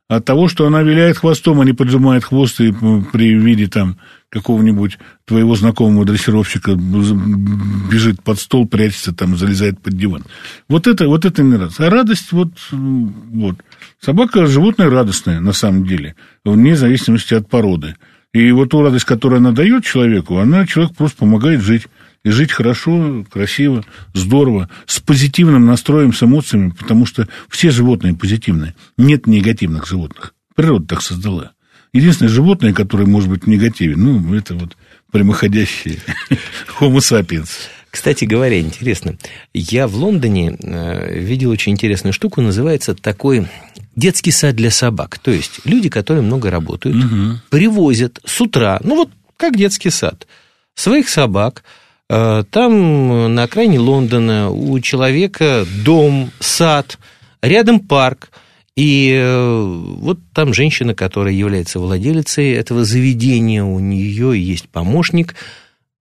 От 0.09 0.25
того, 0.25 0.47
что 0.47 0.67
она 0.67 0.83
виляет 0.83 1.19
хвостом, 1.19 1.61
а 1.61 1.65
не 1.65 1.73
поджимает 1.73 2.23
хвост 2.23 2.61
и 2.61 2.73
при 3.13 3.35
виде 3.35 3.67
там 3.67 3.99
какого-нибудь 4.29 4.99
твоего 5.25 5.57
знакомого 5.57 6.05
дрессировщика 6.05 6.77
бежит 6.77 8.23
под 8.23 8.39
стол, 8.39 8.69
прячется 8.69 9.13
там, 9.13 9.37
залезает 9.37 9.81
под 9.81 9.95
диван. 9.95 10.25
Вот 10.69 10.87
это, 10.87 11.09
вот 11.09 11.25
это 11.25 11.43
не 11.43 11.57
радость. 11.57 11.81
А 11.81 11.91
радость, 11.91 12.31
вот, 12.31 12.51
вот. 12.71 13.57
Собака– 14.01 14.47
животное 14.47 14.91
радостное, 14.91 15.41
на 15.41 15.53
самом 15.53 15.85
деле, 15.87 16.15
вне 16.45 16.77
зависимости 16.77 17.35
от 17.35 17.49
породы. 17.49 17.97
И 18.33 18.53
вот 18.53 18.71
ту 18.71 18.83
радость, 18.83 19.07
которую 19.07 19.39
она 19.39 19.51
дает 19.51 19.85
человеку, 19.85 20.39
она 20.39 20.67
человеку 20.67 20.95
просто 20.95 21.19
помогает 21.19 21.63
жить. 21.63 21.89
И 22.27 22.31
жить 22.31 22.51
хорошо, 22.51 23.25
красиво, 23.31 23.85
здорово, 24.13 24.69
с 24.85 24.99
позитивным 24.99 25.65
настроем, 25.65 26.13
с 26.13 26.25
эмоциями, 26.25 26.71
потому 26.71 27.07
что 27.07 27.29
все 27.49 27.71
животные 27.71 28.17
позитивные. 28.17 28.75
Нет 28.99 29.29
негативных 29.29 29.87
животных. 29.87 30.35
Природа 30.57 30.89
так 30.89 31.03
создала. 31.03 31.53
Единственное 31.93 32.29
животное, 32.29 32.73
которое 32.73 33.07
может 33.07 33.31
быть 33.31 33.45
в 33.45 33.47
негативе, 33.47 33.95
ну, 33.95 34.35
это 34.35 34.57
вот 34.57 34.77
прямоходящие 35.13 35.99
Homo 36.81 36.97
sapiens. 36.97 37.49
Кстати 37.93 38.25
говоря, 38.25 38.59
интересно, 38.59 39.17
я 39.55 39.87
в 39.87 39.95
Лондоне 39.95 40.59
э, 40.61 41.21
видел 41.21 41.51
очень 41.51 41.75
интересную 41.75 42.13
штуку, 42.13 42.41
называется 42.41 42.97
такой 42.97 43.47
детский 43.95 44.33
сад 44.33 44.57
для 44.57 44.73
собак. 44.73 45.21
То 45.21 45.31
есть 45.31 45.61
люди, 45.63 45.89
которые 45.89 46.25
много 46.25 46.51
работают, 46.51 47.05
угу. 47.05 47.39
привозят 47.51 48.19
с 48.25 48.41
утра, 48.41 48.81
ну 48.83 48.97
вот 48.97 49.11
как 49.37 49.57
детский 49.57 49.91
сад, 49.91 50.27
своих 50.75 51.09
собак. 51.09 51.63
Э, 52.09 52.45
там 52.51 53.35
на 53.35 53.43
окраине 53.45 53.79
Лондона 53.79 54.51
у 54.51 54.79
человека 54.81 55.67
дом, 55.85 56.31
сад, 56.41 56.99
рядом 57.43 57.81
парк. 57.81 58.31
И 58.77 59.13
э, 59.15 59.63
вот 60.01 60.19
там 60.35 60.53
женщина, 60.53 60.95
которая 60.95 61.33
является 61.33 61.79
владелицей 61.79 62.53
этого 62.53 62.85
заведения, 62.85 63.65
у 63.65 63.79
нее 63.79 64.39
есть 64.41 64.69
помощник– 64.69 65.35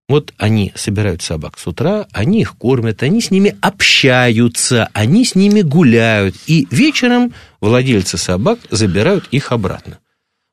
вот 0.08 0.34
они 0.38 0.72
собирают 0.76 1.24
собак 1.24 1.58
с 1.58 1.66
утра, 1.66 2.06
они 2.12 2.42
их 2.42 2.56
кормят, 2.58 3.02
они 3.02 3.22
с 3.22 3.32
ними 3.32 3.56
общаются, 3.62 4.90
они 4.94 5.26
с 5.26 5.34
ними 5.34 5.62
гуляют. 5.62 6.36
И 6.46 6.68
вечером 6.70 7.34
владельцы 7.60 8.18
собак 8.18 8.60
забирают 8.70 9.28
их 9.32 9.52
обратно. 9.52 9.98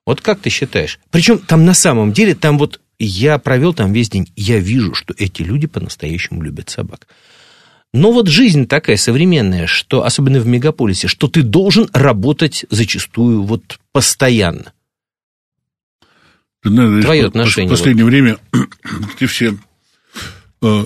Вот 0.07 0.23
как 0.23 0.41
ты 0.41 0.49
считаешь? 0.49 0.99
Причем 1.11 1.39
там 1.39 1.67
на 1.67 1.75
самом 1.75 2.13
деле, 2.13 2.35
там 2.35 2.57
вот 2.57 2.81
я 3.05 3.39
провел 3.39 3.75
там 3.75 3.93
весь 3.93 4.11
день, 4.11 4.31
я 4.37 4.59
вижу, 4.59 4.95
что 4.95 5.15
эти 5.17 5.43
люди 5.43 5.67
по-настоящему 5.67 6.43
любят 6.43 6.71
собак. 6.71 7.07
Но 7.93 8.11
вот 8.11 8.29
жизнь 8.29 8.67
такая 8.67 8.97
современная, 8.97 9.67
что 9.67 10.05
особенно 10.05 10.41
в 10.41 10.47
мегаполисе, 10.47 11.09
что 11.09 11.29
ты 11.29 11.43
должен 11.43 11.89
работать 11.93 12.65
зачастую 12.71 13.43
вот 13.43 13.79
постоянно. 13.93 14.73
Твое 16.63 17.27
отношение. 17.27 17.69
В 17.69 17.77
последнее 17.77 18.05
вот. 18.05 18.11
время 18.11 18.39
эти 19.17 19.27
все 19.27 19.57
э, 20.63 20.85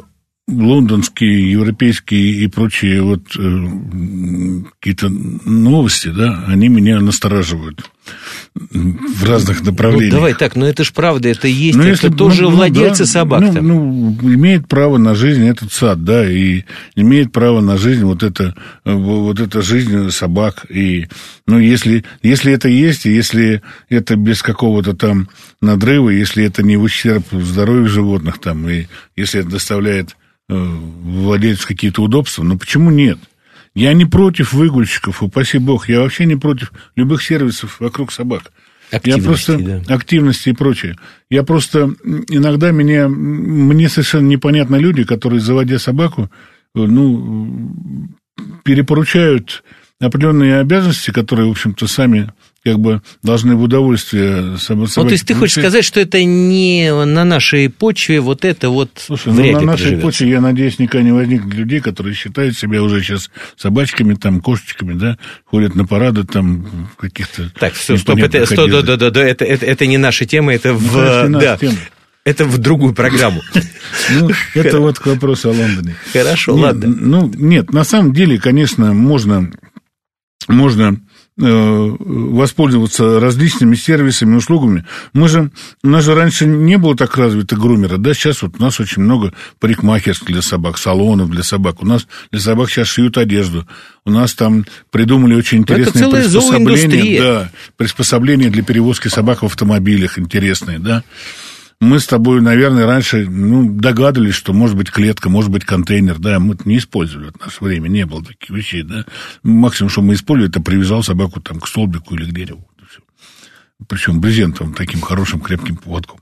лондонские, 0.49 1.53
европейские 1.53 2.45
и 2.45 2.47
прочие 2.49 3.03
вот 3.03 3.37
э, 3.37 4.63
какие-то 4.81 5.09
новости, 5.09 6.09
да, 6.09 6.45
они 6.49 6.69
меня 6.69 7.01
настораживают 7.01 7.91
в 8.55 9.25
разных 9.25 9.63
направлениях. 9.63 10.13
Ну, 10.13 10.19
давай 10.19 10.35
так, 10.35 10.57
но 10.57 10.67
это 10.67 10.85
ж 10.85 10.93
правда, 10.93 11.29
это 11.29 11.49
есть, 11.49 11.77
но 11.77 11.85
ну, 11.85 11.91
это 11.91 12.07
если, 12.07 12.17
тоже 12.17 12.43
ну, 12.43 12.51
владельцы 12.51 13.05
да, 13.05 13.09
собак. 13.09 13.41
Ну, 13.41 13.63
ну, 13.63 14.19
имеет 14.23 14.69
право 14.69 14.97
на 14.97 15.15
жизнь 15.15 15.47
этот 15.47 15.73
сад, 15.73 16.05
да, 16.05 16.29
и 16.31 16.65
имеет 16.95 17.33
право 17.33 17.61
на 17.61 17.77
жизнь 17.77 18.05
вот 18.05 18.23
это, 18.23 18.55
вот 18.85 19.41
эта 19.41 19.63
жизнь 19.63 20.11
собак. 20.11 20.67
И, 20.69 21.07
ну, 21.47 21.59
если, 21.59 22.05
если 22.23 22.53
это 22.53 22.69
есть, 22.69 23.05
если 23.05 23.63
это 23.89 24.17
без 24.17 24.43
какого-то 24.43 24.95
там 24.95 25.29
надрыва, 25.61 26.11
если 26.11 26.45
это 26.45 26.63
не 26.63 26.77
в 26.77 26.83
ущерб 26.83 27.25
здоровью 27.31 27.89
животных, 27.89 28.39
там, 28.39 28.69
и 28.69 28.87
если 29.17 29.41
это 29.41 29.51
доставляет 29.51 30.17
Э, 30.49 30.55
владельцу 30.55 31.67
какие-то 31.67 32.03
удобства, 32.03 32.45
но 32.45 32.57
почему 32.57 32.93
нет? 32.93 33.19
Я 33.77 33.93
не 33.93 34.07
против 34.07 34.55
выгульщиков, 34.55 35.23
упаси 35.23 35.59
бог, 35.59 35.91
я 35.91 36.01
вообще 36.01 36.25
не 36.25 36.35
против 36.35 36.73
любых 36.97 37.23
сервисов 37.23 37.79
вокруг 37.79 38.11
собак. 38.11 38.51
Я 39.05 39.19
просто 39.19 39.59
да. 39.59 39.95
активности 39.95 40.49
и 40.49 40.55
прочее. 40.55 40.97
Я 41.29 41.43
просто 41.43 41.95
иногда 42.29 42.71
меня 42.71 43.07
мне 43.07 43.91
совершенно 43.91 44.29
непонятны 44.29 44.77
люди, 44.77 45.05
которые 45.05 45.41
заводя 45.41 45.79
собаку, 45.79 46.31
э, 46.75 46.79
ну 46.79 48.09
перепоручают 48.65 49.63
определенные 50.01 50.61
обязанности, 50.61 51.11
которые, 51.11 51.47
в 51.47 51.51
общем-то, 51.51 51.87
сами 51.87 52.33
как 52.67 52.81
бы 52.81 53.01
должны 53.23 53.55
в 53.55 53.63
удовольствие 53.63 54.59
собаки. 54.59 54.91
Ну, 54.97 55.05
то 55.05 55.13
есть 55.13 55.25
ты 55.25 55.35
хочешь 55.35 55.55
сказать, 55.55 55.85
что 55.85 56.01
это 56.01 56.25
не 56.25 56.93
на 56.93 57.25
нашей 57.25 57.71
почве, 57.71 58.19
вот 58.19 58.45
это 58.45 58.71
вот 58.71 58.91
Слушай, 58.97 59.33
ну, 59.33 59.53
на 59.53 59.61
нашей 59.61 59.83
приживется. 59.83 60.07
почве, 60.07 60.31
я 60.31 60.41
надеюсь, 60.41 60.81
никогда 60.81 61.05
не 61.05 61.13
возникнет 61.13 61.55
людей, 61.55 61.79
которые 61.79 62.17
считают 62.17 62.59
себя 62.59 62.83
уже 62.83 63.05
сейчас 63.05 63.31
собачками, 63.57 64.15
там, 64.15 64.41
кошечками, 64.41 64.95
да, 64.95 65.17
ходят 65.45 65.77
на 65.77 65.87
парады 65.87 66.25
там 66.25 66.91
каких-то... 66.99 67.53
Так, 67.57 67.75
все, 67.75 67.97
стоп, 67.97 68.19
это, 68.19 68.45
стоп, 68.47 68.69
да, 68.69 68.83
да, 68.83 68.97
да, 68.97 69.11
да, 69.11 69.25
это, 69.25 69.45
это, 69.45 69.65
это 69.65 69.87
не 69.87 69.99
наша 69.99 70.27
тема, 70.27 70.53
это 70.53 70.73
ну, 70.73 70.79
в... 70.79 71.29
Да, 71.39 71.57
это 72.25 72.45
в 72.47 72.59
другую 72.59 72.95
программу. 72.95 73.43
Ну, 74.11 74.31
это 74.55 74.81
вот 74.81 74.99
к 74.99 75.07
вопросу 75.07 75.51
о 75.51 75.53
Лондоне. 75.53 75.95
Хорошо, 76.13 76.55
ладно. 76.55 76.89
Ну, 76.89 77.33
нет, 77.35 77.73
на 77.73 77.85
самом 77.85 78.13
деле, 78.13 78.39
конечно, 78.39 78.93
можно 78.93 79.51
можно 80.49 81.01
воспользоваться 81.37 83.21
различными 83.21 83.75
сервисами, 83.75 84.37
услугами. 84.37 84.87
Мы 85.13 85.29
же, 85.29 85.51
у 85.83 85.89
нас 85.89 86.05
же 86.05 86.15
раньше 86.15 86.47
не 86.47 86.79
было 86.79 86.97
так 86.97 87.17
развито 87.17 87.57
грумера, 87.57 87.99
да, 87.99 88.15
сейчас 88.15 88.41
вот 88.41 88.55
у 88.59 88.63
нас 88.63 88.81
очень 88.81 89.03
много 89.03 89.35
парикмахерств 89.61 90.25
для 90.25 90.41
собак, 90.41 90.79
салонов 90.79 91.31
для 91.31 91.43
собак. 91.43 91.83
У 91.83 91.87
нас 91.87 92.07
для 92.31 92.41
собак 92.41 92.71
сейчас 92.71 92.89
шьют 92.89 93.19
одежду. 93.19 93.67
У 94.07 94.11
нас 94.11 94.35
там 94.35 94.65
придумали 94.91 95.35
очень 95.35 95.59
интересные 95.59 96.09
приспособления, 96.11 97.21
да, 97.21 97.51
приспособления 97.77 98.49
для 98.49 98.63
перевозки 98.63 99.09
собак 99.09 99.43
в 99.43 99.47
автомобилях 99.47 100.19
интересные, 100.19 100.79
да 100.79 101.05
мы 101.81 102.01
с 102.01 102.07
тобой, 102.07 102.41
наверное, 102.41 102.87
раньше 102.87 103.27
ну, 103.29 103.71
догадывались, 103.71 104.35
что 104.35 104.53
может 104.53 104.77
быть 104.77 104.91
клетка, 104.91 105.29
может 105.29 105.51
быть 105.51 105.65
контейнер, 105.65 106.19
да, 106.19 106.39
мы 106.39 106.55
это 106.55 106.69
не 106.69 106.79
использовали 106.79 107.31
в 107.31 107.41
наше 107.41 107.63
время, 107.63 107.89
не 107.89 108.07
было 108.07 108.25
таких 108.25 108.51
вещей, 108.51 108.83
да. 108.83 109.05
Максимум, 109.43 109.91
что 109.91 110.03
мы 110.03 110.15
использовали, 110.15 110.51
это 110.51 110.61
привязал 110.61 111.03
собаку 111.03 111.41
там 111.41 111.61
к 111.61 111.69
столбику 111.69 112.15
или 112.15 112.31
к 112.31 112.35
дереву. 112.35 112.67
Причем 113.89 114.21
брезентовым, 114.21 114.73
таким 114.73 115.03
хорошим 115.03 115.41
крепким 115.41 115.77
поводком. 115.77 116.21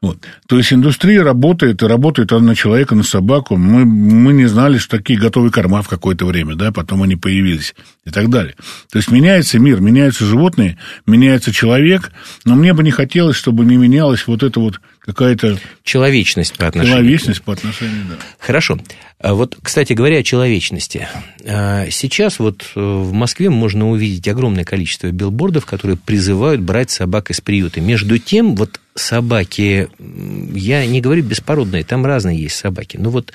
Вот. 0.00 0.18
То 0.48 0.58
есть 0.58 0.72
индустрия 0.72 1.22
работает, 1.22 1.82
и 1.82 1.86
работает 1.86 2.32
она 2.32 2.48
на 2.48 2.54
человека, 2.54 2.94
на 2.94 3.02
собаку. 3.02 3.56
Мы, 3.56 3.84
мы 3.84 4.32
не 4.32 4.46
знали, 4.46 4.78
что 4.78 4.98
такие 4.98 5.18
готовые 5.18 5.50
корма 5.50 5.82
в 5.82 5.88
какое-то 5.88 6.26
время, 6.26 6.54
да, 6.56 6.72
потом 6.72 7.02
они 7.02 7.16
появились 7.16 7.74
и 8.04 8.10
так 8.10 8.28
далее. 8.28 8.54
То 8.90 8.98
есть 8.98 9.10
меняется 9.10 9.58
мир, 9.58 9.80
меняются 9.80 10.24
животные, 10.24 10.78
меняется 11.06 11.52
человек, 11.52 12.12
но 12.44 12.54
мне 12.54 12.74
бы 12.74 12.82
не 12.82 12.90
хотелось, 12.90 13.36
чтобы 13.36 13.64
не 13.64 13.76
менялась 13.76 14.26
вот 14.26 14.42
эта 14.42 14.60
вот 14.60 14.80
какая-то... 15.00 15.58
Человечность 15.82 16.56
по 16.56 16.66
отношению. 16.66 16.98
Человечность 16.98 17.42
по 17.42 17.52
отношению, 17.52 18.04
да. 18.10 18.16
Хорошо. 18.38 18.78
А 19.20 19.34
вот, 19.34 19.56
кстати 19.62 19.94
говоря, 19.94 20.18
о 20.18 20.22
человечности. 20.22 21.08
А, 21.46 21.86
сейчас 21.90 22.38
вот 22.38 22.64
э, 22.74 22.80
в 22.80 23.12
Москве 23.12 23.48
можно 23.48 23.88
увидеть 23.88 24.28
огромное 24.28 24.64
количество 24.64 25.10
билбордов, 25.10 25.64
которые 25.64 25.96
призывают 25.96 26.60
брать 26.60 26.90
собак 26.90 27.30
из 27.30 27.40
приюта. 27.40 27.80
Между 27.80 28.18
тем, 28.18 28.54
вот 28.54 28.80
собаки, 28.94 29.88
я 29.98 30.86
не 30.86 31.00
говорю 31.00 31.22
беспородные, 31.22 31.84
там 31.84 32.04
разные 32.04 32.40
есть 32.40 32.56
собаки, 32.56 32.96
но 32.96 33.10
вот 33.10 33.32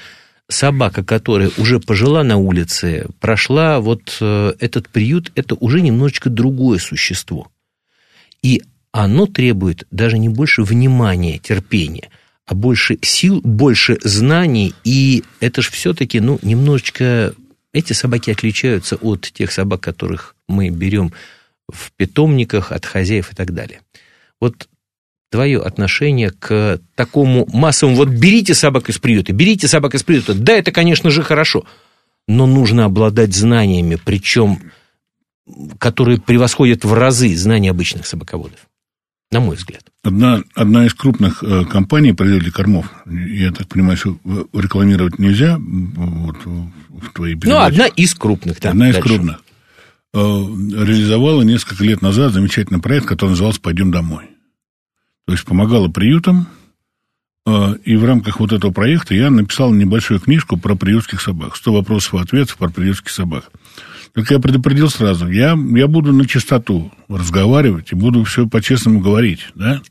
собака, 0.49 1.03
которая 1.03 1.51
уже 1.57 1.80
пожила 1.80 2.24
на 2.24 2.38
улице, 2.38 3.07
прошла 3.20 3.80
вот 3.80 4.18
э, 4.20 4.53
этот 4.60 4.89
приют, 4.89 5.32
это 5.36 5.55
уже 5.55 5.82
немножечко 5.82 6.30
другое 6.30 6.80
существо. 6.80 7.51
И 8.41 8.64
оно 8.91 9.28
требует 9.28 9.86
даже 9.91 10.18
не 10.18 10.30
больше 10.30 10.64
внимания, 10.64 11.38
терпения, 11.38 12.10
а 12.45 12.55
больше 12.55 12.97
сил, 13.01 13.41
больше 13.41 13.99
знаний, 14.03 14.74
и 14.84 15.24
это 15.39 15.62
же 15.62 15.72
все-таки, 15.72 16.20
ну, 16.20 16.39
немножечко... 16.41 17.34
Эти 17.72 17.93
собаки 17.93 18.32
отличаются 18.32 18.95
от 18.95 19.32
тех 19.32 19.51
собак, 19.51 19.82
которых 19.82 20.36
мы 20.47 20.70
берем 20.70 21.14
в 21.72 21.91
питомниках, 21.91 22.72
от 22.72 22.84
хозяев 22.84 23.32
и 23.32 23.36
так 23.36 23.53
далее. 23.53 23.82
Вот 24.41 24.68
твое 25.30 25.59
отношение 25.59 26.32
к 26.32 26.80
такому 26.95 27.47
массовому, 27.51 27.97
вот 27.97 28.09
берите 28.09 28.53
собак 28.53 28.89
из 28.89 28.97
приюта, 28.97 29.34
берите 29.34 29.67
собак 29.67 29.95
из 29.95 30.03
приюта, 30.03 30.34
да, 30.34 30.53
это, 30.53 30.71
конечно 30.71 31.09
же, 31.09 31.23
хорошо, 31.23 31.65
но 32.27 32.45
нужно 32.45 32.86
обладать 32.86 33.36
знаниями, 33.36 33.97
причем, 34.03 34.71
которые 35.77 36.19
превосходят 36.19 36.84
в 36.84 36.93
разы 36.93 37.36
знания 37.36 37.69
обычных 37.69 38.07
собаководов 38.07 38.59
на 39.32 39.39
мой 39.39 39.55
взгляд. 39.55 39.84
Одна, 40.03 40.41
одна 40.55 40.86
из 40.86 40.93
крупных 40.93 41.43
э, 41.43 41.65
компаний 41.65 42.13
производителей 42.13 42.51
кормов, 42.51 42.91
я 43.05 43.51
так 43.51 43.67
понимаю, 43.67 43.97
что 43.97 44.17
рекламировать 44.53 45.19
нельзя 45.19 45.57
вот, 45.59 46.38
в 46.45 47.13
твоей 47.13 47.36
передаче. 47.36 47.53
Ну, 47.53 47.63
одна 47.63 47.88
из 47.88 48.15
крупных, 48.15 48.59
да. 48.59 48.71
Одна 48.71 48.86
дальше. 48.86 48.99
из 48.99 49.03
крупных. 49.03 49.43
Э, 50.13 50.17
реализовала 50.17 51.43
несколько 51.43 51.84
лет 51.84 52.01
назад 52.01 52.34
замечательный 52.34 52.82
проект, 52.82 53.05
который 53.05 53.32
назывался 53.32 53.61
«Пойдем 53.61 53.91
домой». 53.91 54.25
То 55.30 55.34
есть 55.34 55.45
помогала 55.45 55.89
приютам, 55.89 56.47
э, 57.45 57.75
и 57.86 57.95
в 57.97 58.03
рамках 58.03 58.39
вот 58.39 58.51
этого 58.51 58.71
проекта 58.71 59.13
я 59.13 59.30
написал 59.30 59.71
небольшую 59.71 60.19
книжку 60.19 60.57
про 60.57 60.73
приютских 60.73 61.21
собак. 61.21 61.55
100 61.55 61.71
вопросов 61.71 62.15
и 62.15 62.17
ответов 62.17 62.57
про 62.57 62.69
приютских 62.69 63.11
собак. 63.11 63.51
Как 64.15 64.32
я 64.32 64.39
предупредил 64.39 64.89
сразу, 64.89 65.30
я, 65.30 65.55
я 65.75 65.88
буду 65.88 66.13
на 66.13 66.27
чистоту 66.27 66.91
разговаривать 67.07 67.91
и 67.91 67.95
буду 67.95 68.23
все 68.23 68.47
по-честному 68.47 69.01
говорить, 69.01 69.45
да? 69.53 69.84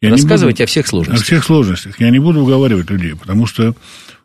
Я 0.00 0.10
Рассказывайте 0.10 0.62
буду, 0.62 0.62
о 0.62 0.66
всех 0.68 0.86
сложностях. 0.86 1.20
О 1.20 1.24
всех 1.24 1.44
сложностях. 1.44 1.98
Я 1.98 2.10
не 2.10 2.20
буду 2.20 2.42
уговаривать 2.42 2.88
людей, 2.88 3.16
потому 3.16 3.46
что 3.46 3.74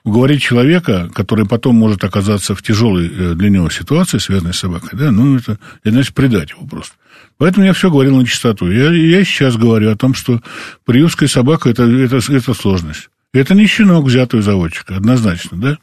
уговорить 0.04 0.44
человека, 0.44 1.10
который 1.16 1.48
потом 1.48 1.78
может 1.78 2.04
оказаться 2.04 2.54
в 2.54 2.62
тяжелой 2.62 3.08
э, 3.08 3.34
для 3.34 3.50
него 3.50 3.72
ситуации, 3.72 4.20
связанной 4.20 4.54
с 4.54 4.60
собакой, 4.60 4.92
да, 4.94 5.10
ну, 5.10 5.36
это, 5.36 5.58
это 5.84 5.92
значит 5.92 6.14
предать 6.14 6.52
его 6.52 6.68
просто. 6.68 6.94
Поэтому 7.38 7.66
я 7.66 7.74
все 7.74 7.90
говорил 7.90 8.18
на 8.18 8.26
чистоту. 8.26 8.70
Я, 8.70 8.92
я 8.92 9.24
сейчас 9.24 9.58
говорю 9.58 9.92
о 9.92 9.96
том, 9.96 10.14
что 10.14 10.42
приютская 10.86 11.28
собака 11.28 11.70
это, 11.70 11.84
это, 11.84 12.18
это 12.18 12.54
сложность. 12.54 13.10
Это 13.34 13.56
не 13.56 13.66
щенок, 13.66 14.06
взятый 14.06 14.40
у 14.40 14.44
заводчика, 14.44 14.96
однозначно, 14.96 15.58
да? 15.58 15.78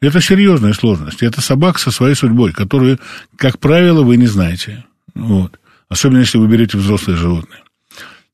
Это 0.00 0.20
серьезная 0.20 0.72
сложность. 0.72 1.22
Это 1.22 1.40
собака 1.40 1.78
со 1.78 1.90
своей 1.90 2.14
судьбой, 2.14 2.52
которую, 2.52 2.98
как 3.36 3.58
правило, 3.58 4.02
вы 4.02 4.16
не 4.16 4.26
знаете. 4.26 4.84
Вот. 5.14 5.58
Особенно, 5.88 6.18
если 6.18 6.38
вы 6.38 6.48
берете 6.48 6.76
взрослые 6.76 7.16
животные. 7.16 7.60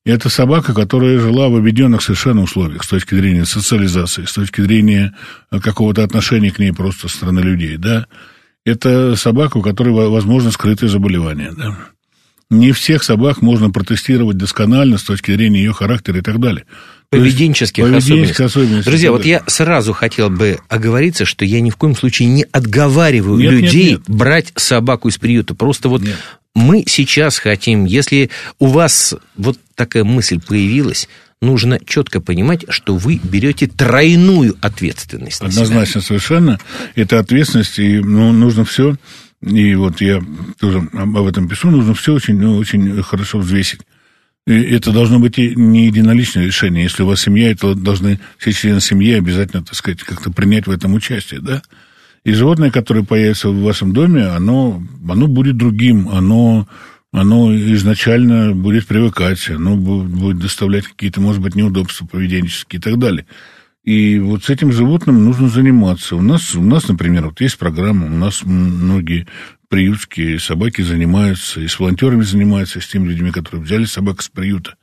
Это 0.05 0.29
собака, 0.29 0.75
которая 0.75 1.20
жила 1.20 1.49
в 1.49 1.55
объединенных 1.55 2.03
совершенно 2.03 2.43
условиях 2.43 2.83
с 2.83 2.89
точки 2.89 3.14
зрения 3.14 3.45
социализации, 3.45 4.25
с 4.25 4.33
точки 4.33 4.61
зрения 4.61 5.14
э, 5.53 5.61
какого-то 5.61 6.03
отношения 6.03 6.51
к 6.51 6.59
ней 6.59 6.73
просто 6.73 7.09
со 7.09 7.16
стороны 7.16 7.39
людей, 7.41 7.77
да. 7.77 8.07
Это 8.64 9.14
собака, 9.14 9.59
у 9.59 9.62
которой, 9.62 9.93
возможно, 10.09 10.51
скрытые 10.51 10.89
заболевания, 10.89 11.53
да. 11.57 11.77
Не 12.53 12.72
всех 12.72 13.03
собак 13.03 13.40
можно 13.40 13.70
протестировать 13.70 14.36
досконально 14.36 14.98
с 14.98 15.03
точки 15.03 15.30
зрения 15.30 15.61
ее 15.61 15.72
характера 15.72 16.18
и 16.18 16.20
так 16.20 16.38
далее. 16.38 16.66
Поведенческих, 17.09 17.82
поведенческих 17.82 18.40
особенностей. 18.40 18.44
особенностей. 18.44 18.90
Друзья, 18.90 19.11
вот 19.11 19.24
я 19.24 19.42
сразу 19.46 19.94
хотел 19.94 20.28
бы 20.28 20.59
оговориться, 20.68 21.24
что 21.24 21.46
я 21.46 21.62
ни 21.62 21.70
в 21.70 21.76
коем 21.76 21.96
случае 21.96 22.28
не 22.28 22.44
отговариваю 22.53 23.38
нет, 23.38 23.53
людей 23.53 23.90
нет, 23.92 24.07
нет. 24.07 24.16
брать 24.18 24.53
собаку 24.55 25.09
из 25.09 25.16
приюта. 25.16 25.55
Просто 25.55 25.88
вот 25.88 26.03
нет. 26.03 26.16
мы 26.55 26.84
сейчас 26.86 27.38
хотим, 27.38 27.86
если 27.86 28.28
у 28.59 28.66
вас 28.66 29.14
вот 29.38 29.59
такая 29.74 30.05
мысль 30.05 30.38
появилась, 30.38 31.09
нужно 31.40 31.80
четко 31.86 32.20
понимать, 32.20 32.66
что 32.68 32.96
вы 32.96 33.18
берете 33.22 33.66
тройную 33.66 34.57
ответственность. 34.61 35.40
Однозначно, 35.40 36.03
совершенно. 36.03 36.61
Это 36.96 37.18
ответственность, 37.18 37.78
и 37.78 37.98
ну, 37.98 38.30
нужно 38.32 38.66
все 38.66 38.96
и 39.43 39.74
вот 39.74 40.01
я 40.01 40.22
тоже 40.59 40.88
об 40.93 41.26
этом 41.26 41.49
пишу, 41.49 41.70
нужно 41.70 41.95
все 41.95 42.14
очень, 42.14 42.38
ну, 42.38 42.57
очень 42.57 43.03
хорошо 43.03 43.38
взвесить. 43.38 43.80
И 44.47 44.53
это 44.53 44.93
должно 44.93 45.18
быть 45.18 45.38
не 45.38 45.86
единоличное 45.86 46.47
решение. 46.47 46.82
Если 46.84 47.03
у 47.03 47.07
вас 47.07 47.20
семья, 47.20 47.55
то 47.55 47.74
должны 47.74 48.18
все 48.38 48.53
члены 48.53 48.80
семьи 48.80 49.12
обязательно, 49.12 49.62
так 49.62 49.74
сказать, 49.74 50.03
как-то 50.03 50.32
принять 50.32 50.66
в 50.66 50.70
этом 50.70 50.95
участие, 50.95 51.40
да? 51.40 51.62
И 52.24 52.32
животное, 52.32 52.70
которое 52.70 53.05
появится 53.05 53.49
в 53.49 53.62
вашем 53.62 53.93
доме, 53.93 54.24
оно, 54.26 54.82
оно 55.09 55.26
будет 55.26 55.57
другим, 55.57 56.09
оно, 56.09 56.68
оно 57.12 57.55
изначально 57.74 58.55
будет 58.55 58.86
привыкать, 58.86 59.49
оно 59.49 59.76
будет 59.76 60.38
доставлять 60.38 60.86
какие-то, 60.86 61.20
может 61.20 61.43
быть, 61.43 61.57
неудобства 61.57 62.07
поведенческие 62.07 62.78
и 62.78 62.82
так 62.82 62.99
далее. 62.99 63.26
И 63.85 64.20
вот 64.20 64.45
с 64.45 64.51
этим 64.51 64.72
животным 64.72 65.24
нужно 65.24 65.49
заниматься. 65.49 66.14
У 66.14 66.22
нас, 66.22 66.55
у 66.55 66.62
нас, 66.62 66.87
например, 66.87 67.26
вот 67.26 67.41
есть 67.41 67.59
программа, 67.59 68.07
у 68.07 68.16
нас 68.16 68.43
многие 68.45 69.26
приютские 69.68 70.39
собаки 70.39 70.83
занимаются, 70.83 71.61
и 71.61 71.66
с 71.66 71.80
волонтерами 71.80 72.22
занимаются, 72.22 72.78
и 72.78 72.83
с 72.83 72.87
теми 72.87 73.09
людьми, 73.09 73.33
которые 73.33 73.62
взяли 73.62 73.85
собак 73.85 74.22
с 74.22 74.28
приюта. 74.28 74.74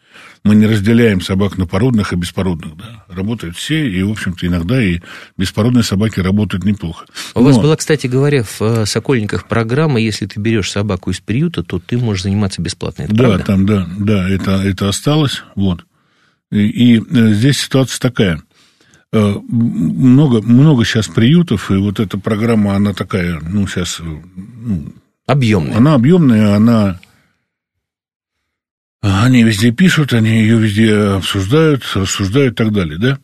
Мы 0.43 0.56
не 0.56 0.66
разделяем 0.66 1.22
собак 1.22 1.58
на 1.58 1.66
породных 1.66 2.12
и 2.12 2.18
беспородных, 2.18 2.76
да. 2.76 3.06
Работают 3.08 3.56
все, 3.56 3.89
и, 3.89 4.02
в 4.04 4.12
общем-то, 4.12 4.47
иногда 4.47 4.82
и 4.84 5.00
беспородные 5.38 5.84
собаки 5.84 6.20
работают 6.20 6.66
неплохо. 6.66 7.06
У 7.36 7.39
Но... 7.39 7.45
вас 7.45 7.58
была, 7.58 7.78
кстати 7.78 8.08
говоря, 8.08 8.43
в 8.43 8.62
э, 8.62 8.86
Сокольниках 8.86 9.47
программа, 9.47 10.02
если 10.02 10.26
ты 10.26 10.41
берешь 10.41 10.72
собаку 10.72 11.12
из 11.12 11.20
приюта, 11.20 11.64
то 11.64 11.80
ты 11.80 11.97
можешь 11.97 12.24
заниматься 12.24 12.62
бесплатно. 12.62 13.04
Это 13.04 13.14
да, 13.14 13.24
правда? 13.24 13.43
там, 13.45 13.66
да, 13.66 13.89
да, 13.97 14.30
это, 14.30 14.52
это 14.64 14.89
осталось, 14.89 15.43
вот. 15.56 15.86
И, 16.52 16.95
и 16.95 16.97
э, 16.97 17.34
здесь 17.34 17.60
ситуация 17.60 18.00
такая– 18.00 18.41
много, 19.12 20.41
много 20.41 20.86
сейчас 20.86 21.07
приютов, 21.07 21.72
и 21.72 21.76
вот 21.76 21.99
эта 21.99 22.18
программа, 22.18 22.76
она 22.76 22.93
такая, 22.93 23.39
ну, 23.41 23.68
сейчас... 23.68 23.99
Ну, 23.99 24.93
объемная. 25.26 25.78
Она 25.78 25.95
объемная, 25.95 26.55
она... 26.55 26.99
Они 29.01 29.43
везде 29.43 29.72
пишут, 29.72 30.14
они 30.14 30.30
ее 30.30 30.60
везде 30.60 30.93
обсуждают, 30.95 31.84
рассуждают 31.95 32.53
и 32.53 32.55
так 32.55 32.74
далее, 32.74 32.97
да? 32.97 33.20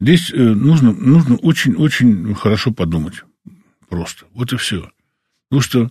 Здесь 0.00 0.32
э, 0.32 0.36
нужно, 0.36 0.92
нужно 0.92 1.36
очень-очень 1.36 2.34
хорошо 2.34 2.72
подумать. 2.72 3.22
Просто. 3.90 4.24
Вот 4.32 4.52
и 4.52 4.56
все. 4.56 4.90
Потому 5.50 5.62
что 5.62 5.90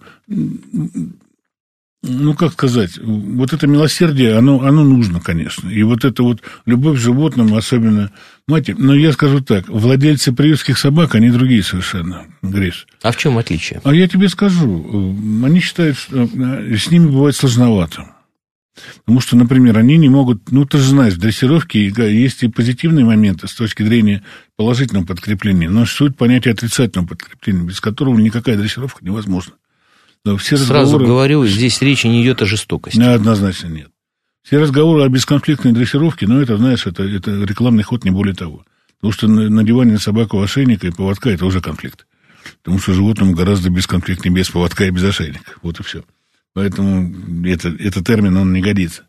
ну, 2.01 2.33
как 2.33 2.53
сказать, 2.53 2.97
вот 2.97 3.51
это 3.51 3.67
милосердие, 3.67 4.37
оно, 4.37 4.61
оно 4.61 4.83
нужно, 4.83 5.19
конечно. 5.19 5.69
И 5.69 5.83
вот 5.83 6.05
это 6.05 6.23
вот 6.23 6.41
любовь 6.65 6.97
к 6.97 7.01
животным, 7.01 7.53
особенно, 7.53 8.11
знаете, 8.47 8.73
но 8.77 8.95
я 8.95 9.11
скажу 9.11 9.41
так, 9.41 9.67
владельцы 9.67 10.31
приютских 10.31 10.77
собак, 10.77 11.15
они 11.15 11.29
другие 11.29 11.61
совершенно, 11.61 12.25
Гриш. 12.41 12.87
А 13.01 13.11
в 13.11 13.17
чем 13.17 13.37
отличие? 13.37 13.81
А 13.83 13.93
я 13.93 14.07
тебе 14.07 14.29
скажу, 14.29 15.13
они 15.43 15.59
считают, 15.59 15.97
что 15.97 16.23
э, 16.23 16.77
с 16.77 16.89
ними 16.89 17.07
бывает 17.07 17.35
сложновато. 17.35 18.15
Потому 19.03 19.19
что, 19.19 19.35
например, 19.35 19.77
они 19.77 19.97
не 19.97 20.07
могут, 20.07 20.53
ну, 20.53 20.63
ты 20.63 20.77
же 20.77 20.85
знаешь, 20.85 21.15
в 21.15 21.19
дрессировке 21.19 21.87
есть 21.87 22.43
и 22.43 22.47
позитивные 22.47 23.03
моменты 23.03 23.49
с 23.49 23.53
точки 23.53 23.83
зрения 23.83 24.23
положительного 24.55 25.05
подкрепления, 25.05 25.69
но 25.69 25.85
суть 25.85 26.15
понятия 26.15 26.51
отрицательного 26.51 27.07
подкрепления, 27.07 27.63
без 27.63 27.81
которого 27.81 28.17
никакая 28.17 28.55
дрессировка 28.55 29.03
невозможна. 29.03 29.55
Но 30.25 30.37
все 30.37 30.57
Сразу 30.57 30.97
разговоры... 30.97 31.05
говорю, 31.07 31.45
здесь 31.45 31.81
речи 31.81 32.07
не 32.07 32.23
идет 32.23 32.41
о 32.41 32.45
жестокости. 32.45 32.99
Однозначно 33.01 33.67
нет. 33.67 33.89
Все 34.43 34.59
разговоры 34.59 35.03
о 35.03 35.09
бесконфликтной 35.09 35.73
дрессировке, 35.73 36.27
ну, 36.27 36.41
это, 36.41 36.57
знаешь, 36.57 36.85
это, 36.85 37.03
это 37.03 37.31
рекламный 37.43 37.83
ход, 37.83 38.03
не 38.03 38.11
более 38.11 38.35
того. 38.35 38.65
Потому 38.97 39.13
что 39.13 39.27
надевание 39.27 39.93
на 39.93 39.99
собаку 39.99 40.41
ошейника 40.41 40.87
и 40.87 40.91
поводка– 40.91 41.29
это 41.31 41.45
уже 41.45 41.61
конфликт. 41.61 42.05
Потому 42.63 42.79
что 42.79 42.93
животному 42.93 43.33
гораздо 43.33 43.69
бесконфликтнее 43.69 44.33
без 44.33 44.49
поводка 44.49 44.85
и 44.85 44.91
без 44.91 45.03
ошейника. 45.03 45.53
Вот 45.61 45.79
и 45.79 45.83
все. 45.83 46.03
Поэтому 46.53 47.45
это, 47.45 47.69
этот 47.69 48.05
термин, 48.05 48.35
он 48.35 48.51
не 48.51 48.61
годится. 48.61 49.03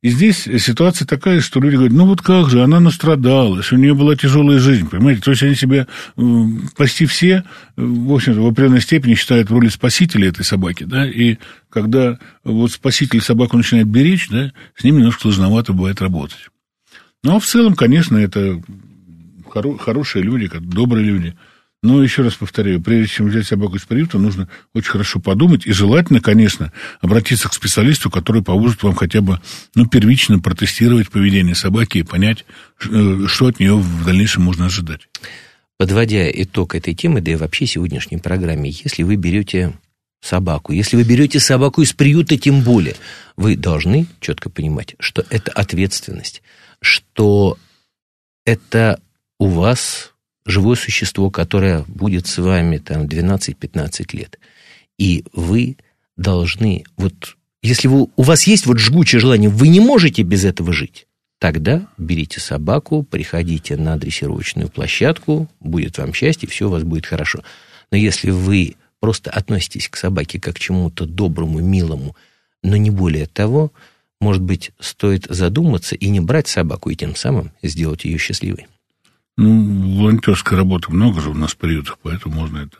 И 0.00 0.10
здесь 0.10 0.42
ситуация 0.44 1.06
такая, 1.06 1.40
что 1.40 1.58
люди 1.58 1.74
говорят, 1.74 1.92
ну 1.92 2.06
вот 2.06 2.22
как 2.22 2.48
же, 2.50 2.62
она 2.62 2.78
настрадалась, 2.78 3.72
у 3.72 3.76
нее 3.76 3.94
была 3.94 4.14
тяжелая 4.14 4.60
жизнь, 4.60 4.88
понимаете? 4.88 5.22
То 5.22 5.32
есть 5.32 5.42
они 5.42 5.56
себя 5.56 5.88
почти 6.76 7.06
все, 7.06 7.42
в 7.76 8.12
общем-то, 8.12 8.40
в 8.40 8.46
определенной 8.46 8.80
степени 8.80 9.14
считают 9.14 9.50
в 9.50 9.52
роли 9.52 9.68
спасителя 9.68 10.28
этой 10.28 10.44
собаки, 10.44 10.84
да, 10.84 11.04
и 11.04 11.38
когда 11.68 12.18
вот 12.44 12.70
спаситель 12.70 13.20
собаку 13.20 13.56
начинает 13.56 13.88
беречь, 13.88 14.28
да, 14.28 14.52
с 14.76 14.84
ним 14.84 14.98
немножко 14.98 15.22
сложновато 15.22 15.72
бывает 15.72 16.00
работать. 16.00 16.48
Ну, 17.24 17.34
а 17.34 17.40
в 17.40 17.46
целом, 17.46 17.74
конечно, 17.74 18.16
это 18.16 18.62
хоро- 19.52 19.78
хорошие 19.78 20.22
люди, 20.22 20.48
добрые 20.60 21.04
люди– 21.04 21.36
но 21.82 22.02
еще 22.02 22.22
раз 22.22 22.34
повторяю, 22.34 22.80
прежде 22.82 23.14
чем 23.14 23.28
взять 23.28 23.46
собаку 23.46 23.76
из 23.76 23.84
приюта, 23.84 24.18
нужно 24.18 24.48
очень 24.74 24.90
хорошо 24.90 25.20
подумать 25.20 25.66
и 25.66 25.72
желательно, 25.72 26.20
конечно, 26.20 26.72
обратиться 27.00 27.48
к 27.48 27.54
специалисту, 27.54 28.10
который 28.10 28.42
поможет 28.42 28.82
вам 28.82 28.94
хотя 28.94 29.20
бы, 29.20 29.40
ну, 29.74 29.86
первично 29.86 30.40
протестировать 30.40 31.10
поведение 31.10 31.54
собаки 31.54 31.98
и 31.98 32.02
понять, 32.02 32.44
э, 32.84 33.26
что 33.26 33.46
от 33.46 33.60
нее 33.60 33.76
в 33.76 34.04
дальнейшем 34.04 34.42
можно 34.42 34.66
ожидать. 34.66 35.08
Подводя 35.76 36.28
итог 36.28 36.74
этой 36.74 36.94
темы, 36.94 37.20
да 37.20 37.30
и 37.30 37.36
вообще 37.36 37.66
сегодняшней 37.66 38.18
программе, 38.18 38.70
если 38.70 39.04
вы 39.04 39.14
берете 39.14 39.74
собаку, 40.20 40.72
если 40.72 40.96
вы 40.96 41.04
берете 41.04 41.38
собаку 41.38 41.82
из 41.82 41.92
приюта, 41.92 42.36
тем 42.36 42.62
более, 42.62 42.96
вы 43.36 43.54
должны 43.54 44.06
четко 44.20 44.50
понимать, 44.50 44.96
что 44.98 45.24
это 45.30 45.52
ответственность, 45.52 46.42
что 46.80 47.56
это 48.44 49.00
у 49.38 49.46
вас 49.46 50.12
живое 50.48 50.76
существо, 50.76 51.30
которое 51.30 51.84
будет 51.86 52.26
с 52.26 52.38
вами 52.38 52.78
там 52.78 53.04
12-15 53.04 54.16
лет. 54.16 54.38
И 54.98 55.24
вы 55.32 55.76
должны, 56.16 56.84
вот 56.96 57.36
если 57.62 57.88
вы, 57.88 58.08
у 58.16 58.22
вас 58.22 58.44
есть 58.46 58.66
вот 58.66 58.78
жгучее 58.78 59.20
желание, 59.20 59.50
вы 59.50 59.68
не 59.68 59.80
можете 59.80 60.22
без 60.22 60.44
этого 60.44 60.72
жить, 60.72 61.06
тогда 61.38 61.86
берите 61.98 62.40
собаку, 62.40 63.02
приходите 63.02 63.76
на 63.76 63.96
дрессировочную 63.96 64.68
площадку, 64.68 65.48
будет 65.60 65.98
вам 65.98 66.14
счастье, 66.14 66.48
все 66.48 66.66
у 66.66 66.70
вас 66.70 66.82
будет 66.82 67.06
хорошо. 67.06 67.42
Но 67.90 67.96
если 67.96 68.30
вы 68.30 68.76
просто 69.00 69.30
относитесь 69.30 69.88
к 69.88 69.96
собаке 69.96 70.40
как 70.40 70.56
к 70.56 70.58
чему-то 70.58 71.06
доброму, 71.06 71.60
милому, 71.60 72.16
но 72.62 72.76
не 72.76 72.90
более 72.90 73.26
того, 73.26 73.72
может 74.20 74.42
быть, 74.42 74.72
стоит 74.80 75.26
задуматься 75.28 75.94
и 75.94 76.08
не 76.08 76.20
брать 76.20 76.48
собаку, 76.48 76.90
и 76.90 76.96
тем 76.96 77.14
самым 77.14 77.52
сделать 77.62 78.04
ее 78.04 78.18
счастливой. 78.18 78.66
Ну, 79.38 80.00
волонтерской 80.00 80.58
работы 80.58 80.90
много 80.90 81.20
же 81.20 81.30
у 81.30 81.34
нас 81.34 81.54
приютов, 81.54 81.96
поэтому 82.02 82.34
можно 82.34 82.58
это. 82.58 82.76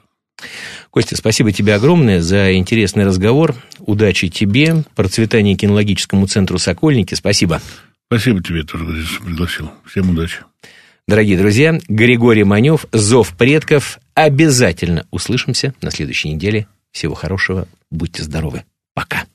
Костя, 0.90 1.16
спасибо 1.16 1.52
тебе 1.52 1.72
огромное 1.72 2.20
за 2.20 2.52
интересный 2.56 3.04
разговор. 3.04 3.54
Удачи 3.78 4.28
тебе, 4.28 4.82
процветания 4.96 5.54
кинологическому 5.54 6.26
центру 6.26 6.58
«Сокольники». 6.58 7.14
Спасибо. 7.14 7.62
Спасибо 8.08 8.42
тебе 8.42 8.64
тоже, 8.64 9.04
что 9.04 9.22
пригласил. 9.22 9.70
Всем 9.86 10.10
удачи. 10.10 10.38
Дорогие 11.06 11.38
друзья, 11.38 11.78
Григорий 11.86 12.42
Манев, 12.42 12.86
«Зов 12.90 13.36
предков». 13.36 14.00
Обязательно 14.14 15.06
услышимся 15.12 15.74
на 15.80 15.92
следующей 15.92 16.30
неделе. 16.30 16.66
Всего 16.90 17.14
хорошего. 17.14 17.68
Будьте 17.88 18.24
здоровы. 18.24 18.64
Пока. 18.94 19.26